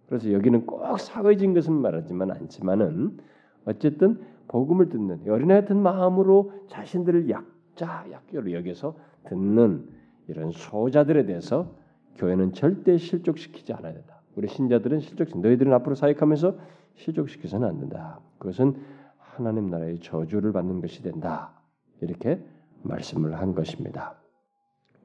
그래서 0.08 0.32
여기는 0.32 0.66
꼭 0.66 0.98
사회적인 0.98 1.54
것은 1.54 1.74
말하지만 1.74 2.32
않지만은 2.32 3.18
어쨌든 3.66 4.20
복음을 4.48 4.90
듣는 4.90 5.30
어린애 5.30 5.62
같은 5.62 5.78
마음으로 5.78 6.54
자신들을 6.70 7.30
약자 7.30 8.06
약교로 8.12 8.52
여겨서 8.54 8.96
듣는 9.26 9.90
이런 10.28 10.52
소자들에 10.52 11.26
대해서 11.26 11.72
교회는 12.16 12.54
절대 12.54 12.98
실족시키지 12.98 13.74
않아야 13.74 13.94
된다. 13.94 14.22
우리 14.36 14.48
신자들은 14.48 15.00
실족 15.00 15.40
너희들은 15.40 15.74
앞으로 15.74 15.96
사역하면서 15.96 16.58
실족시켜서는 16.96 17.68
안 17.68 17.80
된다. 17.80 18.20
그것은 18.38 18.76
하나님 19.18 19.70
나라의 19.70 20.00
저주를 20.00 20.52
받는 20.54 20.82
것이 20.82 21.02
된다. 21.02 21.54
이렇게 22.02 22.44
말씀을 22.84 23.40
한 23.40 23.54
것입니다. 23.54 24.16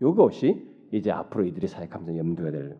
이것이 0.00 0.68
이제 0.92 1.10
앞으로 1.10 1.44
이들이 1.44 1.66
사역하면서 1.66 2.16
염두에 2.18 2.50
될 2.50 2.78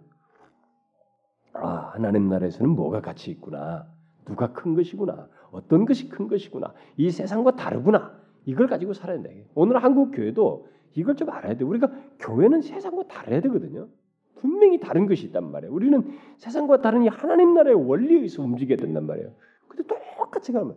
아, 1.52 1.90
하나님 1.92 2.28
나라에서는 2.28 2.70
뭐가 2.70 3.00
가치 3.00 3.30
있구나. 3.32 3.86
누가 4.24 4.52
큰 4.52 4.74
것이구나. 4.74 5.28
어떤 5.50 5.84
것이 5.84 6.08
큰 6.08 6.28
것이구나. 6.28 6.72
이 6.96 7.10
세상과 7.10 7.56
다르구나. 7.56 8.18
이걸 8.46 8.66
가지고 8.66 8.92
살아야 8.92 9.20
돼. 9.22 9.46
오늘 9.54 9.82
한국 9.82 10.12
교회도 10.12 10.66
이걸 10.94 11.16
좀 11.16 11.30
알아야 11.30 11.56
돼. 11.56 11.64
우리가 11.64 11.90
교회는 12.18 12.62
세상과 12.62 13.04
다르야 13.08 13.40
되거든요. 13.42 13.88
분명히 14.36 14.80
다른 14.80 15.06
것이 15.06 15.26
있단 15.26 15.50
말이에요. 15.50 15.72
우리는 15.72 16.02
세상과 16.38 16.80
다른 16.80 17.02
이 17.02 17.08
하나님 17.08 17.54
나라의 17.54 17.76
원리에 17.76 18.16
의해서 18.16 18.42
움직여야 18.42 18.76
된단 18.76 19.06
말이에요. 19.06 19.32
근데 19.68 19.84
똑같이 19.86 20.52
가면 20.52 20.76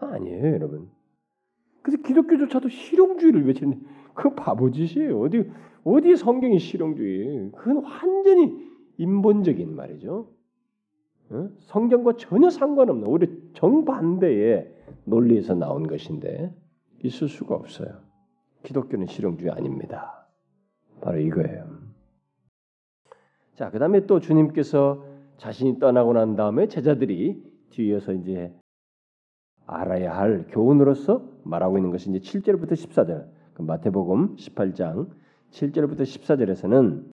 아니에요, 0.00 0.54
여러분. 0.54 0.90
그래서 1.80 2.02
기독교조차도 2.02 2.68
실용주의를 2.68 3.46
외치는 3.46 3.80
그 4.14 4.34
바보짓이에요. 4.34 5.20
어디 5.20 5.50
어디 5.84 6.16
성경이 6.16 6.58
실용주의? 6.58 7.50
그건 7.56 7.82
완전히 7.82 8.70
인본적인 8.98 9.74
말이죠. 9.74 10.28
성경과 11.60 12.16
전혀 12.16 12.50
상관없는 12.50 13.06
오히려 13.06 13.26
정반대의 13.54 14.74
논리에서 15.04 15.54
나온 15.54 15.86
것인데 15.86 16.54
있을 17.04 17.28
수가 17.28 17.54
없어요. 17.54 18.00
기독교는 18.62 19.06
실용주의 19.06 19.50
아닙니다. 19.50 20.26
바로 21.00 21.18
이거예요. 21.18 21.66
자, 23.54 23.70
그 23.70 23.78
다음에 23.78 24.06
또 24.06 24.20
주님께서 24.20 25.04
자신이 25.36 25.78
떠나고 25.78 26.12
난 26.12 26.36
다음에 26.36 26.68
제자들이 26.68 27.42
뒤에서 27.70 28.12
이제 28.12 28.54
알아야 29.66 30.16
할 30.16 30.46
교훈으로서 30.48 31.28
말하고 31.44 31.78
있는 31.78 31.90
것이 31.90 32.10
이제 32.10 32.18
7절부터 32.18 32.72
14절. 32.72 33.26
그 33.54 33.62
마태복음 33.62 34.36
18장 34.36 35.10
7절부터 35.50 36.00
14절에서는 36.00 37.11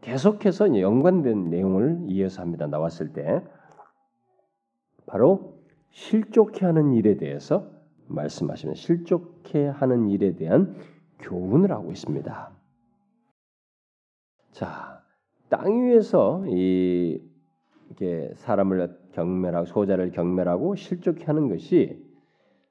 계속해서 0.00 0.80
연관된 0.80 1.50
내용을 1.50 2.04
이어서 2.06 2.42
합니다. 2.42 2.66
나왔을 2.66 3.12
때 3.12 3.42
바로 5.06 5.56
실족해 5.90 6.66
하는 6.66 6.92
일에 6.92 7.16
대해서 7.16 7.70
말씀하시면 8.08 8.74
실족해 8.74 9.66
하는 9.66 10.08
일에 10.08 10.36
대한 10.36 10.76
교훈을 11.20 11.72
하고 11.72 11.90
있습니다. 11.90 12.50
자, 14.52 15.02
땅 15.48 15.86
위에서 15.86 16.44
이 16.48 17.20
이렇게 17.88 18.32
사람을 18.36 18.98
경멸하고 19.12 19.66
소자를 19.66 20.10
경멸하고 20.10 20.74
실족해 20.74 21.24
하는 21.24 21.48
것이 21.48 22.04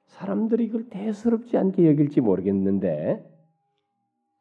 사람들이 0.07 0.65
이걸 0.65 0.89
대수롭지 0.89 1.57
않게 1.57 1.87
여길지 1.89 2.21
모르겠는데 2.21 3.23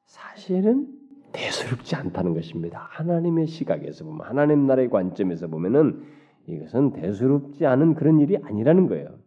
사실은 0.04 0.88
대수롭지 1.34 1.96
않다는 1.96 2.32
것입니다. 2.32 2.86
하나님의 2.90 3.48
시각에서 3.48 4.04
보면 4.04 4.26
하나님 4.26 4.66
나라의 4.66 4.88
관점에서 4.88 5.48
보면은 5.48 6.06
이것은 6.46 6.92
대수롭지 6.92 7.66
않은 7.66 7.94
그런 7.94 8.20
일이 8.20 8.36
아니라는 8.36 8.86
거예요. 8.86 9.18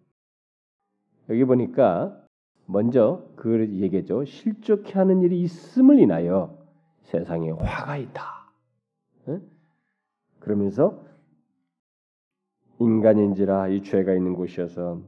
여기 1.29 1.43
보니까 1.43 2.17
먼저 2.65 3.27
그 3.35 3.67
얘기죠. 3.67 4.25
실족해 4.25 4.93
하는 4.93 5.21
일이 5.21 5.41
있음을 5.41 5.99
인하여 5.99 6.57
세상에 7.03 7.51
화가 7.51 7.97
있다. 7.97 8.51
네? 9.25 9.39
그러면서 10.39 11.05
인간인지라 12.79 13.69
이 13.69 13.83
죄가 13.83 14.13
있는 14.13 14.33
곳이어서 14.33 15.01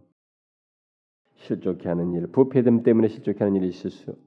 실족해 1.35 1.87
하는 1.87 2.13
일, 2.13 2.27
부패됨 2.27 2.83
때문에 2.83 3.07
실족해 3.07 3.39
하는 3.39 3.55
일이 3.55 3.69
있을 3.69 3.91
수, 3.91 4.17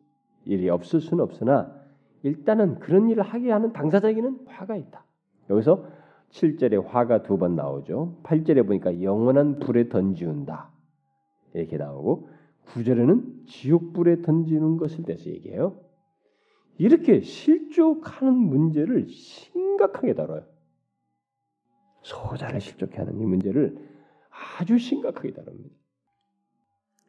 일이 0.44 0.70
없을 0.70 1.00
수는 1.00 1.22
없으나 1.22 1.81
일단은 2.22 2.78
그런 2.78 3.08
일을 3.10 3.22
하게 3.22 3.50
하는 3.50 3.72
당사자에게는 3.72 4.40
화가 4.46 4.76
있다. 4.76 5.04
여기서 5.50 5.86
7절에 6.30 6.84
화가 6.86 7.22
두 7.22 7.36
번 7.36 7.56
나오죠. 7.56 8.20
8절에 8.22 8.66
보니까 8.66 9.02
영원한 9.02 9.58
불에 9.58 9.88
던지운다. 9.88 10.70
이렇게 11.54 11.76
나오고 11.76 12.28
9절에는 12.66 13.46
지옥불에 13.46 14.22
던지는 14.22 14.76
것을 14.76 15.04
대해서 15.04 15.28
얘기해요. 15.28 15.78
이렇게 16.78 17.20
실족하는 17.20 18.34
문제를 18.34 19.08
심각하게 19.08 20.14
다뤄요. 20.14 20.44
소자를 22.02 22.60
실족해 22.60 22.96
하는 22.96 23.20
이 23.20 23.26
문제를 23.26 23.76
아주 24.58 24.78
심각하게 24.78 25.32
다룹니다. 25.34 25.74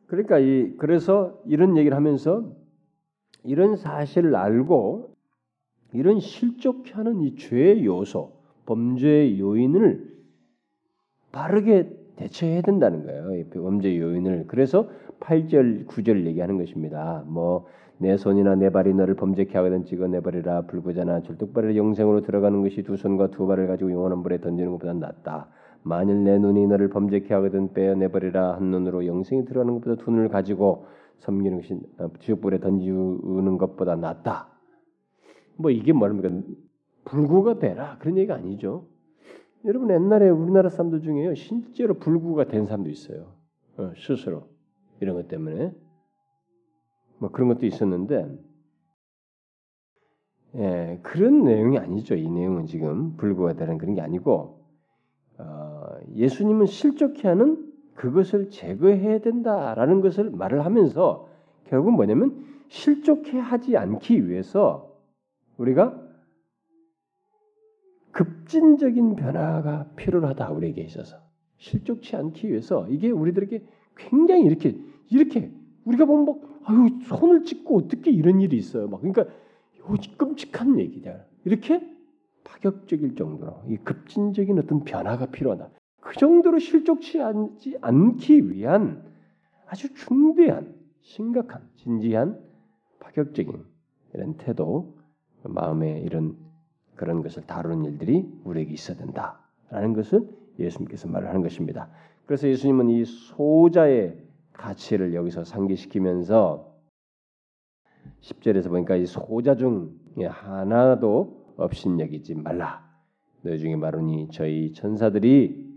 그러니까 0.07 0.39
이 0.39 0.75
그래서 0.77 1.41
이런 1.45 1.77
얘기를 1.77 1.95
하면서 1.95 2.53
이런 3.43 3.75
사실을 3.75 4.35
알고 4.35 5.15
이런 5.93 6.19
실족하는 6.19 7.21
이 7.21 7.35
죄의 7.35 7.85
요소, 7.85 8.31
범죄의 8.65 9.39
요인을 9.39 10.11
바르게 11.31 11.89
대처해야 12.15 12.61
된다는 12.61 13.05
거예요. 13.05 13.35
이 13.35 13.49
범죄 13.49 13.97
요인을. 13.97 14.45
그래서 14.47 14.89
8절, 15.19 15.87
9절 15.87 16.25
얘기하는 16.25 16.57
것입니다. 16.57 17.23
뭐 17.27 17.65
내 18.03 18.17
손이나 18.17 18.55
내 18.55 18.69
발이 18.69 18.93
너를 18.93 19.15
범죄케 19.15 19.57
하거든 19.59 19.85
찍어 19.85 20.07
내버리라 20.07 20.63
불구자나 20.63 21.21
절뚝발을 21.21 21.77
영생으로 21.77 22.21
들어가는 22.21 22.61
것이 22.61 22.83
두 22.83 22.97
손과 22.97 23.27
두 23.27 23.47
발을 23.47 23.67
가지고 23.67 23.91
영원한 23.91 24.23
불에 24.23 24.41
던지는 24.41 24.71
것보다 24.71 24.93
낫다. 24.93 25.47
만일 25.83 26.23
내 26.23 26.37
눈이 26.37 26.67
너를 26.67 26.89
범죄케 26.89 27.33
하거든 27.35 27.71
빼어 27.73 27.95
내버리라 27.95 28.55
한 28.55 28.71
눈으로 28.71 29.05
영생이 29.05 29.45
들어가는 29.45 29.75
것보다 29.75 30.03
두 30.03 30.11
눈을 30.11 30.29
가지고 30.29 30.85
섬기는 31.23 31.61
것이 31.61 31.79
지옥불에 32.19 32.57
어, 32.57 32.59
던지는 32.59 33.57
것보다 33.57 33.95
낫다. 33.95 34.49
뭐 35.55 35.71
이게 35.71 35.93
뭐입니까? 35.93 36.29
불구가 37.05 37.59
되라 37.59 37.97
그런 37.99 38.17
얘기가 38.17 38.35
아니죠. 38.35 38.87
여러분 39.65 39.89
옛날에 39.89 40.29
우리나라 40.29 40.69
사람들 40.69 41.01
중에요 41.01 41.35
실제로 41.35 41.93
불구가 41.95 42.45
된 42.45 42.65
사람도 42.65 42.89
있어요. 42.89 43.33
어, 43.77 43.93
스스로 43.95 44.49
이런 44.99 45.15
것 45.15 45.27
때문에 45.29 45.73
뭐 47.19 47.31
그런 47.31 47.47
것도 47.47 47.65
있었는데 47.65 48.29
예, 50.55 50.99
그런 51.03 51.45
내용이 51.45 51.77
아니죠. 51.77 52.15
이 52.15 52.29
내용은 52.29 52.65
지금 52.65 53.15
불구가 53.15 53.53
되는 53.53 53.77
그런 53.77 53.95
게 53.95 54.01
아니고 54.01 54.61
어, 55.37 55.83
예수님은 56.15 56.65
실족해 56.65 57.29
하는 57.29 57.72
그것을 57.95 58.49
제거해야 58.49 59.19
된다라는 59.19 60.01
것을 60.01 60.31
말을 60.31 60.65
하면서 60.65 61.27
결국 61.65 61.91
뭐냐면 61.91 62.45
실족해 62.69 63.39
하지 63.39 63.77
않기 63.77 64.27
위해서 64.27 64.97
우리가 65.57 66.01
급진적인 68.11 69.15
변화가 69.15 69.91
필요하다 69.95 70.51
우리에게 70.51 70.81
있어서. 70.83 71.17
실족치 71.57 72.15
않기 72.15 72.49
위해서. 72.49 72.87
이게 72.89 73.09
우리들에게 73.09 73.65
굉장히 73.95 74.43
이렇게 74.43 74.77
이렇게 75.09 75.51
우리가 75.85 76.05
보면 76.05 76.25
막 76.25 76.59
아유 76.65 76.89
손을 77.03 77.43
찢고 77.43 77.77
어떻게 77.77 78.11
이런 78.11 78.39
일이 78.41 78.57
있어요? 78.57 78.87
막 78.87 79.01
그러니까 79.01 79.25
끔찍한 80.17 80.79
얘기냐 80.79 81.25
이렇게 81.43 81.81
파격적일 82.43 83.15
정도로 83.15 83.63
이 83.67 83.77
급진적인 83.77 84.59
어떤 84.59 84.83
변화가 84.83 85.27
필요하다. 85.27 85.69
그 86.03 86.17
정도로 86.17 86.59
실족치 86.59 87.21
않지 87.21 87.77
않기 87.81 88.51
위한 88.51 89.03
아주 89.67 89.93
중대한 89.93 90.75
심각한 91.01 91.61
진지한 91.75 92.39
파격적인 92.99 93.65
이런 94.13 94.37
태도 94.37 94.97
마음에 95.43 95.99
이런 96.01 96.37
그런 96.95 97.23
것을 97.23 97.43
다루는 97.43 97.85
일들이 97.85 98.29
우리에게 98.43 98.73
있어야 98.73 98.97
된다라는 98.97 99.93
것을 99.93 100.29
예수님께서 100.59 101.07
말을 101.07 101.29
하는 101.29 101.41
것입니다. 101.41 101.89
그래서 102.25 102.47
예수님은 102.47 102.89
이 102.89 103.05
소자의 103.05 104.17
가치를 104.51 105.13
여기서 105.13 105.43
상기시키면서 105.43 106.71
10절에서 108.21 108.69
보니까 108.69 108.95
이 108.97 109.05
소자 109.05 109.55
중에 109.55 110.25
하나도 110.27 111.53
없인 111.57 111.99
여기지 111.99 112.35
말라. 112.35 112.83
너희 113.41 113.57
중에 113.57 113.75
마르니 113.75 114.29
저희 114.31 114.73
천사들이 114.73 115.72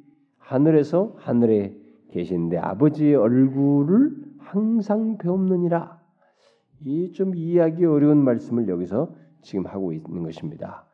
하늘에서 0.46 1.14
하늘에 1.18 1.76
계신데 2.10 2.56
아버지의 2.58 3.16
얼굴을 3.16 4.14
항상 4.38 5.18
배움느니라. 5.18 6.00
이 6.84 7.12
좀 7.12 7.34
이해하기 7.34 7.84
어려운 7.84 8.22
말씀을 8.22 8.68
여기서 8.68 9.12
지금 9.42 9.66
하고 9.66 9.92
있는 9.92 10.22
것입니다. 10.22 10.86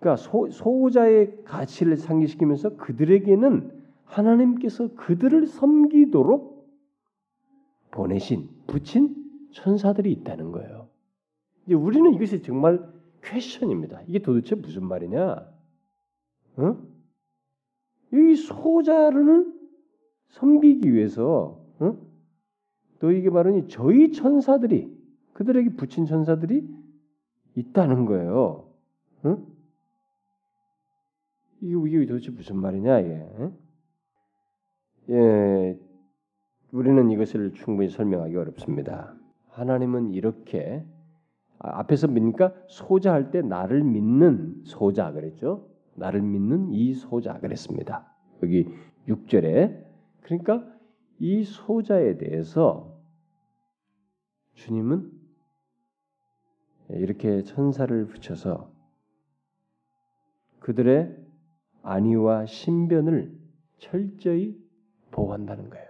그러니까 0.00 0.16
소, 0.16 0.48
소자의 0.50 1.44
가치를 1.44 1.96
상기시키면서 1.96 2.76
그들에게는 2.76 3.70
하나님께서 4.04 4.94
그들을 4.94 5.46
섬기도록 5.46 6.66
보내신 7.92 8.48
붙인 8.66 9.14
천사들이 9.52 10.10
있다는 10.12 10.50
거예요. 10.52 10.88
이제 11.66 11.74
우리는 11.74 12.12
이것이 12.14 12.42
정말 12.42 12.82
퀘션입니다. 13.22 14.02
이게 14.08 14.18
도대체 14.20 14.54
무슨 14.56 14.86
말이냐? 14.86 15.48
어? 16.56 16.76
이 18.12 18.34
소자를 18.34 19.52
섬기기 20.28 20.92
위해서 20.92 21.60
어? 21.78 21.96
너에게 23.00 23.30
말하니 23.30 23.68
저희 23.68 24.12
천사들이 24.12 24.94
그들에게 25.32 25.70
붙인 25.76 26.06
천사들이 26.06 26.66
있다는 27.56 28.06
거예요. 28.06 28.68
어? 29.22 29.46
이게, 31.60 32.06
도대체 32.06 32.30
무슨 32.30 32.56
말이냐 32.56 33.00
이게? 33.00 33.26
예, 35.10 35.78
우리는 36.72 37.10
이것을 37.10 37.52
충분히 37.54 37.88
설명하기 37.88 38.36
어렵습니다. 38.36 39.14
하나님은 39.50 40.12
이렇게 40.12 40.84
아, 41.58 41.80
앞에서 41.80 42.08
뭡니까? 42.08 42.52
소자할 42.68 43.30
때 43.30 43.40
나를 43.42 43.82
믿는 43.82 44.62
소자 44.64 45.12
그랬죠? 45.12 45.68
나를 45.96 46.22
믿는 46.22 46.72
이 46.72 46.94
소자 46.94 47.38
그랬습니다. 47.38 48.12
여기 48.42 48.68
6절에 49.08 49.84
그러니까 50.22 50.66
이 51.18 51.44
소자에 51.44 52.18
대해서 52.18 52.96
주님은 54.54 55.10
이렇게 56.90 57.42
천사를 57.42 58.06
붙여서 58.06 58.70
그들의 60.60 61.16
안위와 61.82 62.46
신변을 62.46 63.38
철저히 63.78 64.56
보호한다는 65.10 65.70
거예요. 65.70 65.86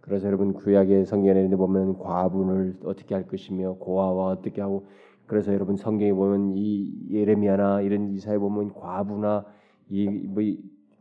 그래서 0.00 0.26
여러분 0.26 0.52
구약의 0.52 1.06
성경에 1.06 1.48
보면 1.48 1.98
과분을 1.98 2.80
어떻게 2.84 3.14
할 3.14 3.26
것이며 3.26 3.74
고아와 3.74 4.32
어떻게 4.32 4.60
하고 4.60 4.86
그래서 5.26 5.52
여러분 5.54 5.76
성경에 5.76 6.12
보면 6.12 6.52
이 6.56 7.08
예레미야나 7.10 7.82
이런 7.82 8.10
이사에 8.10 8.38
보면 8.38 8.74
과부나 8.74 9.46
이뭐 9.88 10.42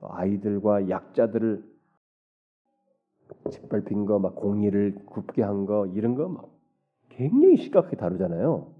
아이들과 0.01 0.89
약자들을 0.89 1.63
짓밟힌 3.49 4.05
거, 4.05 4.19
막 4.19 4.35
공의를 4.35 4.95
굽게 5.05 5.41
한 5.41 5.65
거 5.65 5.87
이런 5.87 6.15
거 6.15 6.27
막 6.27 6.49
굉장히 7.09 7.57
심각하게 7.57 7.97
다루잖아요. 7.97 8.73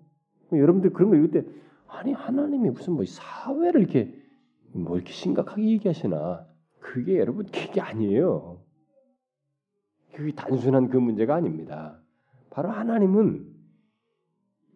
여러분들 0.54 0.94
그런 0.94 1.10
거 1.10 1.16
읽을 1.18 1.32
때 1.32 1.46
아니 1.88 2.14
하나님이 2.14 2.70
무슨 2.70 2.94
뭐 2.94 3.04
사회를 3.06 3.82
이렇게 3.82 4.14
뭐 4.74 4.96
이렇게 4.96 5.12
심각하게 5.12 5.64
얘기하시나? 5.72 6.48
그게 6.80 7.18
여러분 7.20 7.46
그게 7.46 7.82
아니에요. 7.82 8.62
그게 10.14 10.34
단순한 10.34 10.90
그 10.90 10.98
문제가 10.98 11.36
아닙니다. 11.36 12.00
바로 12.50 12.70
하나님은 12.70 13.51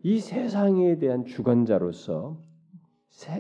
이 0.06 0.20
세상에 0.20 1.00
대한 1.00 1.26
주관자로서 1.26 2.38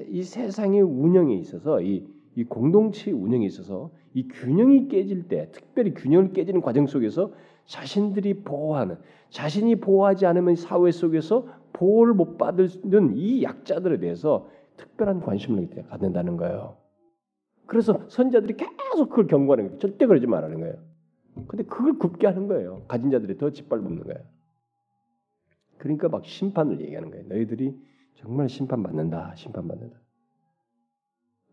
이 0.10 0.24
세상의 0.24 0.82
운영에 0.82 1.36
있어서 1.36 1.80
이, 1.80 2.08
이 2.36 2.44
공동체 2.44 3.12
운영에 3.12 3.46
있어서 3.46 3.92
이 4.16 4.28
균형이 4.28 4.88
깨질 4.88 5.28
때, 5.28 5.52
특별히 5.52 5.94
균형을 5.94 6.34
깨지는 6.34 6.62
과정 6.62 6.88
속에서 6.88 7.32
자신들이 7.66 8.42
보호하는, 8.42 8.98
자신이 9.30 9.76
보호하지 9.76 10.26
않으면 10.26 10.56
사회 10.56 10.90
속에서 10.90 11.48
보호를 11.72 12.16
못 12.16 12.40
받는 12.40 13.16
이 13.16 13.44
약자들에 13.44 14.00
대해서 14.00 14.50
특별한 14.78 15.20
관심을 15.20 15.70
갖는다는 15.88 16.36
거예요. 16.36 16.78
그래서 17.68 18.00
선자들이 18.08 18.56
계속 18.58 19.10
그걸 19.10 19.28
경고하는 19.28 19.66
거예요. 19.66 19.78
절대 19.78 20.08
그러지 20.08 20.26
말라는 20.26 20.62
거예요. 20.62 20.78
근데 21.48 21.64
그걸 21.64 22.00
굽게 22.00 22.26
하는 22.26 22.48
거예요. 22.48 22.86
가진 22.88 23.12
자들이 23.12 23.38
더 23.38 23.52
짓밟는 23.52 24.04
거예요. 24.04 24.35
그러니까 25.78 26.10
막 26.10 26.26
심판을 26.26 26.82
얘기하는 26.82 27.12
거예요. 27.12 27.26
너희들이 27.28 27.76
정말 28.16 28.50
심판받는다. 28.50 29.34
심판받는다. 29.36 29.98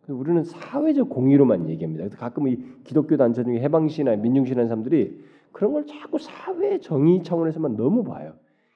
우리는 0.09 0.43
사회적 0.43 1.09
공의로만 1.09 1.69
얘기합니다. 1.71 2.09
가끔 2.17 2.49
이 2.49 2.59
기독교 2.85 3.17
단체 3.17 3.45
중에 3.45 3.61
해방시나 3.61 4.17
민중시라는 4.17 4.69
사람들이 4.69 5.23
그런 5.53 5.73
걸 5.73 5.87
자꾸 5.87 6.19
사회 6.19 6.79
정의 6.81 7.23
차원에서만 7.23 7.77
너무 7.77 8.03
봐요. 8.03 8.35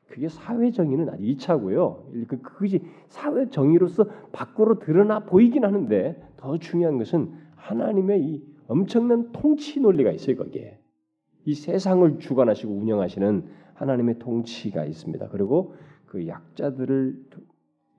그게 0.09 0.29
사회 0.29 0.71
정의는 0.71 1.09
아주 1.09 1.23
2차고요. 1.23 2.27
그, 2.29 2.41
그것이 2.41 2.81
사회 3.09 3.49
정의로서 3.51 4.05
밖으로 4.33 4.79
드러나 4.79 5.21
보이긴 5.21 5.65
하는데 5.65 6.23
더 6.37 6.59
중요한 6.59 6.99
것은 6.99 7.33
하나님의 7.57 8.23
이 8.23 8.45
엄청난 8.69 9.33
통치 9.33 9.81
논리가 9.81 10.13
있어요, 10.13 10.37
거기에. 10.37 10.79
이 11.45 11.55
세상을 11.55 12.19
주관하시고 12.19 12.73
운영하시는 12.73 13.45
하나님의 13.77 14.19
통치가 14.19 14.85
있습니다. 14.85 15.29
그리고 15.29 15.75
그 16.07 16.27
약자들을 16.27 17.25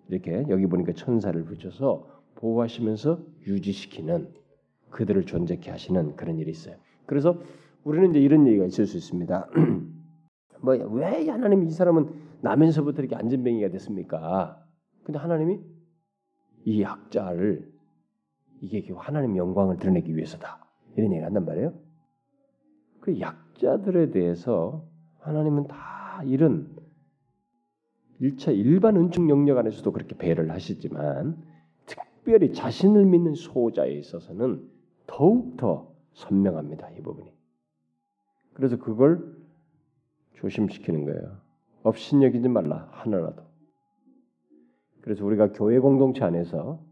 이렇게 0.09 0.45
여기 0.49 0.65
보니까 0.67 0.93
천사를 0.93 1.41
붙여서 1.43 2.07
보호하시면서 2.35 3.19
유지시키는 3.45 4.33
그들을 4.89 5.25
존재케 5.25 5.69
하시는 5.69 6.15
그런 6.15 6.37
일이 6.37 6.51
있어요. 6.51 6.75
그래서 7.05 7.39
우리는 7.83 8.09
이제 8.11 8.19
이런 8.19 8.47
얘기가 8.47 8.65
있을 8.65 8.85
수 8.85 8.97
있습니다. 8.97 9.49
뭐 10.61 10.75
왜 10.75 11.29
하나님이 11.29 11.67
이 11.67 11.71
사람은 11.71 12.09
나면서부터 12.41 13.01
이렇게 13.01 13.15
안전뱅이가 13.15 13.69
됐습니까? 13.69 14.63
근데 15.03 15.19
하나님이 15.19 15.59
이 16.65 16.81
약자를 16.81 17.71
이게 18.61 18.91
하나님 18.95 19.37
영광을 19.37 19.77
드러내기 19.77 20.15
위해서다. 20.15 20.65
이런 20.95 21.11
얘기를 21.11 21.25
한단 21.25 21.45
말이에요. 21.45 21.73
그 23.01 23.19
약자들에 23.19 24.11
대해서 24.11 24.85
하나님은 25.27 25.67
다 25.67 26.21
이런 26.23 26.73
1차 28.21 28.55
일반 28.55 28.95
은총 28.95 29.29
영역 29.29 29.57
안에서도 29.57 29.91
그렇게 29.91 30.17
배를 30.17 30.51
하시지만 30.51 31.43
특별히 31.85 32.53
자신을 32.53 33.05
믿는 33.05 33.35
소자에 33.35 33.91
있어서는 33.91 34.69
더욱 35.05 35.57
더 35.57 35.93
선명합니다. 36.13 36.89
이 36.91 37.01
부분이. 37.01 37.31
그래서 38.53 38.77
그걸 38.77 39.37
조심시키는 40.35 41.05
거예요. 41.05 41.37
업신여기지 41.83 42.47
말라 42.47 42.89
하나라도. 42.91 43.43
그래서 45.01 45.25
우리가 45.25 45.51
교회 45.51 45.77
공동체 45.79 46.23
안에서 46.23 46.83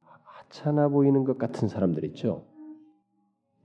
하찮아 0.00 0.88
보이는 0.88 1.24
것 1.24 1.38
같은 1.38 1.68
사람들 1.68 2.04
있죠. 2.06 2.44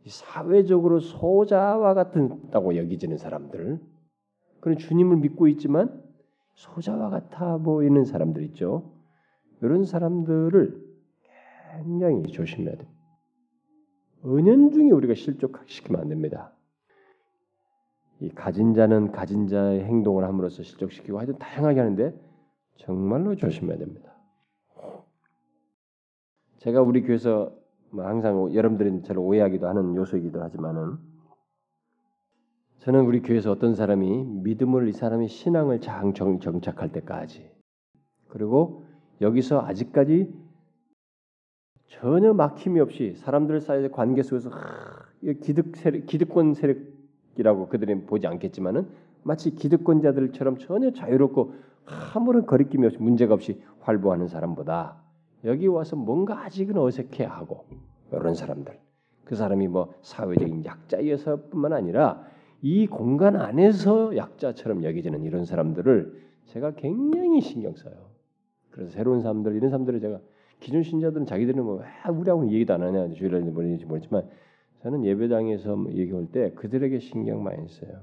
사회적으로 0.09 0.99
소자와 0.99 1.93
같다고 1.93 2.75
여기지는 2.75 3.17
사람들, 3.17 3.79
그런 4.59 4.77
주님을 4.77 5.17
믿고 5.17 5.47
있지만 5.47 6.03
소자와 6.55 7.09
같아 7.09 7.57
보이는 7.57 8.03
사람들 8.03 8.43
있죠. 8.45 8.91
이런 9.61 9.85
사람들을 9.85 10.87
굉장히 11.71 12.23
조심해야 12.23 12.75
돼. 12.75 12.87
은연중에 14.25 14.91
우리가 14.91 15.13
실족시키면 15.13 16.01
안 16.01 16.09
됩니다. 16.09 16.51
이 18.19 18.29
가진 18.29 18.73
자는 18.73 19.11
가진 19.11 19.47
자의 19.47 19.83
행동을 19.83 20.23
함으로써 20.23 20.63
실족시키고 20.63 21.19
하여튼 21.19 21.37
다양하게 21.37 21.79
하는데 21.79 22.19
정말로 22.77 23.35
조심해야 23.35 23.77
됩니다. 23.77 24.13
제가 26.57 26.81
우리 26.81 27.03
교회에서 27.03 27.45
뭐 27.45 27.56
항상 27.91 28.53
여러분들이 28.53 29.01
저를 29.03 29.21
오해하기도 29.21 29.67
하는 29.67 29.95
요소이기도 29.95 30.41
하지만은 30.41 30.97
저는 32.79 33.05
우리 33.05 33.21
교회에서 33.21 33.51
어떤 33.51 33.75
사람이 33.75 34.23
믿음을 34.43 34.87
이 34.87 34.93
사람이 34.93 35.27
신앙을 35.27 35.81
장 35.81 36.13
정착할 36.13 36.91
때까지 36.91 37.49
그리고 38.27 38.85
여기서 39.21 39.61
아직까지 39.61 40.31
전혀 41.87 42.33
막힘이 42.33 42.79
없이 42.79 43.15
사람들 43.17 43.61
사이의 43.61 43.91
관계 43.91 44.21
속에서 44.21 44.51
기득 45.41 45.75
세력, 45.75 46.05
기득권 46.05 46.53
세력이라고 46.53 47.69
그들은 47.69 48.05
보지 48.05 48.27
않겠지만은 48.27 48.87
마치 49.23 49.51
기득권자들처럼 49.55 50.57
전혀 50.57 50.91
자유롭고 50.91 51.53
아무런 52.13 52.45
거리낌이 52.45 52.85
없이 52.85 52.97
문제가 52.99 53.33
없이 53.33 53.61
활보하는 53.79 54.27
사람보다 54.27 55.06
여기 55.47 55.65
와서 55.67 55.95
뭔가 55.95 56.45
아직은 56.45 56.77
어색해하고 56.77 57.65
이런 58.11 58.33
사람들 58.35 58.77
그 59.23 59.35
사람이 59.35 59.67
뭐 59.67 59.93
사회적인 60.01 60.63
약자여서뿐만 60.63 61.73
아니라 61.73 62.23
이 62.61 62.87
공간 62.87 63.35
안에서 63.35 64.15
약자처럼 64.15 64.83
여겨지는 64.83 65.23
이런 65.23 65.45
사람들을 65.45 66.27
제가 66.45 66.75
굉장히 66.75 67.41
신경 67.41 67.75
써요. 67.75 68.09
그래서 68.71 68.91
새로운 68.91 69.21
사람들 69.21 69.55
이런 69.55 69.69
사람들을 69.69 69.99
제가 69.99 70.19
기존 70.59 70.83
신자들은 70.83 71.25
자기들은 71.25 71.63
뭐 71.63 71.83
아, 72.03 72.09
우리하고는 72.09 72.51
얘기도 72.51 72.73
안 72.73 72.83
하냐 72.83 73.09
주일날 73.09 73.41
모르는지 73.41 73.85
모르지만 73.85 74.27
저는 74.81 75.03
예배당에서 75.03 75.75
뭐 75.75 75.91
얘기할 75.91 76.27
때 76.31 76.51
그들에게 76.53 76.99
신경 76.99 77.43
많이 77.43 77.67
써요. 77.67 78.01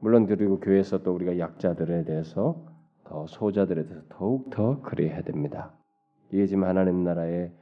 물론 0.00 0.26
그리고 0.26 0.58
교회에서 0.58 1.02
또 1.02 1.14
우리가 1.14 1.38
약자들에 1.38 2.04
대해서 2.04 2.66
더 3.04 3.26
소자들에 3.26 3.84
대해서 3.84 4.02
더욱 4.08 4.50
더 4.50 4.80
그래야 4.80 5.22
됩니다. 5.22 5.74
이게 6.32 6.46
지금 6.46 6.64
하나님 6.64 7.04
나라의 7.04 7.52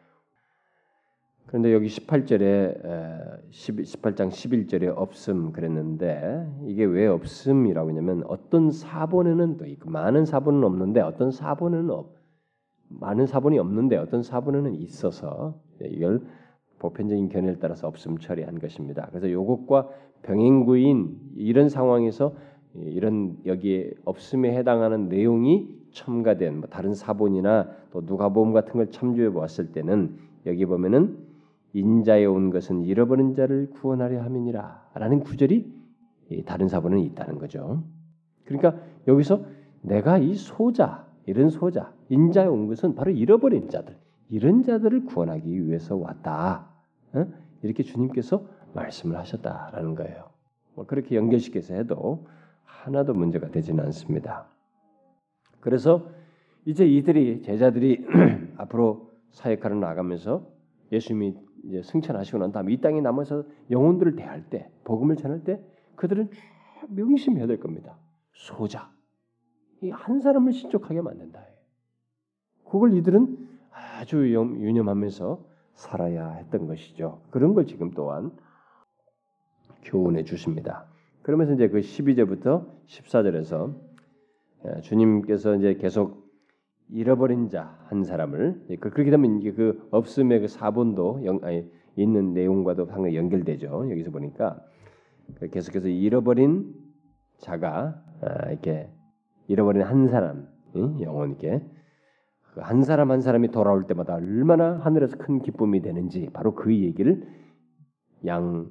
그런데 1.47 1.75
여기 1.75 1.89
18절에 1.89 3.51
18장 3.51 4.29
11절에 4.29 4.97
없음 4.97 5.51
그랬는데 5.51 6.47
이게 6.65 6.85
왜 6.85 7.09
없음이라고 7.09 7.91
하냐면 7.91 8.23
어떤 8.29 8.71
사본에는 8.71 9.57
또 9.57 9.67
있고 9.67 9.91
많은 9.91 10.25
사본은 10.25 10.63
없는데 10.63 11.01
어떤 11.01 11.33
사본은 11.33 11.91
없 11.91 12.15
많은 12.89 13.27
사본이 13.27 13.59
없는데 13.59 13.97
어떤 13.97 14.23
사본에는 14.23 14.75
있어서 14.77 15.61
이걸 15.81 16.23
보편적인 16.79 17.29
견해를 17.29 17.59
따라서 17.59 17.89
없음 17.89 18.19
처리한 18.19 18.61
것입니다. 18.61 19.09
그래서 19.11 19.27
이것과 19.27 19.89
병행구인 20.23 21.19
이런 21.35 21.69
상황에서 21.69 22.35
이런 22.75 23.37
여기에 23.45 23.95
없음에 24.05 24.57
해당하는 24.57 25.09
내용이 25.09 25.80
첨가된 25.93 26.61
뭐 26.61 26.69
다른 26.69 26.95
사본이나 26.95 27.69
또 27.91 28.03
누가복음 28.03 28.53
같은 28.53 28.73
걸 28.73 28.91
참조해 28.91 29.31
보았을 29.31 29.73
때는 29.73 30.17
여기 30.47 30.67
보면은 30.67 31.19
인자에 31.73 32.25
온 32.25 32.51
것은 32.51 32.83
잃어버린 32.83 33.35
자를 33.35 33.71
구원하려 33.71 34.23
함이니라라는 34.23 35.21
구절이 35.21 35.73
다른 36.47 36.69
사본은 36.69 36.99
있다는 37.01 37.39
거죠. 37.39 37.83
그러니까 38.45 38.77
여기서 39.07 39.45
내가 39.83 40.19
이 40.19 40.35
소자 40.35 41.07
이런 41.27 41.51
소자 41.51 41.93
인자에 42.09 42.47
온 42.47 42.67
것은 42.67 42.95
바로 42.95 43.11
잃어버린 43.11 43.69
자들 43.69 43.97
이런 44.29 44.63
자들을 44.63 45.07
구원하기 45.07 45.67
위해서 45.67 45.97
왔다. 45.97 46.69
어? 47.13 47.27
이렇게 47.63 47.83
주님께서 47.83 48.45
말씀을 48.75 49.17
하셨다라는 49.19 49.95
거예요. 49.95 50.31
뭐 50.75 50.87
그렇게 50.87 51.17
연결시켜서 51.17 51.75
해도 51.75 52.27
하나도 52.65 53.15
문제가 53.15 53.49
되지는 53.51 53.85
않습니다. 53.87 54.47
그래서 55.61 56.09
이제 56.65 56.87
이들이 56.87 57.43
제자들이 57.43 58.07
앞으로 58.59 59.11
사역하러 59.33 59.77
나가면서 59.77 60.47
예수님이 60.93 61.37
이제 61.65 61.83
승천하시고 61.83 62.39
난 62.39 62.53
다음에 62.53 62.73
이 62.73 62.81
땅에 62.81 63.01
남아서 63.01 63.45
영혼들을 63.71 64.17
대할 64.17 64.49
때, 64.49 64.71
복음을 64.85 65.17
전할 65.17 65.45
때 65.45 65.61
그들은 65.97 66.31
명심해야 66.89 67.47
될 67.47 67.61
겁니다. 67.61 67.97
소자. 68.33 68.91
이 69.83 69.91
한 69.91 70.21
사람을 70.21 70.53
신족하게 70.53 71.01
만든다. 71.01 71.43
그걸 72.65 72.95
이들은 72.95 73.49
아주 73.73 74.31
유념하면서 74.31 75.45
살아야 75.75 76.33
했던 76.33 76.67
것이죠. 76.67 77.23
그런 77.31 77.55
걸 77.55 77.67
지금 77.67 77.91
또한 77.93 78.31
교훈해 79.85 80.25
주십니다. 80.25 80.87
그러면서 81.23 81.55
이제 81.55 81.69
그 81.69 81.81
12절부터 81.81 82.67
14절에서 82.87 83.75
주님께서 84.83 85.57
이제 85.57 85.75
계속 85.75 86.31
잃어버린 86.89 87.49
자 87.49 87.81
한 87.91 88.05
사람을 88.05 88.63
그, 88.81 88.91
그렇게 88.91 89.11
되면 89.11 89.41
이게 89.41 89.53
그 89.53 89.87
없음의 89.91 90.41
그 90.41 90.49
사본도 90.49 91.23
영, 91.25 91.41
아니, 91.43 91.69
있는 91.97 92.33
내용과도 92.33 92.87
상당히 92.87 93.17
연결되죠. 93.17 93.91
여기서 93.91 94.13
보니까 94.13 94.65
그 95.35 95.49
계속해서 95.49 95.89
잃어버린 95.89 96.73
자가 97.39 98.01
아, 98.23 98.51
이렇게 98.51 98.89
잃어버린 99.49 99.83
한 99.83 100.07
사람 100.07 100.49
영혼 100.75 101.31
이렇게 101.31 101.65
그한 102.55 102.85
사람 102.85 103.11
한 103.11 103.21
사람이 103.21 103.51
돌아올 103.51 103.87
때마다 103.87 104.15
얼마나 104.15 104.79
하늘에서 104.79 105.17
큰 105.19 105.43
기쁨이 105.43 105.83
되는지 105.83 106.31
바로 106.33 106.55
그 106.55 106.73
얘기를 106.75 107.27
양 108.27 108.71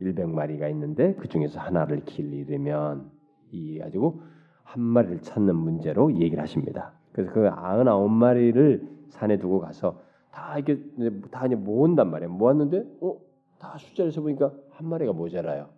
100마리가 0.00 0.70
있는데 0.70 1.14
그 1.16 1.28
중에서 1.28 1.60
하나를 1.60 2.04
길리려면 2.04 3.10
이 3.50 3.78
가지고 3.78 4.22
한 4.64 4.82
마리를 4.82 5.20
찾는 5.22 5.54
문제로 5.56 6.12
얘기를 6.14 6.42
하십니다. 6.42 6.92
그래서 7.12 7.32
그 7.32 7.42
99마리를 7.48 8.88
산에 9.10 9.38
두고 9.38 9.60
가서 9.60 10.00
다 10.32 10.58
이게 10.58 10.82
다 11.30 11.46
이제 11.46 11.54
모은단 11.54 12.10
말이에요. 12.10 12.32
모았는데 12.32 12.84
어? 13.02 13.16
다 13.58 13.76
숫자를 13.78 14.10
세 14.10 14.20
보니까 14.20 14.52
한 14.70 14.88
마리가 14.88 15.12
모자라요. 15.12 15.68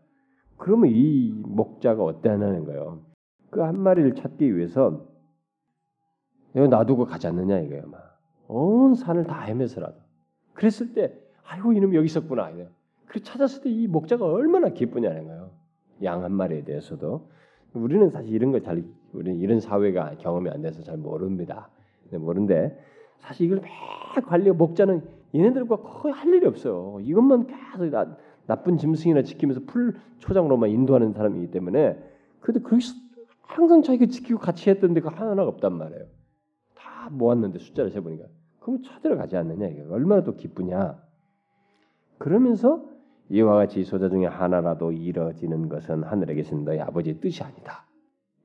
그러면 0.56 0.90
이 0.94 1.30
목자가 1.44 2.02
어떠하는 2.02 2.64
거예요? 2.64 3.00
그 3.50 3.60
한 3.62 3.78
마리를 3.78 4.14
찾기 4.14 4.56
위해서 4.56 5.06
이거 6.54 6.66
놔두고 6.66 7.04
가지 7.06 7.26
않느냐 7.26 7.58
이거예요. 7.60 7.86
막. 7.88 8.18
온 8.48 8.94
산을 8.94 9.24
다 9.24 9.40
헤매서라도. 9.42 9.96
그랬을 10.54 10.94
때 10.94 11.12
아이고 11.46 11.72
이놈 11.72 11.94
여기 11.94 12.06
있었구나. 12.06 12.50
그 13.06 13.22
찾았을 13.22 13.62
때 13.62 13.70
이 13.70 13.86
목자가 13.86 14.24
얼마나 14.24 14.70
기쁘냐는 14.70 15.26
거예요. 15.26 15.50
양 16.02 16.22
한 16.24 16.32
마리에 16.32 16.64
대해서도. 16.64 17.28
우리는 17.76 18.10
사실 18.10 18.32
이런 18.32 18.52
걸잘 18.52 18.84
우리는 19.12 19.40
이런 19.40 19.60
사회가 19.60 20.16
경험이 20.18 20.50
안 20.50 20.62
돼서 20.62 20.82
잘 20.82 20.96
모릅니다. 20.96 21.68
모르는데 22.12 22.78
사실 23.18 23.46
이걸 23.46 23.60
매 23.60 24.22
관리 24.22 24.50
목자는 24.50 25.02
얘네들과 25.34 25.76
거의 25.76 26.14
할 26.14 26.32
일이 26.32 26.46
없어요. 26.46 26.98
이것만 27.02 27.46
계속 27.46 27.90
나, 27.90 28.16
나쁜 28.46 28.78
짐승이나 28.78 29.22
지키면서 29.22 29.62
풀 29.66 29.96
초장으로만 30.18 30.70
인도하는 30.70 31.12
사람이기 31.12 31.50
때문에 31.50 31.98
근데 32.40 32.60
그 32.60 32.78
항상 33.42 33.82
자기가 33.82 34.06
지키고 34.06 34.38
같이 34.38 34.70
했던 34.70 34.94
데가 34.94 35.10
하나가 35.10 35.48
없단 35.48 35.72
말이에요. 35.72 36.04
다 36.74 37.08
모았는데 37.10 37.58
숫자를 37.58 37.90
세보니까 37.90 38.24
그럼 38.60 38.82
찾으러 38.82 39.16
가지 39.16 39.36
않느냐 39.36 39.66
이게 39.68 39.82
얼마나 39.90 40.22
또 40.22 40.34
기쁘냐. 40.34 41.00
그러면서 42.18 42.84
이와 43.28 43.56
같이 43.56 43.84
소자 43.84 44.08
중에 44.08 44.26
하나라도 44.26 44.92
이뤄지는 44.92 45.68
것은 45.68 46.04
하늘에 46.04 46.34
계신 46.34 46.64
너희 46.64 46.80
아버지의 46.80 47.20
뜻이 47.20 47.42
아니다. 47.42 47.84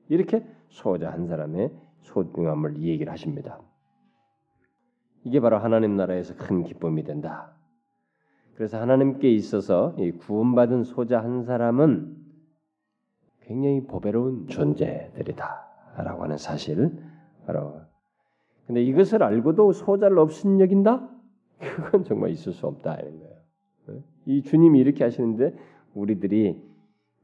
이렇게 0.08 0.44
소자 0.68 1.10
한 1.10 1.26
사람의 1.26 1.72
소중함을 2.00 2.82
얘기를 2.82 3.12
하십니다. 3.12 3.60
이게 5.24 5.40
바로 5.40 5.58
하나님 5.58 5.96
나라에서 5.96 6.34
큰 6.36 6.64
기쁨이 6.64 7.04
된다. 7.04 7.52
그래서 8.54 8.80
하나님께 8.80 9.30
있어서 9.30 9.94
구원받은 10.20 10.84
소자 10.84 11.20
한 11.20 11.44
사람은 11.44 12.16
굉장히 13.42 13.86
보배로운 13.86 14.48
존재들이다라고 14.48 16.24
하는 16.24 16.36
사실 16.36 16.98
바로. 17.46 17.80
근데 18.66 18.82
이것을 18.82 19.22
알고도 19.22 19.72
소자를 19.72 20.18
없인 20.18 20.60
여긴다? 20.60 21.08
그건 21.58 22.04
정말 22.04 22.30
있을 22.30 22.52
수 22.52 22.66
없다 22.66 22.96
이런 22.96 23.18
거예요. 23.18 23.31
이 24.26 24.42
주님이 24.42 24.78
이렇게 24.78 25.04
하시는데 25.04 25.54
우리들이 25.94 26.60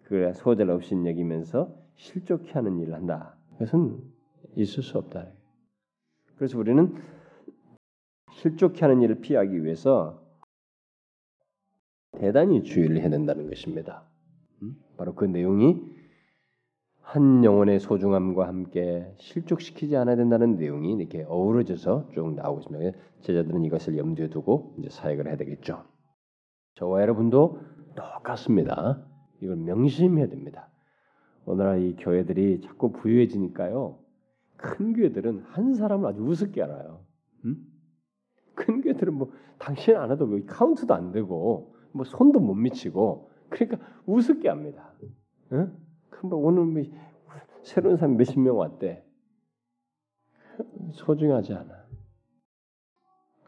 그 0.05 0.33
소자를 0.35 0.73
없인 0.73 1.07
여기면서 1.07 1.75
실족해 1.97 2.53
하는 2.53 2.79
일을 2.81 2.95
한다. 2.95 3.37
그것은 3.53 3.99
있을 4.57 4.83
수 4.83 4.99
없다. 4.99 5.27
그래서 6.37 6.59
우리는 6.59 6.95
실족해 8.33 8.81
하는 8.81 9.03
일을 9.03 9.21
피하기 9.21 9.65
위해서 9.65 10.23
대단히 12.13 12.63
주의를 12.63 13.01
해야 13.01 13.11
된다는 13.11 13.49
것입니다. 13.49 14.05
음? 14.63 14.77
바로 14.97 15.15
그 15.15 15.25
내용이 15.25 15.81
한 17.03 17.43
영혼의 17.43 17.81
소중함과 17.81 18.47
함께 18.47 19.15
실족시키지 19.19 19.97
않아야 19.97 20.17
된다는 20.17 20.57
내용이 20.57 20.93
이렇게 20.95 21.25
어우러져서 21.27 22.11
쭉 22.13 22.35
나오고 22.35 22.61
있습니다. 22.61 22.99
제자들은 23.23 23.65
이것을 23.65 23.97
염두에 23.97 24.29
두고 24.29 24.75
이제 24.79 24.89
사역을 24.91 25.27
해야 25.27 25.37
되겠죠. 25.37 25.85
저와 26.79 27.03
여러분도 27.03 27.61
똑같습니다. 27.97 29.05
이걸 29.41 29.57
명심해야 29.57 30.29
됩니다. 30.29 30.71
오늘날 31.45 31.83
이 31.83 31.97
교회들이 31.97 32.61
자꾸 32.61 32.93
부유해지니까요. 32.93 33.99
큰 34.57 34.93
교회들은 34.93 35.41
한 35.41 35.75
사람을 35.75 36.09
아주 36.09 36.23
우습게 36.23 36.63
알아요. 36.63 37.05
음? 37.45 37.57
큰 38.55 38.81
교회들은 38.81 39.15
뭐 39.15 39.33
당신 39.59 39.97
안 39.97 40.13
해도 40.13 40.27
뭐 40.27 40.39
카운트도 40.47 40.95
안 40.95 41.11
되고 41.11 41.75
뭐 41.93 42.05
손도 42.05 42.39
못 42.39 42.55
미치고 42.55 43.31
그러니까 43.49 43.85
우습게 44.07 44.49
합니다. 44.49 44.93
응? 45.53 45.77
뭐 46.23 46.39
오늘 46.39 46.65
뭐 46.65 46.83
새로운 47.63 47.97
사람 47.97 48.17
몇십 48.17 48.39
명 48.39 48.57
왔대. 48.57 49.05
소중하지 50.93 51.55
않아. 51.55 51.87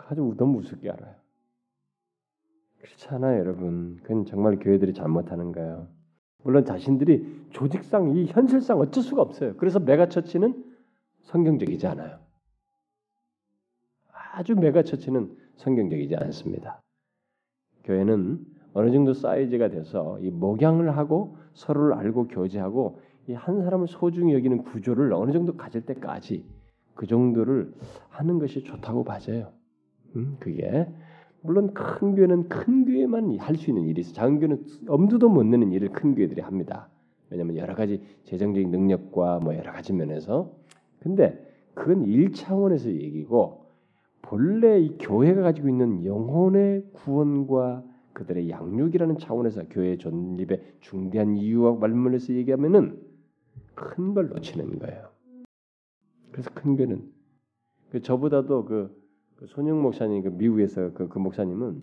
아주 0.08 0.34
너무 0.36 0.58
우습게 0.58 0.90
알아요. 0.90 1.19
그렇지 2.80 3.08
않아요, 3.08 3.38
여러분. 3.40 3.96
그건 4.02 4.24
정말 4.26 4.58
교회들이 4.58 4.94
잘못하는 4.94 5.52
거예요. 5.52 5.88
물론 6.42 6.64
자신들이 6.64 7.48
조직상 7.50 8.16
이 8.16 8.26
현실상 8.26 8.78
어쩔 8.78 9.02
수가 9.02 9.20
없어요. 9.22 9.56
그래서 9.56 9.78
mega 9.78 10.03
church는 10.03 10.64
성경적이지 11.22 11.86
않아요. 11.86 12.18
아주 14.32 14.54
mega 14.54 14.78
church는 14.78 15.36
성경적이지 15.56 16.16
않습니다. 16.16 16.80
교회는 17.84 18.44
어느 18.72 18.90
정도 18.90 19.12
사이즈가 19.12 19.68
돼서 19.68 20.18
이 20.20 20.30
목양을 20.30 20.96
하고 20.96 21.36
서로를 21.52 21.94
알고 21.94 22.28
교제하고 22.28 23.00
이 23.28 23.34
한 23.34 23.62
사람을 23.62 23.86
소중히 23.86 24.34
여기는 24.34 24.64
구조를 24.64 25.12
어느 25.12 25.30
정도 25.32 25.56
가질 25.56 25.82
때까지 25.82 26.44
그 26.94 27.06
정도를 27.06 27.72
하는 28.08 28.38
것이 28.38 28.64
좋다고 28.64 29.04
봐져요. 29.04 29.52
음, 30.16 30.36
그게 30.40 30.88
물론 31.42 31.72
큰 31.74 32.14
교회는 32.14 32.48
큰 32.48 32.84
교회만 32.84 33.38
할 33.38 33.56
수 33.56 33.70
있는 33.70 33.84
일이 33.84 34.00
있어. 34.00 34.12
작은 34.12 34.38
교회는 34.38 34.64
엄두도 34.88 35.28
못 35.28 35.44
내는 35.44 35.72
일을 35.72 35.90
큰 35.90 36.14
교회들이 36.14 36.40
합니다. 36.42 36.88
왜냐하면 37.30 37.56
여러 37.56 37.74
가지 37.74 38.02
재정적인 38.24 38.70
능력과 38.70 39.40
뭐 39.40 39.54
여러 39.56 39.72
가지 39.72 39.92
면에서. 39.92 40.52
근데 41.00 41.38
그건 41.74 42.04
일 42.04 42.32
차원에서 42.32 42.90
얘기고 42.90 43.66
본래 44.22 44.80
이 44.80 44.96
교회가 44.98 45.40
가지고 45.42 45.68
있는 45.68 46.04
영혼의 46.04 46.84
구원과 46.92 47.84
그들의 48.12 48.50
양육이라는 48.50 49.18
차원에서 49.18 49.64
교회 49.70 49.96
존립의 49.96 50.62
중대한 50.80 51.36
이유와 51.36 51.76
말문에서 51.76 52.34
얘기하면은 52.34 53.00
큰 53.74 54.12
걸 54.14 54.28
놓치는 54.28 54.78
거예요. 54.78 55.08
그래서 56.32 56.50
큰 56.54 56.76
교회는 56.76 57.10
그 57.90 58.02
저보다도 58.02 58.66
그, 58.66 58.99
그 59.40 59.46
손영 59.46 59.80
목사님 59.80 60.22
그 60.22 60.28
미국에서 60.28 60.92
그, 60.92 61.08
그 61.08 61.18
목사님은 61.18 61.82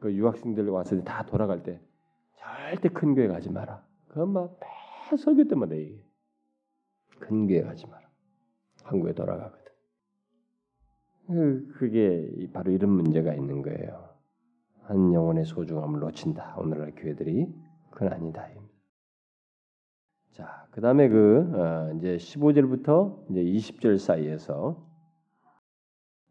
그 0.00 0.14
유학생들 0.14 0.66
와서 0.70 0.98
다 1.02 1.26
돌아갈 1.26 1.62
때 1.62 1.78
절대 2.36 2.88
큰 2.88 3.14
교회 3.14 3.28
가지 3.28 3.50
마라. 3.50 3.84
그건 4.08 4.32
막매 4.32 4.56
설교 5.18 5.44
때마다 5.44 5.76
얘기해. 5.76 6.02
큰 7.18 7.46
교회 7.46 7.60
가지 7.60 7.86
마라. 7.86 8.08
한국에 8.82 9.12
돌아가거든. 9.12 9.58
그, 11.26 11.68
그게 11.74 12.48
바로 12.54 12.72
이런 12.72 12.92
문제가 12.92 13.34
있는 13.34 13.60
거예요. 13.60 14.08
한 14.84 15.12
영혼의 15.12 15.44
소중함을 15.44 16.00
놓친다. 16.00 16.56
오늘날 16.56 16.94
교회들이 16.94 17.46
그건 17.90 18.14
아니다. 18.14 18.48
자, 20.30 20.66
그 20.70 20.80
다음에 20.80 21.10
그 21.10 21.52
어, 21.54 21.92
이제 21.98 22.16
15절부터 22.16 23.30
이제 23.30 23.42
20절 23.42 23.98
사이에서 23.98 24.87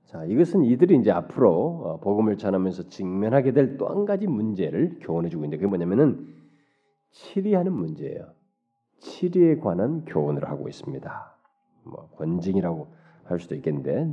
자 0.07 0.23
이것은 0.25 0.63
이들이 0.63 0.97
이제 0.97 1.11
앞으로 1.11 1.51
어, 1.83 1.99
복음을 1.99 2.37
전하면서 2.37 2.87
직면하게 2.89 3.51
될 3.51 3.77
또 3.77 3.87
한 3.89 4.05
가지 4.05 4.25
문제를 4.27 4.99
교훈해 5.01 5.29
주고 5.29 5.43
있는데 5.43 5.57
그게 5.57 5.67
뭐냐면은 5.67 6.33
치리하는 7.11 7.73
문제예요. 7.73 8.31
치리에 8.99 9.57
관한 9.57 10.05
교훈을 10.05 10.49
하고 10.49 10.67
있습니다. 10.69 11.35
뭐 11.83 12.09
권징이라고 12.15 12.87
할 13.25 13.39
수도 13.39 13.55
있겠는데 13.55 14.11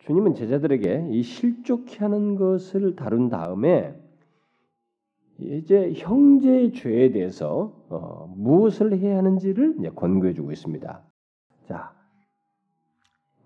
주님은 0.00 0.34
제자들에게 0.34 1.08
이 1.10 1.22
실족케 1.22 1.98
하는 1.98 2.36
것을 2.36 2.94
다룬 2.94 3.28
다음에 3.30 3.98
이제 5.38 5.92
형제의 5.94 6.72
죄에 6.72 7.10
대해서 7.12 7.72
어, 7.88 8.26
무엇을 8.36 8.98
해야 8.98 9.16
하는지를 9.18 9.76
이제 9.78 9.88
권고해 9.90 10.34
주고 10.34 10.52
있습니다. 10.52 11.02
자, 11.66 11.92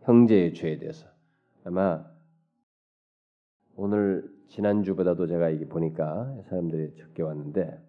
형제의 0.03 0.55
죄에 0.55 0.79
대해서 0.79 1.12
아마 1.65 2.05
오늘 3.77 4.29
지난 4.49 4.83
주보다도 4.83 5.27
제가 5.27 5.49
이게 5.51 5.67
보니까 5.67 6.37
사람들이 6.49 6.95
적게 6.97 7.23
왔는데 7.23 7.81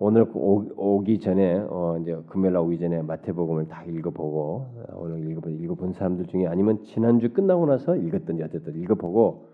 오늘 0.00 0.26
오, 0.32 1.00
기 1.02 1.18
전에 1.18 1.58
어 1.68 1.98
이제 2.00 2.16
금요일 2.28 2.52
날 2.52 2.62
오기 2.62 2.78
전에 2.78 3.02
마태복음을 3.02 3.66
다 3.66 3.82
읽어보고 3.84 4.84
오늘 4.94 5.28
읽어본 5.28 5.58
읽어본 5.58 5.92
사람들 5.94 6.26
중에 6.26 6.46
아니면 6.46 6.84
지난 6.84 7.18
주 7.18 7.32
끝나고 7.32 7.66
나서 7.66 7.96
읽었던지 7.96 8.42
어쨌든 8.44 8.76
읽어보고 8.76 9.48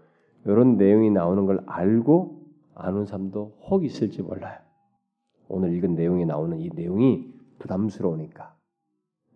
이런 0.44 0.76
내용이 0.76 1.10
나오는 1.10 1.46
걸 1.46 1.62
알고 1.66 2.42
아는 2.74 3.06
사람도 3.06 3.56
혹 3.70 3.84
있을지 3.84 4.20
몰라요. 4.20 4.58
오늘 5.48 5.72
읽은 5.72 5.94
내용이 5.94 6.26
나오는 6.26 6.58
이 6.60 6.68
내용이 6.74 7.32
부담스러우니까 7.60 8.54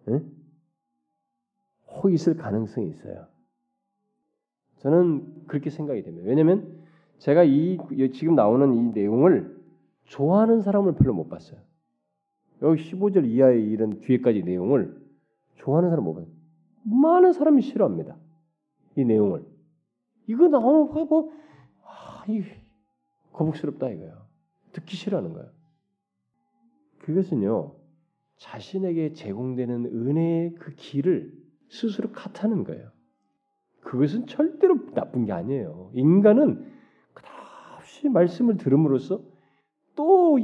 응? 0.08 0.30
혹 1.86 2.12
있을 2.12 2.36
가능성이 2.36 2.88
있어요. 2.88 3.26
저는 4.78 5.46
그렇게 5.46 5.70
생각이 5.70 6.02
됩니다. 6.02 6.26
왜냐하면 6.28 6.78
제가 7.18 7.44
이 7.44 7.78
지금 8.12 8.34
나오는 8.34 8.74
이 8.74 8.82
내용을 8.92 9.58
좋아하는 10.04 10.62
사람을 10.62 10.94
별로 10.94 11.14
못 11.14 11.28
봤어요. 11.28 11.60
여기 12.62 12.82
15절 12.90 13.26
이하의 13.26 13.64
이런 13.64 14.00
뒤에까지 14.00 14.42
내용을 14.42 15.00
좋아하는 15.56 15.90
사람 15.90 16.04
못 16.04 16.14
봐요. 16.14 16.26
많은 16.84 17.32
사람이 17.32 17.62
싫어합니다. 17.62 18.16
이 18.96 19.04
내용을. 19.04 19.44
이거 20.26 20.48
나오는 20.48 20.88
거 20.88 21.04
뭐, 21.04 21.32
아, 21.84 22.24
이 22.28 22.42
거북스럽다 23.32 23.88
이거예요. 23.90 24.26
듣기 24.72 24.96
싫어하는 24.96 25.32
거예요. 25.32 25.50
그것은요, 27.00 27.74
자신에게 28.36 29.12
제공되는 29.12 29.86
은혜의 29.86 30.54
그 30.54 30.74
길을 30.74 31.32
스스로 31.68 32.12
탓하는 32.12 32.64
거예요. 32.64 32.90
그것은 33.82 34.26
절대로 34.26 34.86
나쁜 34.92 35.24
게 35.24 35.32
아니에요. 35.32 35.90
인간은 35.94 36.72
끝없이 37.14 38.08
말씀을 38.08 38.56
들음으로써 38.56 39.22
또 39.94 40.38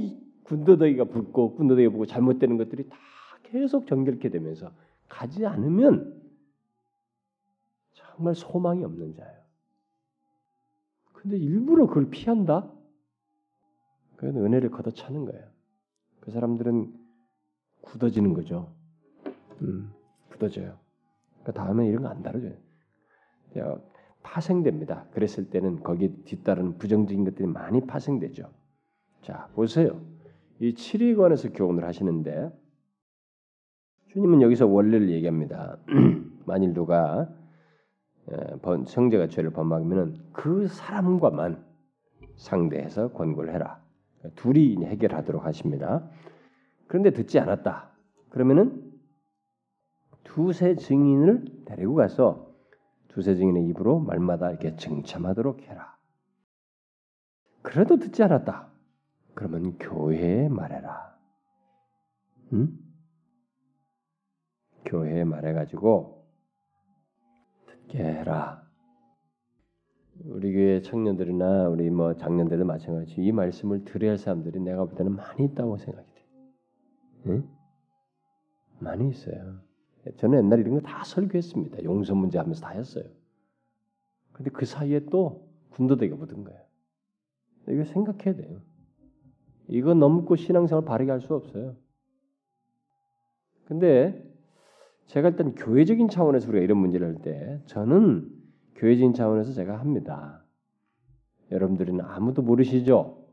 군더더기가 0.45 1.05
붙고 1.05 1.55
군더더기가 1.55 1.91
붙고 1.91 2.07
잘못되는 2.07 2.57
것들이 2.57 2.89
다 2.89 2.97
계속 3.43 3.87
정결케 3.87 4.30
되면서 4.30 4.72
가지 5.09 5.47
않으면 5.47 6.20
정말 7.93 8.35
소망이 8.35 8.85
없는 8.85 9.14
자예요. 9.14 9.45
근데 11.12 11.37
일부러 11.39 11.87
그걸 11.87 12.11
피한다? 12.11 12.70
그건 14.16 14.45
은혜를 14.45 14.70
걷어차는 14.70 15.24
거예요. 15.26 15.45
그 16.20 16.30
사람들은 16.30 16.95
굳어지는 17.82 18.32
거죠. 18.35 18.72
음, 19.62 19.93
굳어져요. 20.30 20.78
그 21.45 21.53
다음에 21.53 21.87
이런 21.89 22.03
거 22.03 22.09
안 22.09 22.22
다뤄져요. 22.22 22.55
파생됩니다. 24.22 25.07
그랬을 25.12 25.50
때는 25.50 25.82
거기 25.82 26.09
뒤따르는 26.24 26.78
부정적인 26.78 27.24
것들이 27.24 27.46
많이 27.46 27.86
파생되죠. 27.86 28.50
자, 29.22 29.48
보세요. 29.55 30.00
이 30.61 30.74
7위 30.74 31.16
관에서 31.16 31.50
교훈을 31.52 31.84
하시는데 31.84 32.50
주님은 34.09 34.42
여기서 34.42 34.66
원리를 34.66 35.11
얘기합니다. 35.11 35.78
만일 36.46 36.72
누가 36.72 37.28
성제가 38.86 39.28
죄를 39.28 39.50
범하면 39.50 40.24
그 40.32 40.68
사람과만 40.68 41.64
상대해서 42.36 43.12
권고를 43.12 43.52
해라. 43.52 43.82
둘이 44.36 44.76
해결하도록 44.84 45.44
하십니다. 45.44 46.09
그런데 46.86 47.11
듣지 47.11 47.38
않았다. 47.38 47.90
그러면은 48.30 48.92
두세 50.22 50.76
증인을 50.76 51.44
데리고 51.66 51.94
가서 51.94 52.53
두세 53.14 53.36
증인의 53.36 53.66
입으로 53.68 54.00
말마다 54.00 54.50
이렇게 54.50 54.74
증참하도록 54.74 55.62
해라. 55.62 55.96
그래도 57.62 57.96
듣지 57.96 58.24
않았다. 58.24 58.68
그러면 59.34 59.78
교회에 59.78 60.48
말해라. 60.48 61.16
응? 62.54 62.76
교회에 64.84 65.22
말해가지고 65.22 66.26
듣게 67.66 68.02
해라. 68.02 68.68
우리 70.24 70.52
교회 70.52 70.82
청년들이나 70.82 71.68
우리 71.68 71.90
뭐 71.90 72.16
장년들도 72.16 72.64
마찬가지 72.64 73.14
이 73.16 73.30
말씀을 73.30 73.84
들어야 73.84 74.10
할 74.10 74.18
사람들이 74.18 74.58
내가 74.58 74.84
볼 74.86 74.96
때는 74.96 75.14
많이 75.14 75.44
있다고 75.44 75.76
생각이 75.76 76.08
돼. 76.14 76.26
응? 77.26 77.48
많이 78.80 79.08
있어요. 79.08 79.63
저는 80.16 80.38
옛날에 80.44 80.62
이런 80.62 80.74
거 80.74 80.80
다 80.80 81.05
설교했습니다. 81.05 81.84
용서 81.84 82.14
문제 82.14 82.38
하면서 82.38 82.61
다 82.61 82.70
했어요. 82.70 83.05
근데 84.32 84.50
그 84.50 84.66
사이에 84.66 85.07
또 85.11 85.48
군더더기가 85.70 86.16
묻은 86.16 86.44
거예요. 86.44 86.61
이거 87.68 87.84
생각해야 87.84 88.34
돼요. 88.36 88.61
이거 89.68 89.94
넘고 89.94 90.36
신앙생활 90.36 90.84
바르게 90.84 91.11
할 91.11 91.20
수 91.20 91.34
없어요. 91.34 91.76
근데 93.66 94.22
제가 95.07 95.30
일단 95.30 95.55
교회적인 95.55 96.09
차원에서 96.09 96.48
우리가 96.50 96.62
이런 96.64 96.78
문제를 96.78 97.07
할 97.07 97.22
때 97.22 97.61
저는 97.66 98.30
교회적인 98.74 99.14
차원에서 99.14 99.52
제가 99.52 99.78
합니다. 99.78 100.44
여러분들은 101.50 102.00
아무도 102.00 102.42
모르시죠? 102.42 103.24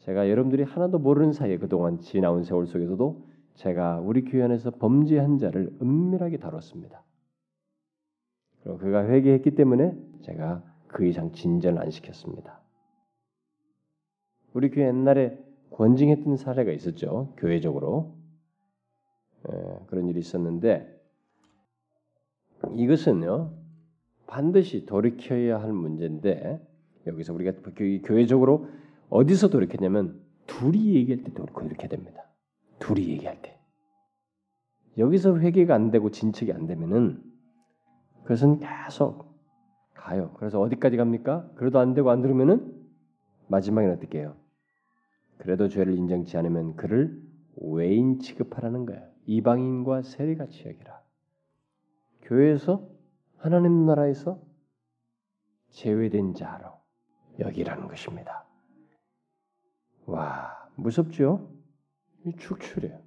제가 0.00 0.28
여러분들이 0.28 0.62
하나도 0.62 0.98
모르는 0.98 1.32
사이에 1.32 1.58
그동안 1.58 2.00
지나온 2.00 2.44
세월 2.44 2.66
속에서도 2.66 3.26
제가 3.56 4.00
우리 4.00 4.24
교회 4.24 4.42
안에서 4.42 4.70
범죄한 4.70 5.38
자를 5.38 5.74
은밀하게 5.80 6.38
다뤘습니다. 6.38 7.02
그리고 8.62 8.78
그가 8.78 9.06
회개했기 9.06 9.54
때문에 9.54 9.96
제가 10.22 10.62
그 10.88 11.06
이상 11.06 11.32
진전을 11.32 11.80
안 11.80 11.90
시켰습니다. 11.90 12.60
우리 14.52 14.70
교회 14.70 14.86
옛날에 14.86 15.38
권징했던 15.70 16.36
사례가 16.36 16.72
있었죠. 16.72 17.34
교회적으로 17.36 18.16
예, 19.50 19.86
그런 19.86 20.08
일이 20.08 20.18
있었는데 20.18 20.92
이것은요 22.74 23.52
반드시 24.26 24.86
돌이켜야 24.86 25.60
할 25.60 25.72
문제인데 25.72 26.60
여기서 27.06 27.32
우리가 27.34 27.52
교회적으로 28.04 28.68
어디서 29.08 29.48
돌이켰냐면 29.48 30.20
둘이 30.46 30.94
얘기할 30.94 31.22
때 31.22 31.32
돌이켜야 31.32 31.88
됩니다. 31.88 32.25
둘이 32.78 33.08
얘기할 33.08 33.40
때 33.42 33.58
여기서 34.98 35.38
회개가 35.38 35.74
안 35.74 35.90
되고 35.90 36.10
진척이 36.10 36.52
안 36.52 36.66
되면은 36.66 37.22
그것은 38.22 38.60
계속 38.60 39.36
가요. 39.94 40.32
그래서 40.34 40.60
어디까지 40.60 40.96
갑니까? 40.96 41.50
그래도 41.56 41.78
안 41.78 41.94
되고 41.94 42.10
안 42.10 42.22
들으면은 42.22 42.74
마지막에는 43.48 43.96
어떻게 43.96 44.20
해요? 44.20 44.36
그래도 45.38 45.68
죄를 45.68 45.96
인정치 45.96 46.36
않으면 46.36 46.76
그를 46.76 47.22
외인 47.56 48.18
취급하라는 48.20 48.86
거야. 48.86 49.02
이방인과 49.26 50.02
세리같이 50.02 50.66
여기라. 50.66 51.00
교회에서 52.22 52.88
하나님 53.36 53.86
나라에서 53.86 54.40
제외된 55.70 56.34
자로 56.34 56.70
여기라는 57.38 57.88
것입니다. 57.88 58.44
와 60.06 60.70
무섭죠? 60.76 61.55
축출해요. 62.36 62.98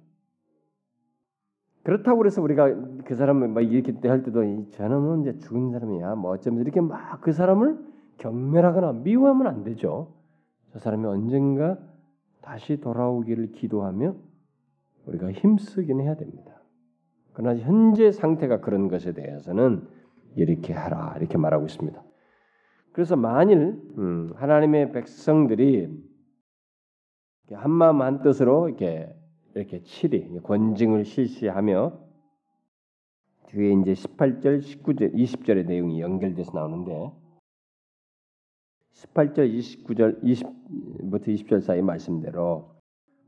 그렇다고 1.82 2.18
그래서 2.18 2.42
우리가 2.42 2.74
그 3.04 3.14
사람을 3.14 3.48
막 3.48 3.60
이렇게 3.62 4.08
할 4.08 4.22
때도 4.22 4.70
저놈은 4.70 5.22
이제 5.22 5.38
죽은 5.38 5.70
사람이야. 5.70 6.14
뭐 6.14 6.32
어쩌면 6.32 6.60
이렇게 6.60 6.80
막 6.80 7.20
그 7.20 7.32
사람을 7.32 7.78
경멸하거나 8.18 8.92
미워하면 8.92 9.46
안 9.46 9.64
되죠. 9.64 10.14
저 10.72 10.78
사람이 10.78 11.06
언젠가 11.06 11.78
다시 12.42 12.80
돌아오기를 12.80 13.52
기도하며 13.52 14.14
우리가 15.06 15.32
힘쓰긴 15.32 16.00
해야 16.00 16.16
됩니다. 16.16 16.62
그러나 17.32 17.58
현재 17.58 18.12
상태가 18.12 18.60
그런 18.60 18.88
것에 18.88 19.12
대해서는 19.12 19.86
이렇게 20.36 20.72
하라 20.72 21.16
이렇게 21.18 21.38
말하고 21.38 21.64
있습니다. 21.66 22.02
그래서 22.92 23.16
만일 23.16 23.80
음, 23.98 24.30
하나님의 24.34 24.92
백성들이 24.92 26.09
한 27.52 27.70
마음 27.70 28.02
한 28.02 28.22
뜻으로 28.22 28.68
이렇게 28.68 29.14
이렇게 29.54 29.82
칠이 29.82 30.40
권징을 30.42 31.04
실시하며 31.04 31.92
뒤에 33.48 33.72
이제 33.72 33.92
18절, 33.94 34.60
19절, 34.60 35.12
20절의 35.12 35.66
내용이 35.66 36.00
연결돼서 36.00 36.52
나오는데 36.54 37.10
18절, 38.92 39.52
29절, 39.52 40.22
20부터 40.22 41.26
20절 41.26 41.60
사이 41.60 41.82
말씀대로 41.82 42.76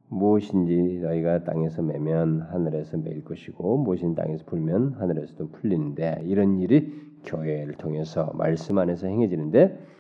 무엇인지 0.09 1.01
너희가 1.03 1.43
땅에서 1.45 1.83
매면 1.83 2.43
하늘에서 2.43 2.99
매일 2.99 3.25
것이고 3.25 3.79
무엇인 3.79 4.15
땅에서 4.15 4.45
풀면 4.45 4.95
하늘에서도 4.95 5.51
풀리는데 5.51 6.23
이런 6.27 6.61
일이 6.61 6.93
교회를 7.25 7.75
통해서 7.75 8.31
말씀 8.35 8.79
안에서 8.79 9.07
행해지는데 9.07 9.92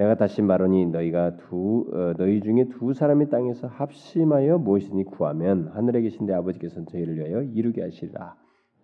내가 0.00 0.14
다시 0.14 0.40
말하니 0.40 0.86
너희가 0.86 1.36
두 1.36 1.86
어, 1.92 2.14
너희 2.16 2.40
중에 2.40 2.68
두 2.70 2.94
사람이 2.94 3.28
땅에서 3.28 3.66
합심하여 3.66 4.56
무엇이니 4.56 5.04
구하면 5.04 5.68
하늘에 5.74 6.00
계신 6.00 6.24
내 6.24 6.32
아버지께서 6.32 6.82
저희를 6.86 7.18
위하여 7.18 7.42
이루게 7.42 7.82
하시리라. 7.82 8.34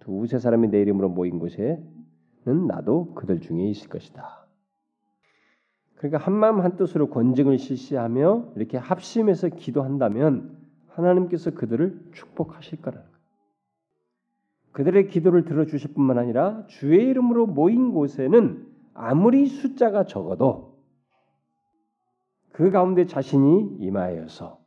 두 0.01 0.27
세 0.27 0.39
사람이 0.39 0.69
내 0.69 0.83
이름으로 0.83 1.09
모인 1.09 1.39
곳에는 1.39 2.67
나도 2.69 3.15
그들 3.15 3.41
중에 3.41 3.65
있을 3.65 3.89
것이다. 3.89 4.47
그러니까 5.97 6.19
한 6.19 6.35
마음 6.35 6.61
한 6.61 6.77
뜻으로 6.77 7.09
권증을 7.09 7.57
실시하며 7.57 8.53
이렇게 8.57 8.77
합심해서 8.77 9.49
기도한다면 9.49 10.55
하나님께서 10.89 11.53
그들을 11.53 11.99
축복하실 12.13 12.83
거라는 12.83 13.07
거예요. 13.07 13.17
그들의 14.73 15.09
기도를 15.09 15.47
들어주실 15.47 15.95
뿐만 15.95 16.19
아니라 16.19 16.67
주의 16.67 17.09
이름으로 17.09 17.47
모인 17.47 17.95
곳에는 17.95 18.67
아무리 18.93 19.47
숫자가 19.47 20.05
적어도 20.05 20.76
그 22.57 22.71
가운데 22.71 23.05
자신이 23.05 23.77
임하여서 23.81 24.59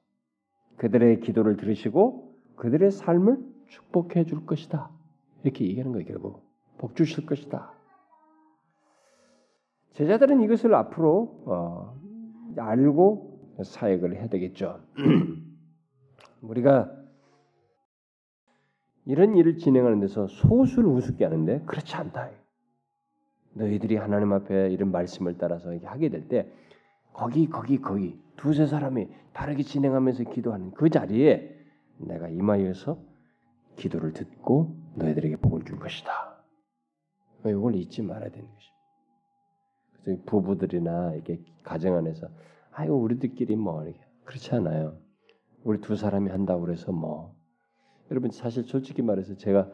그들의 0.78 1.22
기도를 1.22 1.58
들으시고 1.58 2.36
그들의 2.56 2.92
삶을 2.92 3.44
축복해 3.66 4.26
줄 4.26 4.46
것이다. 4.46 4.92
이렇게 5.44 5.66
얘기하는 5.66 5.94
거예요, 5.94 6.06
결국. 6.06 6.44
복 6.78 6.96
주실 6.96 7.26
것이다. 7.26 7.74
제자들은 9.94 10.42
이것을 10.42 10.76
앞으로 10.76 11.44
어, 11.48 12.00
알고 12.58 13.58
사역을 13.64 14.18
해야 14.18 14.28
되겠죠. 14.28 14.82
우리가 16.42 16.92
이런 19.06 19.36
일을 19.36 19.58
진행하는 19.58 20.00
데서 20.00 20.28
소수를 20.28 20.88
우습게 20.90 21.24
하는데 21.24 21.64
그렇지 21.66 21.96
않다. 21.96 22.30
너희들이 23.54 23.96
하나님 23.96 24.32
앞에 24.32 24.70
이런 24.70 24.92
말씀을 24.92 25.40
따라서 25.40 25.76
하게 25.86 26.10
될 26.10 26.28
때 26.28 26.52
거기 27.20 27.50
거기 27.50 27.82
거기 27.82 28.18
두세 28.38 28.66
사람이 28.66 29.10
다르게 29.34 29.62
진행하면서 29.64 30.24
기도하는 30.24 30.72
그 30.72 30.90
자리에 30.90 31.54
내가 31.98 32.30
임하여서 32.30 32.98
기도를 33.76 34.14
듣고 34.14 34.78
너희들에게 34.96 35.36
복을 35.36 35.66
줄 35.66 35.80
것이다. 35.80 36.12
이걸 37.46 37.76
잊지 37.76 38.04
말아야 38.04 38.30
되는 38.30 38.48
것입니다. 38.48 38.80
그래서 40.02 40.22
부부들이나 40.28 41.14
이렇게 41.16 41.44
가정 41.64 41.98
안에서 41.98 42.30
아이고 42.72 42.96
우리들끼리 42.96 43.58
뭐 43.58 43.84
이렇게 43.84 44.00
그렇지 44.24 44.56
않아요. 44.56 44.98
우리 45.66 45.82
두 45.82 45.98
사람이 45.98 46.30
한다고 46.30 46.62
그래서 46.62 46.94
뭐 46.94 47.36
여러분 48.12 48.32
사실 48.32 48.64
솔직히 48.64 49.02
말해서 49.02 49.36
제가 49.36 49.70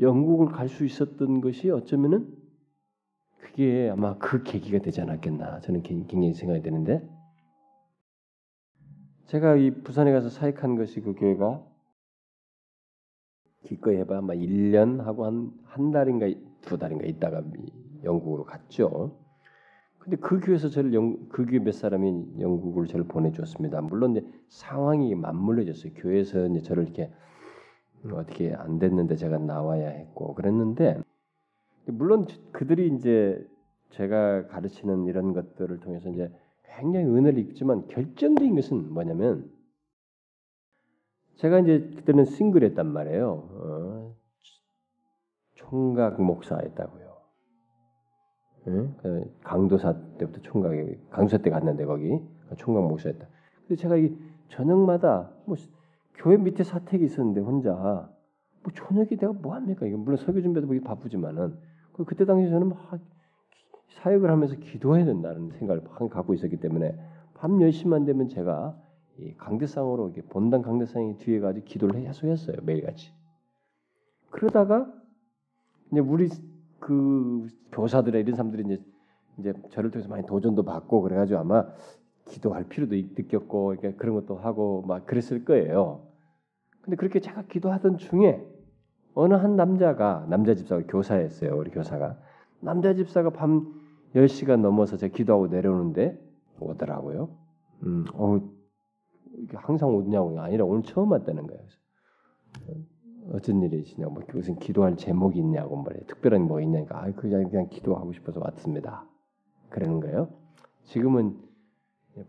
영국을 0.00 0.46
갈 0.46 0.68
수 0.70 0.86
있었던 0.86 1.42
것이 1.42 1.70
어쩌면은 1.70 2.34
그게 3.58 3.90
아마 3.90 4.16
그 4.18 4.44
계기가 4.44 4.78
되지 4.78 5.00
않았겠나 5.00 5.58
저는 5.62 5.82
굉장히 5.82 6.32
생각이 6.32 6.62
되는데 6.62 7.02
제가 9.26 9.56
이 9.56 9.82
부산에 9.82 10.12
가서 10.12 10.28
사역한 10.28 10.76
것이 10.76 11.00
그 11.00 11.12
교회가 11.14 11.60
기꺼이 13.64 13.96
해봐 13.96 14.18
아마 14.18 14.34
1년 14.34 14.98
하고 15.02 15.26
한, 15.26 15.50
한 15.64 15.90
달인가 15.90 16.28
두 16.60 16.78
달인가 16.78 17.04
있다가 17.04 17.42
영국으로 18.04 18.44
갔죠. 18.44 19.18
근데 19.98 20.16
그 20.18 20.38
교회에서 20.38 20.68
저를 20.68 20.94
영, 20.94 21.28
그 21.28 21.44
교회 21.44 21.58
몇 21.58 21.72
사람이 21.72 22.38
영국을 22.38 22.86
저를 22.86 23.08
보내주었습니다. 23.08 23.80
물론 23.80 24.12
이제 24.12 24.24
상황이 24.46 25.16
맞물려졌어요. 25.16 25.94
교회에서 25.94 26.46
이제 26.46 26.62
저를 26.62 26.84
이렇게 26.84 27.10
어떻게 28.12 28.54
안 28.54 28.78
됐는데 28.78 29.16
제가 29.16 29.38
나와야 29.38 29.88
했고 29.88 30.36
그랬는데 30.36 31.02
물론 31.92 32.26
그들이 32.52 32.94
이제 32.94 33.44
제가 33.90 34.46
가르치는 34.48 35.06
이런 35.06 35.32
것들을 35.32 35.80
통해서 35.80 36.08
이제 36.10 36.30
굉장히 36.76 37.06
은혜를 37.06 37.38
입지만 37.38 37.86
결정적인 37.88 38.54
것은 38.54 38.92
뭐냐면 38.92 39.50
제가 41.36 41.60
이제 41.60 41.90
그때는 41.96 42.24
싱글했단 42.24 42.86
말이에요. 42.86 43.30
어, 43.30 44.16
총각 45.54 46.20
목사였다고요. 46.20 47.08
응? 48.68 48.96
그 48.98 49.38
강도사 49.42 49.94
때부터 50.18 50.40
총각이 50.42 50.98
강도사 51.10 51.38
때 51.38 51.50
갔는데 51.50 51.84
거기 51.86 52.20
총각 52.56 52.86
목사였다. 52.86 53.26
근데 53.60 53.76
제가 53.76 53.96
이 53.96 54.16
저녁마다 54.48 55.30
뭐 55.46 55.56
교회 56.14 56.36
밑에 56.36 56.64
사택이 56.64 57.04
있었는데 57.04 57.40
혼자 57.40 57.72
뭐 58.62 58.72
저녁에 58.74 59.08
내가 59.10 59.32
뭐 59.32 59.54
합니까? 59.54 59.86
이게 59.86 59.96
물론 59.96 60.16
설교 60.16 60.42
준비도 60.42 60.66
보기 60.66 60.80
바쁘지만은 60.80 61.56
그 61.98 62.04
그때 62.04 62.24
당시 62.24 62.48
저는 62.48 62.68
막 62.68 62.78
사역을 63.88 64.30
하면서 64.30 64.54
기도해야 64.54 65.04
된다는 65.04 65.50
생각을 65.58 65.82
갖고 66.10 66.32
있었기 66.32 66.58
때문에 66.58 66.96
밤 67.34 67.58
10시만 67.58 68.06
되면 68.06 68.28
제가 68.28 68.80
이 69.18 69.34
강대상으로 69.34 70.12
본당 70.28 70.62
강대상이 70.62 71.18
뒤에 71.18 71.40
가지고 71.40 71.66
기도를 71.66 72.00
해소했어요 72.02 72.58
매일같이. 72.62 73.12
그러다가 74.30 74.86
이제 75.90 76.00
우리 76.00 76.28
그 76.78 77.48
교사들의 77.72 78.22
이런 78.22 78.36
사람들이 78.36 78.62
이제 78.66 78.82
이제 79.38 79.52
저를 79.70 79.90
통해서 79.90 80.08
많이 80.08 80.24
도전도 80.24 80.64
받고 80.64 81.02
그래가지고 81.02 81.40
아마 81.40 81.66
기도할 82.26 82.68
필요도 82.68 82.94
느꼈고 82.94 83.72
이렇게 83.72 83.94
그런 83.94 84.14
것도 84.14 84.36
하고 84.36 84.82
막 84.82 85.04
그랬을 85.04 85.44
거예요. 85.44 86.06
근데 86.82 86.96
그렇게 86.96 87.18
제가 87.18 87.42
기도하던 87.42 87.98
중에 87.98 88.46
어느 89.14 89.34
한 89.34 89.56
남자가 89.56 90.26
남자 90.28 90.54
집사가 90.54 90.82
교사였어요. 90.86 91.56
우리 91.56 91.70
교사가 91.70 92.18
남자 92.60 92.94
집사가 92.94 93.30
밤 93.30 93.74
10시가 94.14 94.56
넘어서 94.56 94.96
제가 94.96 95.14
기도하고 95.14 95.48
내려오는데 95.48 96.18
오더라고요. 96.60 97.28
음, 97.84 98.04
어, 98.14 98.40
항상 99.54 99.94
오냐고 99.94 100.40
아니라 100.40 100.64
오늘 100.64 100.82
처음 100.82 101.10
왔다는 101.12 101.46
거예요. 101.46 101.62
어쩐 103.32 103.62
일이시냐고 103.62 104.14
뭐 104.14 104.22
무슨 104.32 104.58
기도할 104.58 104.96
제목이 104.96 105.38
있냐고 105.38 105.76
말해 105.76 106.00
특별한 106.06 106.42
뭐 106.42 106.60
있냐니까 106.60 107.02
아 107.02 107.10
그냥 107.12 107.48
그냥 107.48 107.68
기도하고 107.68 108.12
싶어서 108.12 108.40
왔습니다. 108.40 109.06
그러는 109.68 110.00
거예요. 110.00 110.28
지금은 110.84 111.36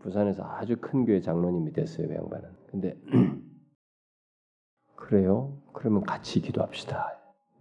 부산에서 0.00 0.44
아주 0.44 0.76
큰 0.80 1.04
교회 1.04 1.20
장로님이 1.20 1.72
됐어요, 1.72 2.08
그 2.08 2.14
양반은. 2.14 2.48
근데 2.66 3.00
그래요? 4.94 5.59
그러면 5.72 6.02
같이 6.02 6.40
기도합시다. 6.40 7.16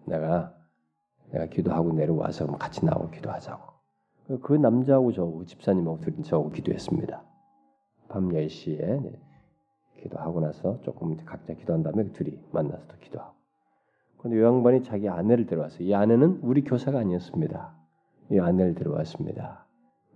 내가 0.06 0.54
내가 1.32 1.46
기도하고 1.46 1.94
내려와서 1.94 2.48
같이 2.58 2.86
나오고 2.86 3.12
기도하자고. 3.12 3.70
그 4.42 4.54
남자하고 4.54 5.12
저하고 5.12 5.46
집사님하고 5.46 6.02
둘이 6.02 6.24
저하고 6.24 6.50
기도했습니다. 6.52 7.24
밤 8.10 8.30
10시에 8.30 9.12
기도하고 10.02 10.40
나서 10.40 10.80
조금 10.82 11.18
각자 11.26 11.54
기도한 11.54 11.84
다음에 11.84 12.04
그 12.04 12.14
둘이 12.14 12.40
만나서 12.52 12.88
또 12.88 12.96
기도하고. 13.00 13.34
그런데 14.18 14.40
요 14.40 14.46
양반이 14.46 14.84
자기 14.84 15.08
아내를 15.10 15.46
데려왔어요. 15.46 15.88
이 15.88 15.94
아내는 15.94 16.40
우리 16.44 16.64
교사가 16.64 17.00
아니었습니다. 17.00 17.74
이 18.32 18.40
아내를 18.40 18.76
데려왔습니다. 18.76 19.66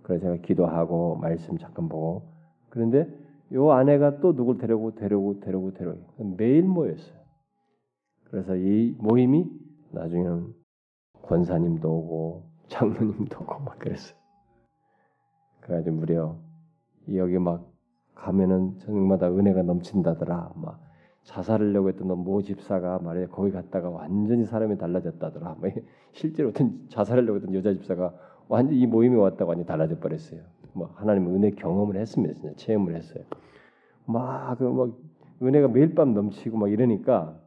그래서 0.02 0.24
제가 0.24 0.36
기도하고 0.36 1.16
말씀 1.16 1.58
잠깐 1.58 1.88
보고 1.88 2.22
그런데 2.68 3.08
요 3.52 3.72
아내가 3.72 4.20
또 4.20 4.34
누굴 4.34 4.58
데려고 4.58 4.94
데려고 4.94 5.40
데려고 5.40 5.72
데려고 5.72 5.98
매일 6.36 6.62
모였어요. 6.64 7.23
그래서 8.30 8.56
이 8.56 8.94
모임이 8.98 9.50
나중에는 9.92 10.54
권사님도 11.22 11.88
오고 11.88 12.50
장로님도 12.68 13.40
오고 13.42 13.60
막 13.60 13.78
그랬어요. 13.78 14.16
그래가지고 15.60 15.96
무려 15.96 16.36
여기 17.14 17.38
막 17.38 17.70
가면은 18.14 18.78
저녁마다 18.78 19.30
은혜가 19.30 19.62
넘친다더라. 19.62 20.52
막 20.56 20.80
자살하려고 21.22 21.88
했던 21.88 22.06
모 22.18 22.42
집사가 22.42 22.98
말이야 22.98 23.28
거기 23.28 23.50
갔다가 23.50 23.88
완전히 23.88 24.44
사람이 24.44 24.76
달라졌다더라. 24.78 25.56
뭐 25.58 25.70
실제로 26.12 26.50
어떤 26.50 26.86
자살하려고 26.88 27.36
했던 27.36 27.54
여자 27.54 27.72
집사가 27.72 28.14
완전 28.48 28.76
이 28.76 28.86
모임에 28.86 29.16
왔다가 29.16 29.50
완전 29.50 29.66
달라져 29.66 29.98
버렸어요. 29.98 30.42
뭐 30.74 30.90
하나님 30.96 31.28
은혜 31.34 31.50
경험을 31.50 31.96
했습니다. 31.96 32.34
진짜 32.34 32.54
체험을 32.56 32.94
했어요. 32.96 33.24
막막 34.06 34.58
그막 34.58 34.90
은혜가 35.42 35.68
매일 35.68 35.94
밤 35.94 36.12
넘치고 36.12 36.58
막 36.58 36.70
이러니까 36.70 37.40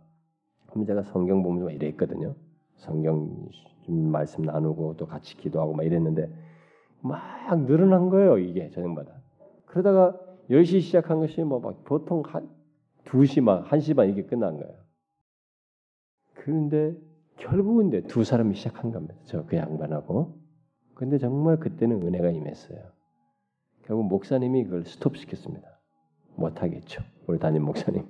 제가 0.85 1.03
성경 1.03 1.43
보면 1.43 1.65
막 1.65 1.71
이랬거든요. 1.73 2.35
성경 2.75 3.49
좀 3.85 4.11
말씀 4.11 4.43
나누고 4.43 4.97
또 4.97 5.05
같이 5.07 5.35
기도하고 5.37 5.73
막 5.73 5.83
이랬는데 5.83 6.29
막 7.01 7.21
늘어난 7.65 8.09
거예요 8.09 8.37
이게 8.37 8.69
저녁마다. 8.71 9.13
그러다가 9.65 10.19
10시 10.49 10.81
시작한 10.81 11.19
것이 11.19 11.41
뭐 11.43 11.59
막 11.59 11.83
보통 11.85 12.23
한 12.25 12.49
2시 13.05 13.41
막 13.41 13.65
1시 13.67 13.95
반 13.95 14.09
이게 14.09 14.23
끝난 14.23 14.57
거예요. 14.57 14.73
그런데 16.33 16.95
결국은 17.37 17.89
두 18.07 18.23
사람이 18.23 18.55
시작한 18.55 18.91
겁니다. 18.91 19.15
저 19.25 19.45
그 19.45 19.55
양반하고. 19.55 20.37
근데 20.95 21.17
정말 21.17 21.57
그때는 21.59 22.01
은혜가 22.01 22.31
임했어요. 22.31 22.79
결국 23.83 24.07
목사님이 24.07 24.63
그걸 24.65 24.85
스톱시켰습니다. 24.85 25.79
못하겠죠. 26.35 27.03
우리 27.27 27.39
담임 27.39 27.63
목사님. 27.63 28.05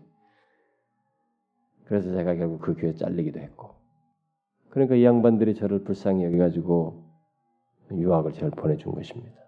그래서 1.88 2.12
제가 2.12 2.36
결국 2.36 2.60
그 2.60 2.76
교회 2.76 2.94
잘리기도 2.94 3.40
했고. 3.40 3.76
그러니까 4.70 4.96
이 4.96 5.04
양반들이 5.06 5.56
저를 5.56 5.84
불쌍히 5.84 6.24
여겨가지고 6.26 7.04
유학을 7.92 8.34
저를 8.34 8.52
보내준 8.52 8.94
것입니다. 8.94 9.42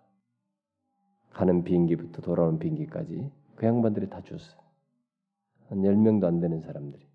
가는 1.32 1.64
비행기부터 1.64 2.22
돌아오는 2.22 2.58
비행기까지 2.60 3.30
그 3.56 3.66
양반들이 3.66 4.10
다 4.10 4.22
줬어요. 4.22 4.60
한 5.68 5.82
10명도 5.82 6.24
안 6.26 6.40
되는 6.40 6.60
사람들이. 6.62 7.06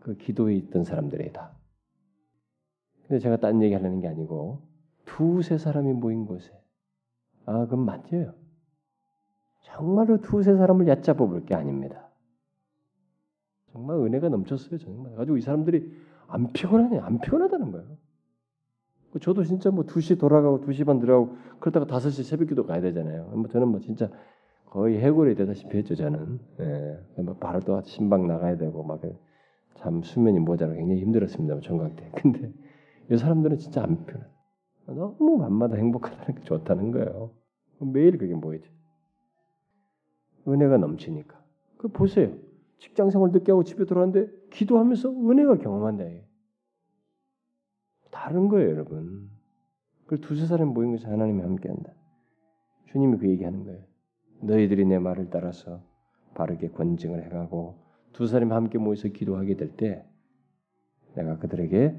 그 0.00 0.16
기도에 0.16 0.54
있던 0.54 0.84
사람들이 0.84 1.32
다. 1.32 1.56
근데 3.02 3.18
제가 3.18 3.38
딴 3.38 3.60
얘기 3.62 3.74
하려는 3.74 4.00
게 4.00 4.06
아니고 4.08 4.62
두세 5.04 5.58
사람이 5.58 5.92
모인 5.94 6.24
곳에 6.24 6.52
아, 7.46 7.64
그건 7.64 7.80
맞아요. 7.84 8.34
정말로 9.62 10.20
두세 10.20 10.56
사람을 10.56 10.86
얕잡아 10.86 11.16
볼 11.26 11.44
게 11.44 11.54
아닙니다. 11.54 12.07
정말 13.72 13.96
은혜가 13.98 14.28
넘쳤어요. 14.28 14.78
정말. 14.78 15.14
가지고 15.14 15.36
이 15.36 15.40
사람들이 15.40 15.92
안 16.26 16.52
피곤하냐? 16.52 17.04
안 17.04 17.20
피곤하다는 17.20 17.72
거예요. 17.72 17.96
저도 19.20 19.42
진짜 19.44 19.70
뭐 19.70 19.84
2시 19.84 20.18
돌아가고 20.18 20.60
2시 20.60 20.84
반 20.84 20.98
들어가고 20.98 21.36
그러다가 21.60 21.86
5시 21.86 22.24
새벽기도 22.24 22.66
가야 22.66 22.80
되잖아요. 22.80 23.26
뭐 23.34 23.48
저는 23.48 23.68
뭐 23.68 23.80
진짜 23.80 24.10
거의 24.66 24.98
해골이 25.00 25.34
되다시피 25.34 25.78
했죠, 25.78 25.94
저는. 25.94 26.38
예. 26.60 27.22
뭐 27.22 27.36
바로 27.36 27.60
또 27.60 27.80
신방 27.82 28.26
나가야 28.26 28.58
되고 28.58 28.84
막참 28.84 30.02
수면이 30.02 30.40
모자라 30.40 30.74
굉장히 30.74 31.00
힘들었습니다. 31.00 31.60
정각 31.60 31.96
때. 31.96 32.10
근데 32.16 32.52
이 33.10 33.16
사람들은 33.16 33.56
진짜 33.58 33.82
안 33.82 34.04
피곤해. 34.04 34.26
너무 34.86 35.38
밤마다 35.38 35.76
행복하다는 35.76 36.34
게 36.34 36.42
좋다는 36.42 36.90
거예요. 36.92 37.30
매일 37.80 38.18
그게 38.18 38.34
뭐이지? 38.34 38.68
은혜가 40.46 40.76
넘치니까. 40.78 41.38
그 41.78 41.88
보세요. 41.88 42.32
직장 42.78 43.10
생활 43.10 43.30
늦게 43.32 43.52
하고 43.52 43.64
집에 43.64 43.84
돌아왔는데 43.84 44.30
기도하면서 44.50 45.10
은혜가 45.10 45.58
경험한다. 45.58 46.04
다른 48.10 48.48
거예요, 48.48 48.70
여러분. 48.70 49.30
그 50.06 50.20
두세 50.20 50.46
사람 50.46 50.68
모인 50.68 50.92
것이 50.92 51.06
하나님이 51.06 51.42
함께한다. 51.42 51.92
주님이 52.86 53.18
그 53.18 53.28
얘기하는 53.28 53.64
거예요. 53.64 53.82
너희들이 54.40 54.86
내 54.86 54.98
말을 54.98 55.28
따라서 55.30 55.82
바르게 56.34 56.68
권징을 56.70 57.24
해가고 57.24 57.76
두 58.12 58.26
사람이 58.26 58.52
함께 58.52 58.78
모여서 58.78 59.08
기도하게 59.08 59.56
될 59.56 59.76
때 59.76 60.04
내가 61.14 61.38
그들에게 61.38 61.96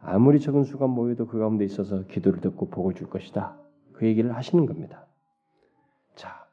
아무리 0.00 0.40
적은 0.40 0.64
수가 0.64 0.86
모여도 0.86 1.26
그 1.26 1.38
가운데 1.38 1.64
있어서 1.64 2.06
기도를 2.06 2.40
듣고 2.40 2.68
복을 2.68 2.94
줄 2.94 3.08
것이다. 3.08 3.58
그 3.92 4.06
얘기를 4.06 4.34
하시는 4.34 4.64
겁니다. 4.66 5.06
자, 6.14 6.46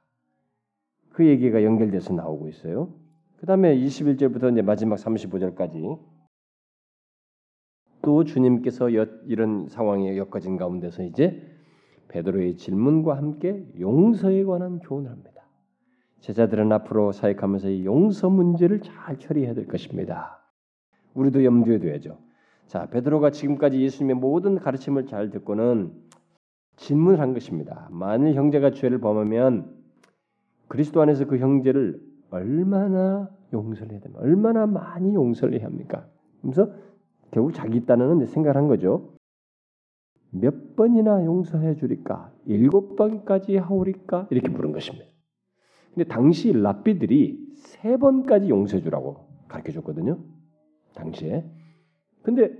그 1.11 1.25
얘기가 1.27 1.63
연결돼서 1.63 2.13
나오고 2.13 2.47
있어요. 2.49 2.93
그 3.45 3.47
다음에 3.47 3.77
21절부터 3.77 4.51
이제 4.51 4.63
마지막 4.63 4.95
35절까지 4.95 5.99
또 8.01 8.23
주님께서 8.23 8.89
이런 8.89 9.67
상황에 9.69 10.17
엮어진 10.17 10.57
가운데서 10.57 11.03
이제 11.03 11.47
베드로의 12.07 12.57
질문과 12.57 13.15
함께 13.15 13.63
용서에 13.79 14.45
관한 14.45 14.79
교훈을 14.79 15.11
합니다. 15.11 15.43
제자들은 16.21 16.71
앞으로 16.71 17.11
사역하면서 17.11 17.69
이 17.69 17.85
용서 17.85 18.31
문제를 18.31 18.81
잘 18.81 19.19
처리해야 19.19 19.53
될 19.53 19.67
것입니다. 19.67 20.41
우리도 21.13 21.45
염두에 21.45 21.77
둬야죠. 21.77 22.17
자, 22.65 22.87
베드로가 22.87 23.29
지금까지 23.29 23.79
예수님의 23.79 24.15
모든 24.15 24.57
가르침을 24.57 25.05
잘 25.05 25.29
듣고는 25.29 25.93
질문한 26.77 27.35
것입니다. 27.35 27.89
만일 27.91 28.33
형제가 28.33 28.71
죄를 28.71 28.97
범하면 28.97 29.71
그리스도 30.67 30.99
안에서 31.03 31.27
그 31.27 31.37
형제를 31.37 32.01
얼마나 32.31 33.34
용서를 33.53 33.93
해야 33.93 33.99
됩니까? 33.99 34.23
얼마나 34.23 34.65
많이 34.65 35.13
용서를 35.13 35.59
해야 35.59 35.67
합니까? 35.67 36.07
그래서 36.41 36.71
결국 37.31 37.53
자기 37.53 37.85
딴에는 37.85 38.25
생각한 38.25 38.67
거죠. 38.67 39.15
몇 40.31 40.75
번이나 40.75 41.23
용서해 41.23 41.75
주리까? 41.75 42.31
일곱 42.45 42.95
번까지 42.95 43.57
하오리까? 43.57 44.27
이렇게 44.29 44.49
물은 44.49 44.71
것입니다. 44.73 45.05
근데 45.93 46.07
당시 46.07 46.51
랍비들이 46.51 47.53
세 47.55 47.97
번까지 47.97 48.49
용서해 48.49 48.81
주라고 48.81 49.27
가르쳐 49.47 49.71
줬거든요. 49.71 50.19
당시에. 50.93 51.49
근데 52.21 52.51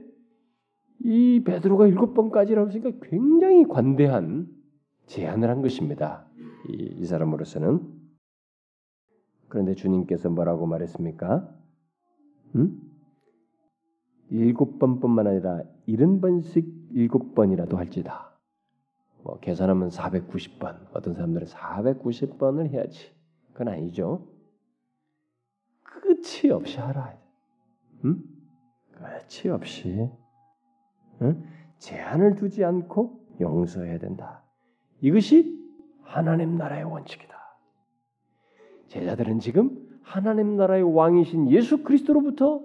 이 1.04 1.44
베드로가 1.46 1.88
일곱 1.88 2.14
번까지라고 2.14 2.70
하니까 2.70 2.92
굉장히 3.02 3.66
관대한 3.68 4.48
제안을 5.08 5.50
한 5.50 5.62
것입니다. 5.62 6.26
이, 6.70 6.96
이 6.98 7.06
사람으로서는. 7.06 7.95
그런데 9.56 9.74
주님께서 9.74 10.30
뭐라고 10.30 10.68
말했습니까? 10.68 11.50
음? 12.56 12.92
일곱 14.30 14.80
번뿐만 14.80 15.28
아니라 15.28 15.64
일흔 15.86 16.20
번씩 16.20 16.90
일곱 16.92 17.34
번이라도 17.36 17.78
할지다. 17.78 18.38
뭐 19.24 19.40
계산하면 19.40 19.88
490번, 19.88 20.90
어떤 20.94 21.14
사람들은 21.14 21.48
490번을 21.48 22.68
해야지. 22.68 23.16
그건 23.54 23.70
아니죠. 23.70 24.28
끝이 25.84 26.52
없이 26.52 26.78
하라. 26.78 27.18
음? 28.04 28.26
끝이 28.92 29.54
없이 29.54 30.12
응? 31.22 31.44
제한을 31.78 32.36
두지 32.36 32.66
않고 32.66 33.26
용서해야 33.40 34.00
된다. 34.00 34.44
이것이 35.00 35.58
하나님 36.04 36.58
나라의 36.58 36.84
원칙이다. 36.84 37.35
제자들은 38.96 39.40
지금 39.40 39.72
하나님 40.04 40.56
나라의 40.56 40.84
왕이신 40.84 41.52
예수 41.52 41.84
그리스도로부터 41.84 42.64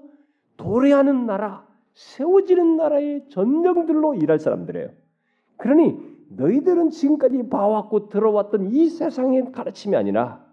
도래하는 0.57 1.27
나라, 1.27 1.67
세워지는 1.95 2.77
나라의 2.77 3.29
전령들로 3.31 4.15
일할 4.15 4.39
사람들이에요. 4.39 4.91
그러니 5.57 5.99
너희들은 6.29 6.91
지금까지 6.91 7.49
봐왔고 7.49 8.09
들어왔던 8.11 8.71
이 8.71 8.89
세상의 8.89 9.51
가르침이 9.51 9.97
아니라 9.97 10.47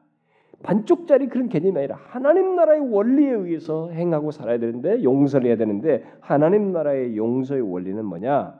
반쪽짜리 0.63 1.27
그런 1.27 1.49
개념이 1.49 1.77
아니라 1.77 1.97
하나님 1.97 2.55
나라의 2.55 2.79
원리에 2.91 3.29
의해서 3.29 3.91
행하고 3.91 4.31
살아야 4.31 4.57
되는데 4.57 5.03
용서를 5.03 5.47
해야 5.47 5.57
되는데 5.57 6.03
하나님 6.19 6.71
나라의 6.71 7.15
용서의 7.15 7.61
원리는 7.61 8.03
뭐냐? 8.03 8.59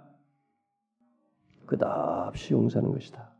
끝없이 1.66 2.54
용서하는 2.54 2.92
것이다. 2.92 3.32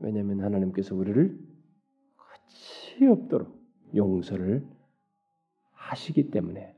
왜냐하면 0.00 0.40
하나님께서 0.40 0.96
우리를 0.96 1.51
끝이 3.02 3.10
없도록 3.10 3.60
용서를 3.94 4.66
하시기 5.72 6.30
때문에 6.30 6.74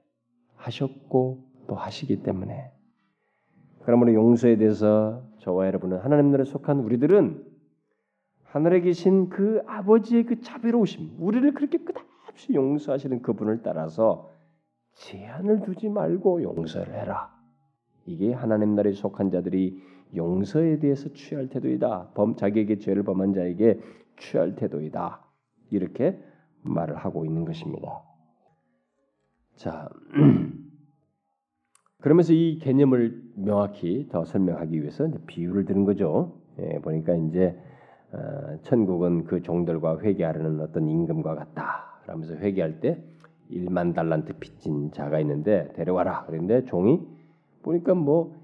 하셨고 0.57 1.45
또 1.67 1.75
하시기 1.75 2.23
때문에 2.23 2.73
그러므로 3.81 4.15
용서에 4.15 4.57
대해서 4.57 5.23
저와 5.41 5.67
여러분은 5.67 5.99
하나님 5.99 6.31
나라에 6.31 6.45
속한 6.45 6.79
우리들은 6.81 7.45
하늘에 8.45 8.81
계신 8.81 9.29
그 9.29 9.63
아버지의 9.67 10.25
그 10.27 10.41
자비로우심, 10.41 11.17
우리를 11.19 11.53
그렇게 11.55 11.79
끝없이 11.79 12.55
용서하시는 12.55 13.21
그분을 13.23 13.63
따라서 13.63 14.31
제한을 14.95 15.63
두지 15.63 15.89
말고 15.89 16.43
용서를 16.43 16.95
해라. 16.95 17.35
이게 18.07 18.33
하나님 18.33 18.75
나라에 18.75 18.93
속한 18.93 19.31
자들이 19.31 19.83
용서에 20.15 20.79
대해서 20.79 21.13
취할 21.13 21.49
태도이다. 21.49 22.13
범 22.15 22.37
자기에게 22.37 22.79
죄를 22.79 23.03
범한 23.03 23.35
자에게 23.35 23.81
취할 24.19 24.55
태도이다. 24.55 25.24
이렇게 25.75 26.19
말을 26.63 26.97
하고 26.97 27.25
있는 27.25 27.45
것입니다. 27.45 28.03
자, 29.57 29.89
그러면서 32.01 32.33
이 32.33 32.59
개념을 32.59 33.23
명확히 33.37 34.09
더 34.11 34.25
설명하기 34.25 34.81
위해서 34.81 35.09
비유를 35.27 35.65
드는 35.65 35.85
거죠. 35.85 36.41
예, 36.59 36.79
보니까 36.81 37.15
이제 37.15 37.59
어, 38.13 38.59
천국은 38.63 39.25
그 39.25 39.43
종들과 39.43 40.01
회개하려는 40.01 40.61
어떤 40.61 40.89
임금과 40.89 41.35
같다. 41.35 42.01
라면서 42.07 42.35
회개할 42.35 42.81
때 42.81 43.03
1만 43.51 43.95
달란트 43.95 44.39
빚진 44.39 44.93
자가 44.93 45.19
있는데 45.21 45.73
데려와라. 45.75 46.25
그런데 46.27 46.65
종이 46.65 47.01
보니까 47.63 47.95
뭐 47.95 48.37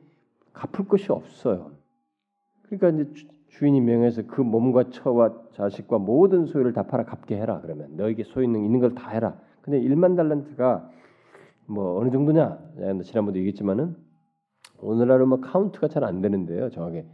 갚을 0.53 0.89
것이 0.89 1.13
없어요. 1.13 1.73
그러니까 2.63 3.03
이제 3.03 3.27
주인이 3.51 3.81
명해서 3.81 4.23
그 4.27 4.41
몸과 4.41 4.91
처와 4.91 5.35
자식과 5.53 5.99
모든 5.99 6.47
소유를 6.47 6.73
다 6.73 6.85
팔아 6.85 7.05
갚게 7.05 7.37
해라. 7.37 7.61
그러면 7.63 7.97
너에게 7.97 8.25
소유 8.25 8.45
있는 8.45 8.65
있는 8.65 8.81
걸 8.81 8.95
다 8.95 9.11
해라. 9.11 9.37
근데 9.63 9.81
1만 9.81 10.17
달란트가 10.17 10.91
뭐 11.67 12.01
어느 12.01 12.11
정도냐? 12.11 12.59
지난번도 13.05 13.39
얘기했지만은 13.39 13.97
오늘날은 14.81 15.29
뭐 15.29 15.41
카운트가 15.41 15.89
잘 15.89 16.05
안 16.05 16.21
되는데요. 16.21 16.71
정확히 16.71 17.05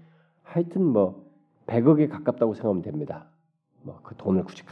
하여튼 0.43 0.83
뭐 0.85 1.27
100억에 1.67 2.09
가깝다고 2.09 2.55
생각하면 2.55 2.83
됩니다. 2.83 3.27
뭐 3.83 4.01
그 4.03 4.15
돈을 4.17 4.45
굳이 4.45 4.63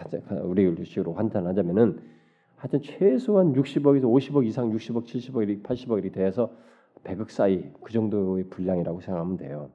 우리 0.45 0.85
식으로 0.85 1.15
환산하자면은 1.15 1.99
하여튼 2.57 2.83
최소한 2.83 3.53
60억에서 3.53 4.05
50억 4.05 4.47
이상 4.47 4.71
60억, 4.71 5.05
70억, 5.05 5.63
80억 5.63 5.93
이렇게 5.99 6.11
돼서 6.11 6.51
100억 7.05 7.31
사이 7.31 7.71
그 7.83 7.93
정도의 7.93 8.45
분량이라고 8.49 9.01
생각하면 9.01 9.37
돼요. 9.37 9.71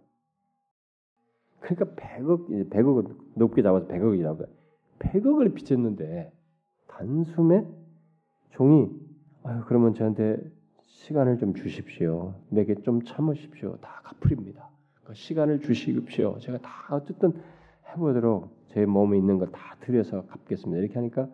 그러니까 1.60 1.86
100억, 1.96 2.70
100억을 2.70 3.16
높게 3.36 3.62
잡아서 3.62 3.88
100억이라고 3.88 4.48
100억을 5.00 5.54
빚었는데 5.54 6.32
단숨에 6.88 7.66
종이 8.52 8.90
아유 9.44 9.64
그러면 9.68 9.94
저한테 9.94 10.38
시간을 10.86 11.38
좀 11.38 11.54
주십시오. 11.54 12.34
내게 12.50 12.76
좀 12.76 13.04
참으십시오. 13.04 13.78
다 13.78 14.02
갚으립니다. 14.04 14.70
그 15.04 15.14
시간을 15.14 15.62
주십시오. 15.62 16.38
제가 16.40 16.58
다 16.60 16.70
어쨌든 16.92 17.34
해보도록 17.90 18.58
제 18.68 18.86
몸에 18.86 19.18
있는 19.18 19.38
걸 19.40 19.52
다 19.52 19.76
들여서 19.82 20.26
갚겠습니다. 20.28 20.80
이렇게 20.80 20.96
하니까 20.96 21.30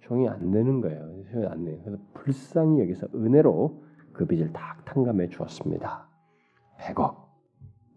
종이 0.00 0.28
안 0.28 0.50
되는 0.50 0.80
거예요. 0.80 1.02
안 1.48 1.64
돼요. 1.64 1.78
그래서 1.84 2.02
불쌍히 2.14 2.80
여기서 2.80 3.08
은혜로 3.14 3.84
그 4.12 4.26
빚을 4.26 4.52
다 4.52 4.76
탕감해 4.84 5.28
주었습니다. 5.28 6.08
100억. 6.78 7.21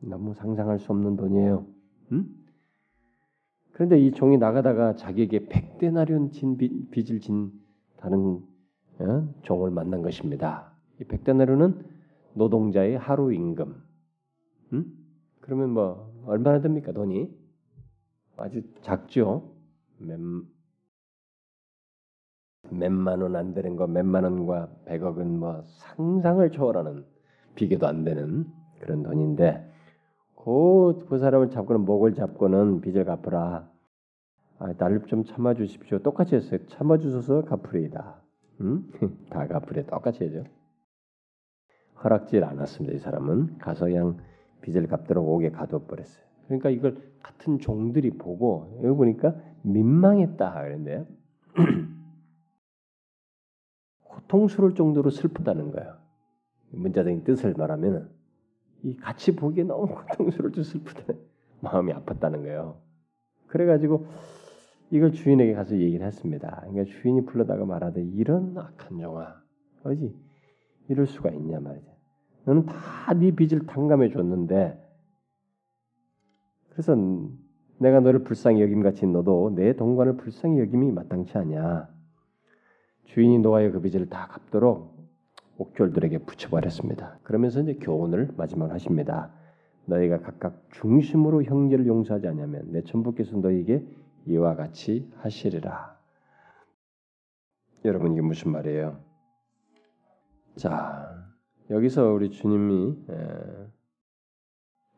너무 0.05 0.33
상상할 0.33 0.79
수 0.79 0.91
없는 0.91 1.15
돈이에요. 1.15 1.65
음? 2.11 2.45
그런데 3.73 3.99
이 3.99 4.11
종이 4.11 4.37
나가다가 4.37 4.95
자기에게 4.95 5.47
100데나리온 5.47 6.31
진 6.31 6.57
빚, 6.57 7.11
을 7.11 7.19
진 7.19 7.51
다른 7.97 8.41
어? 8.99 9.33
종을 9.41 9.71
만난 9.71 10.01
것입니다. 10.01 10.71
이 11.01 11.03
100데나리온은 11.03 11.83
노동자의 12.33 12.97
하루 12.97 13.33
임금. 13.33 13.75
음? 14.73 14.97
그러면 15.41 15.71
뭐 15.71 16.13
얼마나 16.25 16.61
됩니까 16.61 16.91
돈이? 16.91 17.29
아주 18.37 18.61
작죠. 18.81 19.51
몇, 19.97 20.19
몇만 22.69 23.21
원 23.21 23.35
안 23.35 23.53
되는 23.53 23.75
거 23.75 23.87
몇만 23.87 24.23
원과 24.23 24.69
백억은 24.85 25.39
뭐 25.39 25.61
상상을 25.65 26.49
초월하는 26.51 27.05
비교도 27.55 27.87
안 27.87 28.03
되는 28.03 28.45
그런 28.79 29.03
돈인데 29.03 29.71
그, 30.45 31.05
그 31.09 31.17
사람을 31.17 31.49
잡고는 31.49 31.85
목을 31.85 32.13
잡고는 32.13 32.81
빚을 32.81 33.03
갚으라. 33.03 33.67
아, 34.59 34.73
나를 34.77 35.01
좀 35.07 35.25
참아 35.25 35.55
주십시오. 35.55 35.99
똑같이 35.99 36.35
했어요. 36.35 36.59
참아 36.67 36.99
주셔서 36.99 37.43
갚으리이다. 37.45 38.21
음? 38.61 38.89
다 39.29 39.47
갚으래. 39.47 39.85
똑같이 39.87 40.23
해죠. 40.23 40.43
허락질 42.03 42.43
않았습니다. 42.43 42.95
이 42.95 42.99
사람은 42.99 43.57
가서 43.57 43.85
그냥 43.85 44.17
빚을 44.61 44.87
갚도록 44.87 45.27
옥에 45.27 45.49
가둬 45.49 45.85
버렸어요. 45.87 46.23
그러니까 46.45 46.69
이걸 46.69 47.01
같은 47.23 47.57
종들이 47.57 48.11
보고 48.11 48.79
여기 48.83 48.95
보니까 48.95 49.35
민망했다 49.63 50.53
그랬는데요. 50.53 51.07
고통스러울 54.03 54.75
정도로 54.75 55.09
슬프다는 55.09 55.71
거예요. 55.71 55.95
문자적인 56.69 57.23
뜻을 57.23 57.55
말하면 57.57 58.11
이 58.85 58.95
같이 58.97 59.35
보기에 59.35 59.63
너무 59.63 59.87
고통스러울 59.87 60.53
줄 60.53 60.63
슬프다 60.63 61.13
마음이 61.61 61.91
아팠다는 61.93 62.43
거예요. 62.43 62.77
그래가지고 63.47 64.05
이걸 64.91 65.11
주인에게 65.11 65.53
가서 65.53 65.75
얘기를 65.77 66.05
했습니다. 66.05 66.63
그러니까 66.67 66.83
주인이 66.83 67.25
불러다가 67.25 67.65
말하되 67.65 68.03
이런 68.03 68.55
악한 68.55 68.99
종아 68.99 69.41
어지 69.83 70.15
이럴 70.87 71.07
수가 71.07 71.31
있냐 71.31 71.59
말이죠. 71.59 71.91
너는 72.45 72.65
다 72.67 73.13
네 73.13 73.31
빚을 73.31 73.65
탕감해 73.65 74.09
줬는데 74.09 74.79
그래서 76.69 76.95
내가 77.79 77.99
너를 78.01 78.23
불쌍히 78.23 78.61
여김 78.61 78.83
같이 78.83 79.07
너도 79.07 79.53
내 79.55 79.75
동관을 79.75 80.17
불쌍히 80.17 80.59
여김이 80.59 80.91
마땅치 80.91 81.37
않냐. 81.37 81.89
주인이 83.05 83.39
노아의 83.39 83.71
그 83.71 83.81
빚을 83.81 84.09
다 84.09 84.27
갚도록 84.27 84.94
옥졸들에게 85.57 86.19
붙여버렸습니다. 86.19 87.19
그러면서 87.23 87.61
이제 87.61 87.75
교훈을 87.75 88.33
마지막으로 88.37 88.73
하십니다. 88.73 89.31
너희가 89.85 90.21
각각 90.21 90.67
중심으로 90.71 91.43
형제를 91.43 91.87
용서하지 91.87 92.27
않으면 92.27 92.71
내 92.71 92.81
천부께서 92.81 93.37
너희에게 93.37 93.85
이와 94.25 94.55
같이 94.55 95.09
하시리라. 95.17 95.95
여러분 97.85 98.13
이게 98.13 98.21
무슨 98.21 98.51
말이에요? 98.51 98.99
자, 100.55 101.25
여기서 101.69 102.13
우리 102.13 102.31
주님이 102.31 102.97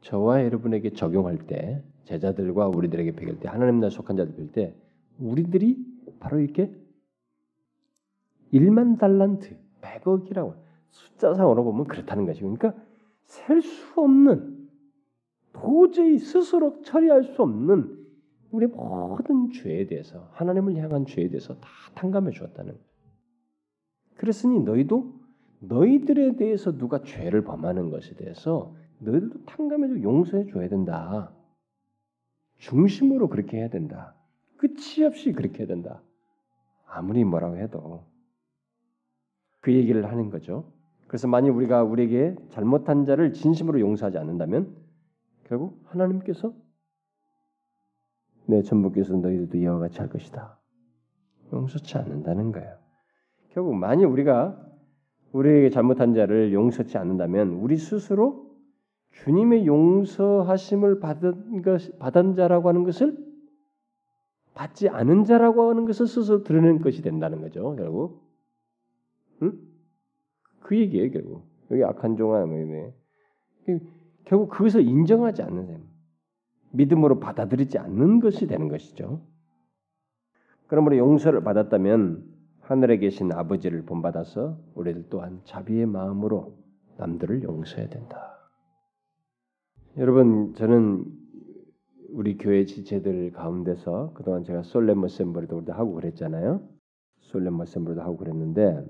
저와 0.01 0.45
여러분에게 0.45 0.91
적용할 0.91 1.37
때 1.47 1.83
제자들과 2.05 2.69
우리들에게 2.69 3.11
배길 3.13 3.39
때 3.39 3.49
하나님 3.49 3.79
나라 3.79 3.89
속한 3.89 4.15
자들 4.15 4.35
배길 4.35 4.51
때 4.53 4.75
우리들이 5.19 5.77
바로 6.19 6.39
이렇게 6.39 6.73
1만 8.53 8.97
달란트 8.97 9.57
100억이라고 9.87 10.55
숫자상으로 10.89 11.63
보면 11.63 11.85
그렇다는 11.87 12.25
것이 12.25 12.41
그러니까 12.41 12.73
셀 13.23 13.61
수 13.61 14.01
없는 14.01 14.69
도저히 15.53 16.19
스스로 16.19 16.81
처리할 16.81 17.23
수 17.23 17.41
없는 17.41 17.97
우리 18.51 18.67
모든 18.67 19.51
죄에 19.51 19.87
대해서 19.87 20.29
하나님을 20.33 20.75
향한 20.77 21.05
죄에 21.05 21.29
대해서 21.29 21.55
다 21.55 21.67
탕감해 21.95 22.31
주었다는 22.31 22.77
그랬으니 24.15 24.59
너희도 24.61 25.13
너희들에 25.59 26.35
대해서 26.35 26.77
누가 26.77 27.01
죄를 27.01 27.43
범하는 27.43 27.89
것에 27.89 28.15
대해서 28.15 28.75
너희들도 28.99 29.45
탕감해서 29.45 30.01
용서해 30.03 30.47
줘야 30.47 30.69
된다. 30.69 31.31
중심으로 32.57 33.29
그렇게 33.29 33.57
해야 33.57 33.69
된다. 33.69 34.15
끝이 34.57 35.03
없이 35.05 35.33
그렇게 35.33 35.59
해야 35.59 35.67
된다. 35.67 36.01
아무리 36.87 37.23
뭐라고 37.23 37.57
해도 37.57 38.03
그 39.67 39.73
얘기를 39.73 40.09
하는 40.09 40.29
거죠. 40.29 40.71
그래서 41.07 41.27
만약 41.27 41.53
우리가 41.53 41.83
우리에게 41.83 42.37
잘못한 42.51 43.03
자를 43.03 43.33
진심으로 43.33 43.81
용서하지 43.81 44.17
않는다면 44.17 44.73
결국 45.43 45.81
하나님께서 45.87 46.53
내 48.45 48.61
전부께서 48.61 49.17
너희들도 49.17 49.57
이와 49.57 49.77
같이 49.79 49.99
할 49.99 50.07
것이다. 50.07 50.57
용서치 51.51 51.97
않는다는 51.97 52.53
거예요. 52.53 52.77
결국 53.49 53.75
만약 53.75 54.09
우리가 54.09 54.57
우리에게 55.33 55.69
잘못한 55.69 56.13
자를 56.13 56.53
용서치 56.53 56.97
않는다면 56.97 57.49
우리 57.49 57.75
스스로 57.75 58.49
주님의 59.11 59.67
용서하심을 59.67 61.01
받은 61.01 61.61
것 61.61 61.99
받은 61.99 62.35
자라고 62.35 62.69
하는 62.69 62.85
것을 62.85 63.17
받지 64.53 64.87
않은 64.87 65.25
자라고 65.25 65.71
하는 65.71 65.83
것을 65.83 66.07
스스로 66.07 66.43
드러내는 66.43 66.79
것이 66.79 67.01
된다는 67.01 67.41
거죠. 67.41 67.75
결국, 67.75 68.26
응? 69.43 69.59
그 70.61 70.77
얘기예요. 70.77 71.11
결국 71.11 71.47
여기 71.71 71.83
악한 71.83 72.17
종아 72.17 72.45
뭐 72.45 72.93
결국 74.25 74.49
그것을 74.49 74.81
인정하지 74.81 75.41
않는 75.41 75.67
삶, 75.67 75.87
믿음으로 76.71 77.19
받아들이지 77.19 77.77
않는 77.77 78.19
것이 78.19 78.47
되는 78.47 78.67
것이죠. 78.67 79.21
그러므로 80.67 80.97
용서를 80.97 81.43
받았다면 81.43 82.25
하늘에 82.61 82.97
계신 82.97 83.31
아버지를 83.31 83.83
본받아서 83.83 84.59
우리들 84.75 85.05
또한 85.09 85.39
자비의 85.45 85.85
마음으로 85.85 86.57
남들을 86.97 87.43
용서해야 87.43 87.87
된다. 87.87 88.37
여러분 89.97 90.53
저는 90.55 91.05
우리 92.09 92.37
교회 92.37 92.65
지체들 92.65 93.31
가운데서 93.31 94.11
그동안 94.13 94.43
제가 94.43 94.63
솔렘 94.63 95.03
어셈블도 95.03 95.63
하고 95.69 95.93
그랬잖아요. 95.93 96.61
솔렘 97.21 97.59
어셈블도 97.59 98.01
하고 98.01 98.17
그랬는데 98.17 98.85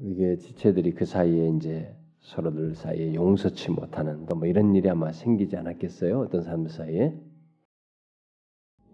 이게 0.00 0.36
지체들이 0.36 0.94
그 0.94 1.04
사이에 1.04 1.48
이제 1.50 1.96
서로들 2.20 2.74
사이에 2.74 3.14
용서치 3.14 3.70
못하는 3.70 4.26
또 4.26 4.34
뭐 4.36 4.46
이런 4.46 4.74
일이 4.74 4.88
아마 4.88 5.12
생기지 5.12 5.56
않았겠어요? 5.56 6.20
어떤 6.20 6.42
사람들 6.42 6.70
사이에 6.70 7.18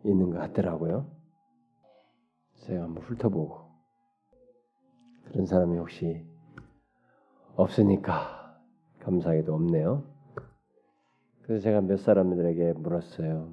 있는 0.04 0.30
것 0.30 0.38
같더라고요. 0.38 1.10
제가 2.66 2.84
한번 2.84 3.02
훑어보고 3.04 3.70
그런 5.24 5.46
사람이 5.46 5.78
혹시 5.78 6.26
없으니까 7.56 8.60
감사하게도 9.00 9.54
없네요. 9.54 10.04
그래서 11.42 11.62
제가 11.62 11.80
몇 11.80 11.98
사람들에게 11.98 12.74
물었어요. 12.74 13.52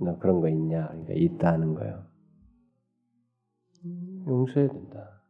너 0.00 0.18
그런 0.18 0.40
거 0.40 0.48
있냐? 0.48 0.88
그러니까 0.88 1.14
있다는 1.14 1.74
거예요. 1.74 2.04
용서해야 4.26 4.68
된다. 4.68 5.21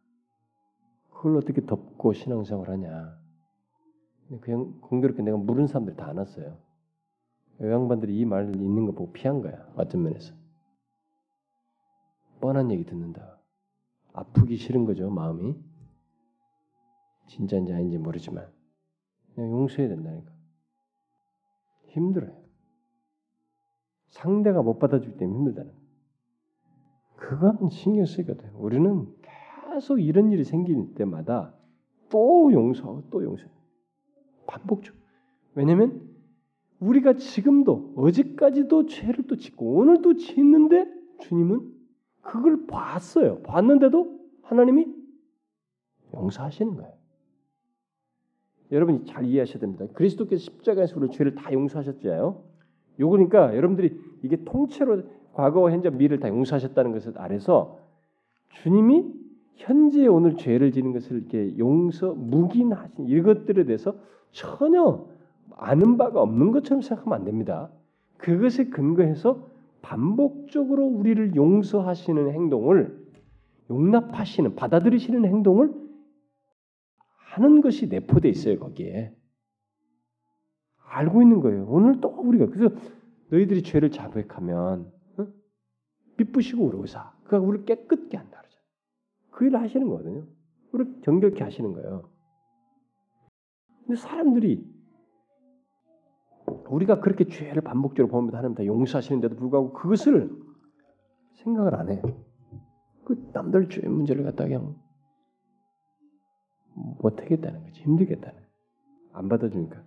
그걸 1.22 1.36
어떻게 1.36 1.64
덮고 1.64 2.14
신앙생활 2.14 2.68
하냐? 2.68 3.16
그냥 4.40 4.80
공교롭게 4.80 5.22
내가 5.22 5.36
물은 5.36 5.68
사람들 5.68 5.94
다 5.94 6.08
안았어요. 6.08 6.58
양반들이 7.60 8.18
이 8.18 8.24
말을 8.24 8.56
읽는 8.56 8.86
거 8.86 8.92
보고 8.92 9.12
피한 9.12 9.40
거야. 9.40 9.72
어떤 9.76 10.02
면에서. 10.02 10.34
뻔한 12.40 12.72
얘기 12.72 12.84
듣는다. 12.84 13.38
아프기 14.12 14.56
싫은 14.56 14.84
거죠, 14.84 15.10
마음이. 15.10 15.54
진짜인지 17.28 17.72
아닌지 17.72 17.98
모르지만. 17.98 18.50
그냥 19.36 19.52
용서해야 19.52 19.90
된다니까. 19.90 20.32
힘들어요. 21.90 22.36
상대가 24.08 24.60
못 24.60 24.80
받아주기 24.80 25.18
때문에 25.18 25.38
힘들다는 25.38 25.72
그건 27.14 27.70
신경 27.70 28.06
쓰거든. 28.06 28.50
우리는 28.54 29.06
계속 29.72 30.00
이런 30.00 30.30
일이 30.30 30.44
생길 30.44 30.94
때마다 30.94 31.54
또 32.10 32.52
용서하고 32.52 33.04
또 33.10 33.24
용서. 33.24 33.44
반복적. 34.46 34.94
왜냐면 35.54 36.02
우리가 36.78 37.14
지금도 37.14 37.94
어제까지도 37.96 38.86
죄를 38.86 39.26
또 39.26 39.36
짓고 39.36 39.74
오늘도 39.76 40.16
짓는데 40.16 40.86
주님은 41.20 41.72
그걸 42.20 42.66
봤어요. 42.66 43.40
봤는데도 43.42 44.20
하나님이 44.42 44.86
용서하시는 46.14 46.76
거예요. 46.76 46.92
여러분이 48.70 49.04
잘 49.04 49.24
이해하셔야 49.24 49.58
됩니다. 49.58 49.86
그리스도께서 49.92 50.42
십자가에서 50.42 50.98
우리 50.98 51.10
죄를 51.10 51.34
다 51.34 51.52
용서하셨잖아요. 51.52 52.42
요거니까 53.00 53.56
여러분들이 53.56 53.98
이게 54.22 54.42
통째로 54.44 55.04
과거와 55.32 55.72
현재 55.72 55.88
미래를 55.88 56.20
다 56.20 56.28
용서하셨다는 56.28 56.92
것을 56.92 57.18
아래서 57.18 57.78
주님이 58.50 59.22
현재 59.56 60.06
오늘 60.06 60.36
죄를 60.36 60.72
지는 60.72 60.92
것을 60.92 61.18
이렇게 61.18 61.56
용서 61.58 62.14
묵인하신 62.14 63.08
이것들에 63.08 63.64
대해서 63.64 63.94
전혀 64.30 65.06
아는 65.56 65.96
바가 65.96 66.20
없는 66.20 66.52
것처럼 66.52 66.82
생각하면 66.82 67.18
안 67.18 67.24
됩니다. 67.24 67.70
그것에 68.18 68.66
근거해서 68.66 69.46
반복적으로 69.82 70.84
우리를 70.86 71.34
용서하시는 71.34 72.32
행동을 72.32 73.02
용납하시는 73.70 74.54
받아들이시는 74.54 75.24
행동을 75.24 75.72
하는 77.34 77.60
것이 77.60 77.88
내포돼 77.88 78.28
있어요 78.28 78.58
거기에 78.58 79.14
알고 80.84 81.22
있는 81.22 81.40
거예요. 81.40 81.66
오늘 81.68 82.00
또 82.00 82.08
우리가 82.08 82.46
그래서 82.46 82.74
너희들이 83.30 83.62
죄를 83.62 83.90
자백하면 83.90 84.92
어? 85.16 85.26
삐부시고 86.16 86.64
우로사 86.66 87.12
그가 87.24 87.38
우리를 87.38 87.64
깨끗게 87.64 88.18
한다 88.18 88.31
그 89.32 89.46
일을 89.46 89.60
하시는 89.60 89.88
거거든요. 89.88 90.26
우리를 90.72 91.02
정결케 91.02 91.42
하시는 91.42 91.72
거예요. 91.72 92.08
근데 93.84 94.00
사람들이 94.00 94.64
우리가 96.68 97.00
그렇게 97.00 97.26
죄를 97.26 97.62
반복적으로 97.62 98.10
보면 98.10 98.34
하나님 98.34 98.54
다 98.54 98.64
용서하시는데도 98.64 99.36
불구하고 99.36 99.72
그것을 99.72 100.30
생각을 101.34 101.74
안 101.74 101.90
해. 101.90 102.00
그 103.04 103.30
남들 103.32 103.68
죄 103.68 103.86
문제를 103.86 104.24
갖다 104.24 104.44
그냥 104.44 104.76
못하겠다는 106.74 107.64
거지. 107.64 107.82
힘들겠다는. 107.82 108.40
안 109.12 109.28
받아주니까. 109.28 109.82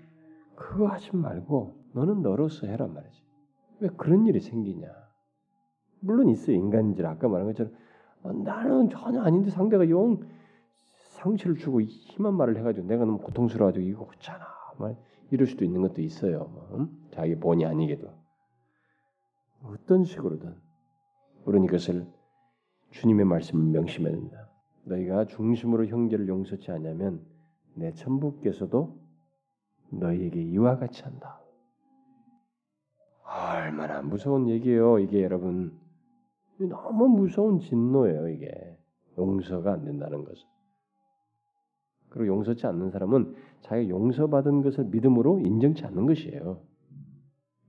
그거 0.56 0.88
하지 0.88 1.16
말고 1.16 1.76
너는 1.94 2.22
너로서 2.22 2.68
해란 2.68 2.94
말이지. 2.94 3.24
왜 3.80 3.90
그런 3.98 4.28
일이 4.28 4.40
생기냐. 4.40 4.88
물론 6.02 6.30
있어 6.30 6.52
인간인지 6.52 7.04
아까 7.04 7.28
말한 7.28 7.48
것처럼 7.48 7.74
어, 7.74 7.78
나는 8.34 8.90
전혀 8.90 9.22
아닌데 9.22 9.50
상대가 9.50 9.88
용 9.90 10.20
상처를 11.12 11.58
주고 11.58 11.82
심한 11.82 12.36
말을 12.36 12.58
해가지고 12.58 12.88
내가 12.88 13.06
너무 13.06 13.18
고통스러워가지고 13.20 13.86
이거 13.86 14.04
없잖아. 14.04 14.46
말 14.78 14.98
이럴 15.32 15.48
수도 15.48 15.66
있는 15.66 15.82
것도 15.82 16.02
있어요. 16.02 16.40
뭐, 16.52 16.70
음? 16.74 17.08
자기 17.12 17.36
본의 17.36 17.66
아니게도 17.66 18.08
어떤 19.64 20.04
식으로든 20.04 20.56
우리는 21.46 21.66
이것을 21.66 22.06
주님의 22.92 23.26
말씀을 23.26 23.66
명심해야 23.72 24.14
된다. 24.14 24.50
너희가 24.86 25.26
중심으로 25.26 25.88
형제를 25.88 26.28
용서치 26.28 26.72
않으면 26.72 27.26
내 27.74 27.92
천부께서도 27.94 29.00
너희에게 29.92 30.42
이와 30.42 30.78
같이 30.78 31.04
한다. 31.04 31.42
얼마나 33.24 34.02
무서운 34.02 34.48
얘기예요, 34.48 35.00
이게 35.00 35.24
여러분. 35.24 35.78
너무 36.60 37.08
무서운 37.08 37.60
진노예요, 37.60 38.30
이게. 38.30 38.78
용서가 39.18 39.74
안 39.74 39.86
된다는 39.86 40.24
것은. 40.24 40.48
그리고 42.10 42.28
용서치 42.28 42.66
않는 42.68 42.92
사람은 42.92 43.36
자기가 43.62 43.90
용서받은 43.90 44.62
것을 44.62 44.86
믿음으로 44.86 45.40
인정치 45.40 45.86
않는 45.86 46.06
것이에요. 46.06 46.62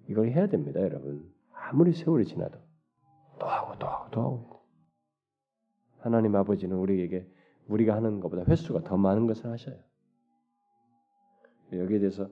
이걸 0.08 0.30
해야 0.30 0.46
됩니다, 0.46 0.80
여러분. 0.80 1.32
아무리 1.52 1.92
세월이 1.92 2.26
지나도 2.26 2.58
또 3.40 3.46
하고 3.46 3.76
또 3.78 3.86
하고 3.86 4.10
또 4.10 4.20
하고. 4.20 4.60
하나님 5.98 6.36
아버지는 6.36 6.76
우리에게 6.76 7.28
우리가 7.68 7.96
하는 7.96 8.20
것보다 8.20 8.44
횟수가 8.44 8.84
더 8.84 8.96
많은 8.96 9.26
것을 9.26 9.50
하셔요. 9.50 9.76
여기에 11.72 11.98
대해서 11.98 12.28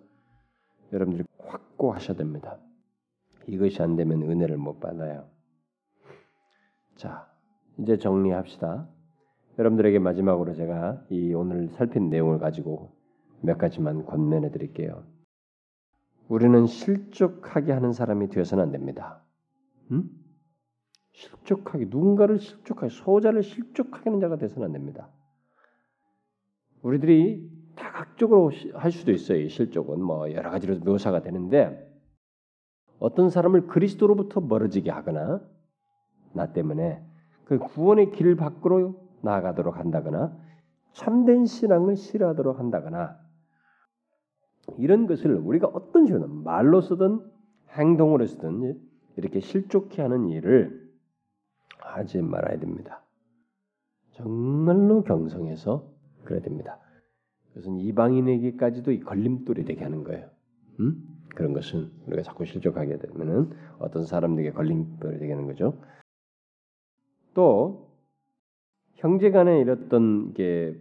여러분들이 0.92 1.26
확고하셔야 1.38 2.16
됩니다. 2.16 2.60
이것이 3.48 3.82
안 3.82 3.96
되면 3.96 4.22
은혜를 4.22 4.56
못 4.56 4.78
받아요. 4.78 5.33
자, 6.96 7.28
이제 7.78 7.96
정리합시다. 7.96 8.88
여러분들에게 9.58 9.98
마지막으로 9.98 10.54
제가 10.54 11.04
이 11.10 11.32
오늘 11.34 11.68
살핀 11.68 12.10
내용을 12.10 12.38
가지고 12.38 12.92
몇 13.40 13.58
가지만 13.58 14.04
권면해 14.04 14.50
드릴게요. 14.50 15.04
우리는 16.28 16.66
실족하게 16.66 17.72
하는 17.72 17.92
사람이 17.92 18.28
되어서는 18.28 18.64
안 18.64 18.72
됩니다. 18.72 19.22
음? 19.90 20.08
실족하게 21.12 21.86
누군가를 21.86 22.38
실족하게 22.38 22.88
소자를 22.88 23.42
실족하게 23.42 24.10
하는 24.10 24.20
자가 24.20 24.36
되어서는 24.36 24.66
안 24.66 24.72
됩니다. 24.72 25.08
우리들이 26.82 27.50
다각적으로 27.76 28.50
할 28.74 28.90
수도 28.90 29.12
있어요. 29.12 29.48
실족은 29.48 30.02
뭐 30.02 30.32
여러 30.32 30.50
가지로 30.50 30.78
묘사가 30.78 31.22
되는데 31.22 31.90
어떤 32.98 33.30
사람을 33.30 33.66
그리스도로부터 33.66 34.40
멀어지게 34.40 34.90
하거나 34.90 35.40
나 36.34 36.52
때문에 36.52 37.02
그 37.44 37.58
구원의 37.58 38.12
길 38.12 38.36
밖으로 38.36 39.00
나아가도록 39.22 39.78
한다거나 39.78 40.36
참된 40.92 41.46
신앙을 41.46 41.96
싫어하도록 41.96 42.58
한다거나 42.58 43.18
이런 44.78 45.06
것을 45.06 45.34
우리가 45.34 45.68
어떤 45.68 46.06
식으로 46.06 46.26
말로서든 46.28 47.20
행동으로서든 47.70 48.80
이렇게 49.16 49.40
실족해 49.40 50.02
하는 50.02 50.28
일을 50.28 50.84
하지 51.78 52.22
말아야 52.22 52.58
됩니다. 52.58 53.04
정말로 54.12 55.02
경성해서 55.02 55.88
그래야 56.24 56.40
됩니다. 56.40 56.78
그것은 57.48 57.78
이방인에게까지도 57.78 58.92
이 58.92 59.00
걸림돌이 59.00 59.64
되게 59.64 59.84
하는 59.84 60.02
거예요. 60.02 60.28
음? 60.80 61.02
그런 61.34 61.52
것은 61.52 61.90
우리가 62.06 62.22
자꾸 62.22 62.44
실족하게 62.44 62.98
되면은 62.98 63.50
어떤 63.78 64.04
사람들에게 64.06 64.52
걸림돌이 64.52 65.18
되는 65.18 65.46
거죠. 65.46 65.78
또 67.34 67.90
형제간에 68.94 69.60
이랬던 69.60 70.34
게 70.34 70.76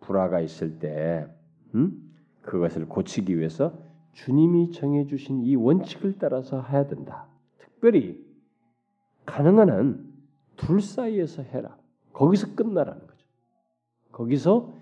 불화가 0.00 0.40
있을 0.40 0.78
때 0.78 1.26
음? 1.74 2.12
그것을 2.42 2.88
고치기 2.88 3.38
위해서 3.38 3.72
주님이 4.12 4.72
정해주신 4.72 5.44
이 5.44 5.54
원칙을 5.56 6.16
따라서 6.18 6.62
해야 6.62 6.86
된다. 6.86 7.26
특별히 7.58 8.24
가능한 9.24 9.70
한 9.70 10.10
둘 10.60 10.82
사이에서 10.82 11.42
해라. 11.42 11.76
거기서 12.12 12.54
끝나라는 12.54 13.06
거죠. 13.06 13.26
거기서 14.12 14.72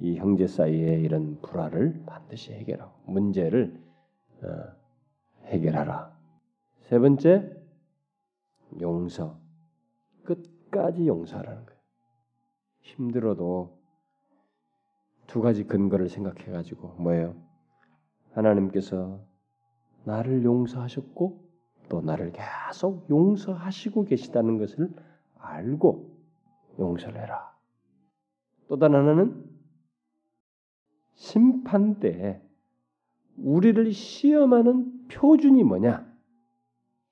이 0.00 0.16
형제 0.16 0.46
사이의 0.46 1.02
이런 1.02 1.40
불화를 1.40 2.02
반드시 2.06 2.52
해결하고 2.52 2.92
문제를 3.12 3.80
어, 4.42 4.46
해결하라. 5.46 6.12
세 6.82 6.98
번째 6.98 7.56
용서. 8.80 9.38
끝까지 10.70 11.06
용서하라는 11.06 11.66
거예요. 11.66 11.80
힘들어도 12.80 13.78
두 15.26 15.40
가지 15.42 15.64
근거를 15.64 16.08
생각해 16.08 16.50
가지고 16.50 16.94
뭐예요? 16.98 17.34
하나님께서 18.32 19.20
나를 20.04 20.44
용서하셨고 20.44 21.48
또 21.88 22.00
나를 22.00 22.32
계속 22.32 23.08
용서하시고 23.10 24.04
계시다는 24.04 24.58
것을 24.58 24.90
알고 25.38 26.16
용서를 26.78 27.20
해라. 27.20 27.56
또 28.68 28.78
다른 28.78 28.96
하나는 28.96 29.44
심판 31.14 31.98
때 32.00 32.42
우리를 33.36 33.92
시험하는 33.92 35.08
표준이 35.08 35.64
뭐냐? 35.64 36.06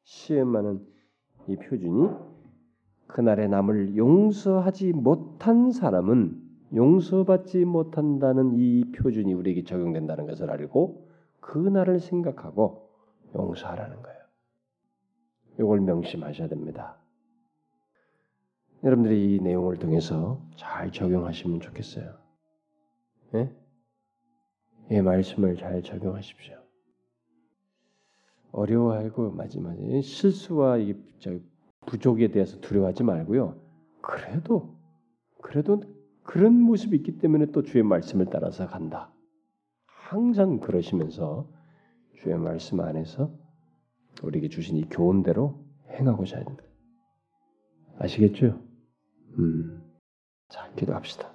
시험하는 0.04 0.86
이 1.48 1.57
표준이 1.57 2.11
그날의 3.07 3.48
남을 3.48 3.96
용서하지 3.96 4.92
못한 4.92 5.70
사람은 5.70 6.42
용서받지 6.74 7.64
못한다는 7.64 8.54
이 8.57 8.84
표준이 8.92 9.32
우리에게 9.32 9.64
적용된다는 9.64 10.26
것을 10.26 10.50
알고 10.50 11.09
그날을 11.40 12.00
생각하고 12.00 12.90
용서하라는 13.34 14.02
거예요. 14.02 14.16
이걸 15.61 15.80
명심하셔야 15.80 16.48
됩니다. 16.48 16.98
여러분들이 18.84 19.36
이 19.36 19.40
내용을 19.40 19.78
통해서 19.78 20.42
잘 20.57 20.90
적용하시면 20.92 21.61
좋겠어요. 21.61 22.14
예? 23.34 23.52
이 24.90 25.00
말씀을 25.00 25.57
잘 25.57 25.82
적용하십시오. 25.82 26.57
어려워하고 28.52 29.30
마지막에 29.32 30.00
실수와 30.00 30.78
이 30.78 30.94
부족에 31.87 32.28
대해서 32.30 32.61
두려워하지 32.61 33.05
말고요. 33.05 33.61
그래도 34.03 34.76
그래도 35.43 35.82
그런 36.22 36.61
모습이 36.61 36.97
있기 36.97 37.18
때문에 37.18 37.47
또 37.53 37.62
주의 37.62 37.82
말씀을 37.84 38.26
따라서 38.26 38.66
간다. 38.66 39.12
항상 39.87 40.59
그러시면서 40.61 41.49
주의 42.16 42.37
말씀 42.37 42.80
안에서 42.80 43.32
우리에게 44.22 44.49
주신 44.49 44.76
이 44.76 44.89
교훈대로 44.89 45.64
행하고자 45.91 46.39
합니다. 46.39 46.64
아시겠죠? 47.99 48.61
음. 49.39 49.82
자, 50.49 50.70
기도합시다. 50.74 51.32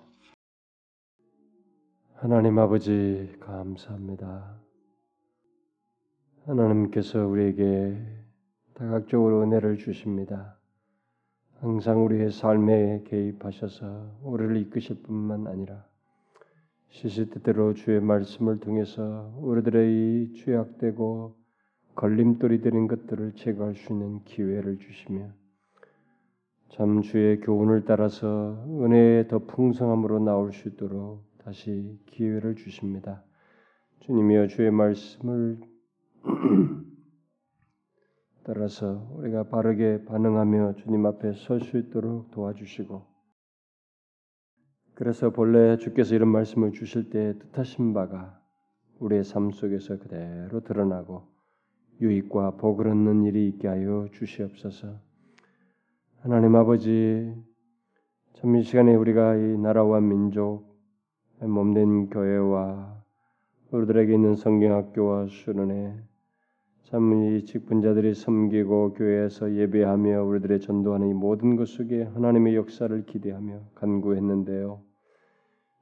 하나님 2.15 2.59
아버지 2.59 3.35
감사합니다. 3.39 4.61
하나님께서 6.45 7.25
우리에게 7.27 8.20
다각적으로 8.81 9.43
은혜를 9.43 9.77
주십니다. 9.77 10.57
항상 11.59 12.03
우리의 12.03 12.31
삶에 12.31 13.03
개입하셔서 13.03 14.21
우리를 14.23 14.57
이끄실 14.57 15.03
뿐만 15.03 15.45
아니라 15.45 15.85
시시때때로 16.89 17.75
주의 17.75 18.01
말씀을 18.01 18.59
통해서 18.59 19.35
우리들의 19.37 20.33
죄악되고 20.33 21.35
걸림돌이 21.93 22.61
되는 22.61 22.87
것들을 22.87 23.33
제거할 23.35 23.75
수 23.75 23.93
있는 23.93 24.23
기회를 24.23 24.79
주시며 24.79 25.29
참 26.69 27.03
주의 27.03 27.39
교훈을 27.39 27.85
따라서 27.85 28.65
은혜의 28.67 29.27
더 29.27 29.45
풍성함으로 29.45 30.17
나올 30.21 30.53
수 30.53 30.69
있도록 30.69 31.23
다시 31.37 31.99
기회를 32.07 32.55
주십니다. 32.55 33.23
주님이여 33.99 34.47
주의 34.47 34.71
말씀을 34.71 35.59
따라서 38.43 39.07
우리가 39.15 39.43
바르게 39.43 40.05
반응하며 40.05 40.75
주님 40.75 41.05
앞에 41.05 41.33
설 41.33 41.59
수 41.61 41.77
있도록 41.77 42.31
도와주시고 42.31 43.01
그래서 44.95 45.29
본래 45.31 45.77
주께서 45.77 46.15
이런 46.15 46.29
말씀을 46.29 46.71
주실 46.71 47.09
때 47.09 47.37
뜻하신 47.39 47.93
바가 47.93 48.39
우리의 48.99 49.23
삶 49.23 49.51
속에서 49.51 49.97
그대로 49.97 50.59
드러나고 50.61 51.23
유익과 52.01 52.57
복을 52.57 52.87
얻는 52.87 53.23
일이 53.25 53.47
있게 53.47 53.67
하여 53.67 54.07
주시옵소서. 54.11 54.99
하나님 56.21 56.55
아버지, 56.55 57.33
참 58.33 58.55
이 58.55 58.63
시간에 58.63 58.95
우리가 58.95 59.35
이 59.35 59.57
나라와 59.57 59.99
민족, 60.01 60.65
몸된 61.39 62.09
교회와 62.09 63.03
우리들에게 63.71 64.13
있는 64.13 64.35
성경학교와 64.35 65.27
수련회, 65.27 65.95
참 66.83 67.13
이 67.13 67.45
직분자들이 67.45 68.13
섬기고 68.13 68.93
교회에서 68.93 69.55
예배하며 69.55 70.23
우리들의 70.23 70.59
전도하는 70.59 71.09
이 71.09 71.13
모든 71.13 71.55
것 71.55 71.67
속에 71.67 72.03
하나님의 72.03 72.55
역사를 72.55 73.05
기대하며 73.05 73.61
간구했는데요. 73.75 74.81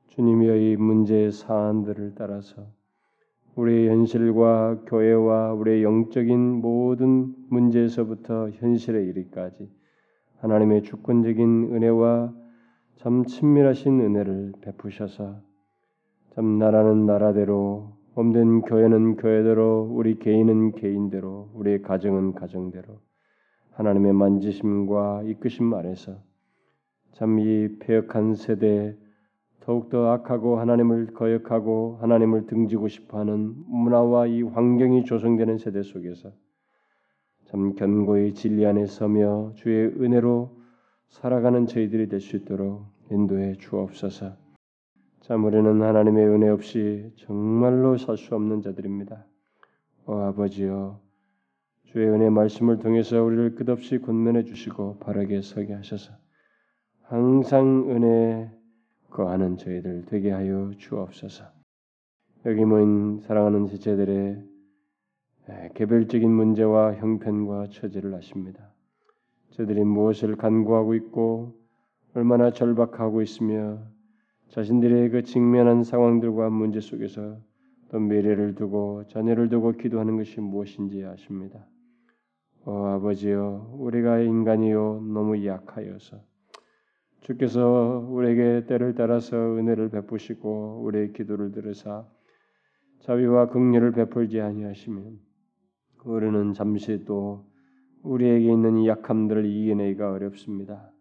주님이여 0.10 0.56
이 0.56 0.76
문제의 0.78 1.32
사안들을 1.32 2.14
따라서 2.16 2.68
우리의 3.56 3.89
현실과 3.89 4.82
교회와 4.86 5.54
우리의 5.54 5.84
영적인 5.84 6.39
모든 6.62 7.34
문제에서부터 7.50 8.52
현실에 8.52 9.04
이르기까지 9.04 9.70
하나님의 10.38 10.84
주권적인 10.84 11.70
은혜와 11.74 12.34
참 12.97 13.26
친밀하신 13.26 14.00
은혜를 14.00 14.54
베푸셔서 14.62 15.41
참 16.36 16.60
나라는 16.60 17.06
나라대로 17.06 17.99
몸된 18.16 18.62
교회는 18.62 19.16
교회대로 19.18 19.89
우리 19.91 20.20
개인은 20.20 20.74
개인대로 20.74 21.49
우리의 21.53 21.82
가정은 21.82 22.34
가정대로 22.34 22.99
하나님의 23.72 24.14
만지심과 24.14 25.24
이끄심 25.24 25.74
아래서 25.74 26.18
참 27.14 27.39
이 27.39 27.78
폐역한 27.80 28.36
세대 28.36 28.95
더욱더 29.61 30.11
악하고 30.11 30.60
하나님을 30.60 31.14
거역하고 31.14 31.98
하나님을 32.02 32.48
등지고 32.48 32.88
싶어하는 32.88 33.56
문화와 33.68 34.27
이 34.27 34.41
환경이 34.41 35.06
조성되는 35.06 35.57
세대 35.57 35.84
속에서 35.84 36.31
참 37.45 37.76
견고히 37.76 38.34
진리 38.34 38.65
안에 38.65 38.86
서며 38.86 39.53
주의 39.56 39.88
은혜로 39.88 40.57
살아가는 41.10 41.65
저희들이 41.65 42.07
될 42.10 42.19
수 42.22 42.36
있도록 42.38 42.86
인도해 43.11 43.56
주옵소서. 43.56 44.49
참 45.30 45.45
우리는 45.45 45.80
하나님의 45.80 46.27
은혜 46.27 46.49
없이 46.49 47.14
정말로 47.18 47.97
살 47.97 48.18
수 48.18 48.34
없는 48.34 48.64
자들입니다. 48.64 49.27
오 50.07 50.15
아버지여 50.15 50.99
주의 51.84 52.10
은혜 52.10 52.31
말씀을 52.31 52.80
통해서 52.80 53.22
우리를 53.22 53.53
끝없이 53.53 53.99
권면해 53.99 54.41
주시고 54.41 54.97
바르게 54.97 55.43
서게 55.43 55.76
하셔서 55.76 56.14
항상 57.03 57.91
은혜 57.91 58.49
거하는 59.11 59.57
저희들 59.57 60.06
되게 60.07 60.31
하여 60.31 60.72
주옵소서. 60.80 61.45
여기 62.47 62.65
모인 62.65 63.19
사랑하는 63.19 63.68
지체들의 63.68 64.43
개별적인 65.76 66.27
문제와 66.27 66.95
형편과 66.95 67.68
처지를 67.69 68.15
아십니다. 68.15 68.73
저들이 69.51 69.84
무엇을 69.84 70.38
간구하고 70.38 70.95
있고 70.95 71.53
얼마나 72.15 72.49
절박하고 72.49 73.22
있으며 73.22 73.77
자신들의 74.50 75.10
그 75.10 75.24
직면한 75.24 75.84
상황들과 75.84 76.50
문제 76.50 76.80
속에서 76.80 77.38
또 77.90 78.00
미래를 78.00 78.56
두고 78.56 79.06
자녀를 79.08 79.50
두고 79.50 79.74
기도하는 79.74 80.18
것이 80.18 80.42
무엇인지 80.42 81.06
아십니다. 81.06 81.66
어, 82.66 82.88
아버지여, 82.88 83.76
우리가 83.78 84.20
인간이요 84.20 85.04
너무 85.14 85.46
약하여서 85.46 86.18
주께서 87.22 88.08
우리에게 88.10 88.66
때를 88.66 88.96
따라서 88.96 89.38
은혜를 89.38 89.90
베푸시고 89.90 90.82
우리의 90.84 91.14
기도를 91.14 91.52
들으사 91.52 92.08
자비와 93.02 93.50
긍휼을 93.50 93.92
베풀지 93.92 94.42
아니하시면 94.42 95.20
우리는 96.06 96.54
잠시 96.54 97.06
또 97.06 97.46
우리에게 98.04 98.52
있는 98.52 98.78
이 98.78 98.88
약함들을 98.88 99.46
이겨내기가 99.46 100.12
어렵습니다. 100.12 100.92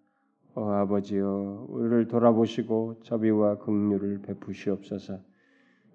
어, 0.58 0.72
아버지여 0.72 1.66
우리를 1.68 2.08
돌아보시고 2.08 3.02
자비와 3.04 3.58
긍휼을 3.58 4.22
베푸시옵소서. 4.22 5.20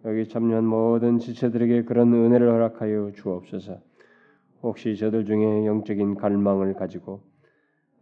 여기 0.05 0.25
참여한 0.25 0.63
모든 0.63 1.19
지체들에게 1.19 1.83
그런 1.83 2.13
은혜를 2.13 2.49
허락하여 2.49 3.11
주옵소서. 3.13 3.77
혹시 4.61 4.95
저들 4.95 5.25
중에 5.25 5.65
영적인 5.65 6.15
갈망을 6.15 6.75
가지고 6.75 7.19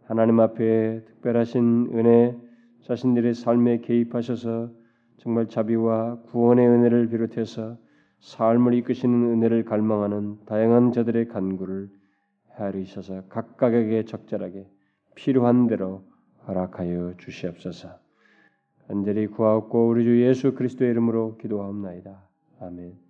하나님 0.04 0.38
앞에 0.38 1.02
특별하신 1.04 1.90
은혜 1.94 2.38
자신들의 2.82 3.34
삶에 3.34 3.80
개입하셔서 3.80 4.70
정말 5.16 5.48
자비와 5.48 6.20
구원의 6.26 6.64
은혜를 6.64 7.08
비롯해서 7.08 7.76
삶을 8.20 8.74
이끄시는 8.74 9.32
은혜를 9.32 9.64
갈망하는 9.64 10.38
다양한 10.46 10.92
저들의 10.92 11.26
간구를 11.26 11.90
헤아리셔서 12.56 13.24
각각에게 13.30 14.04
적절하게 14.04 14.68
필요한 15.16 15.66
대로 15.66 16.11
허락하여 16.46 17.14
주시옵소서. 17.18 17.98
간절히 18.88 19.26
구하옵고 19.26 19.88
우리 19.88 20.04
주 20.04 20.22
예수 20.22 20.54
그리스도의 20.54 20.90
이름으로 20.90 21.36
기도하옵나이다. 21.38 22.28
아멘. 22.60 23.01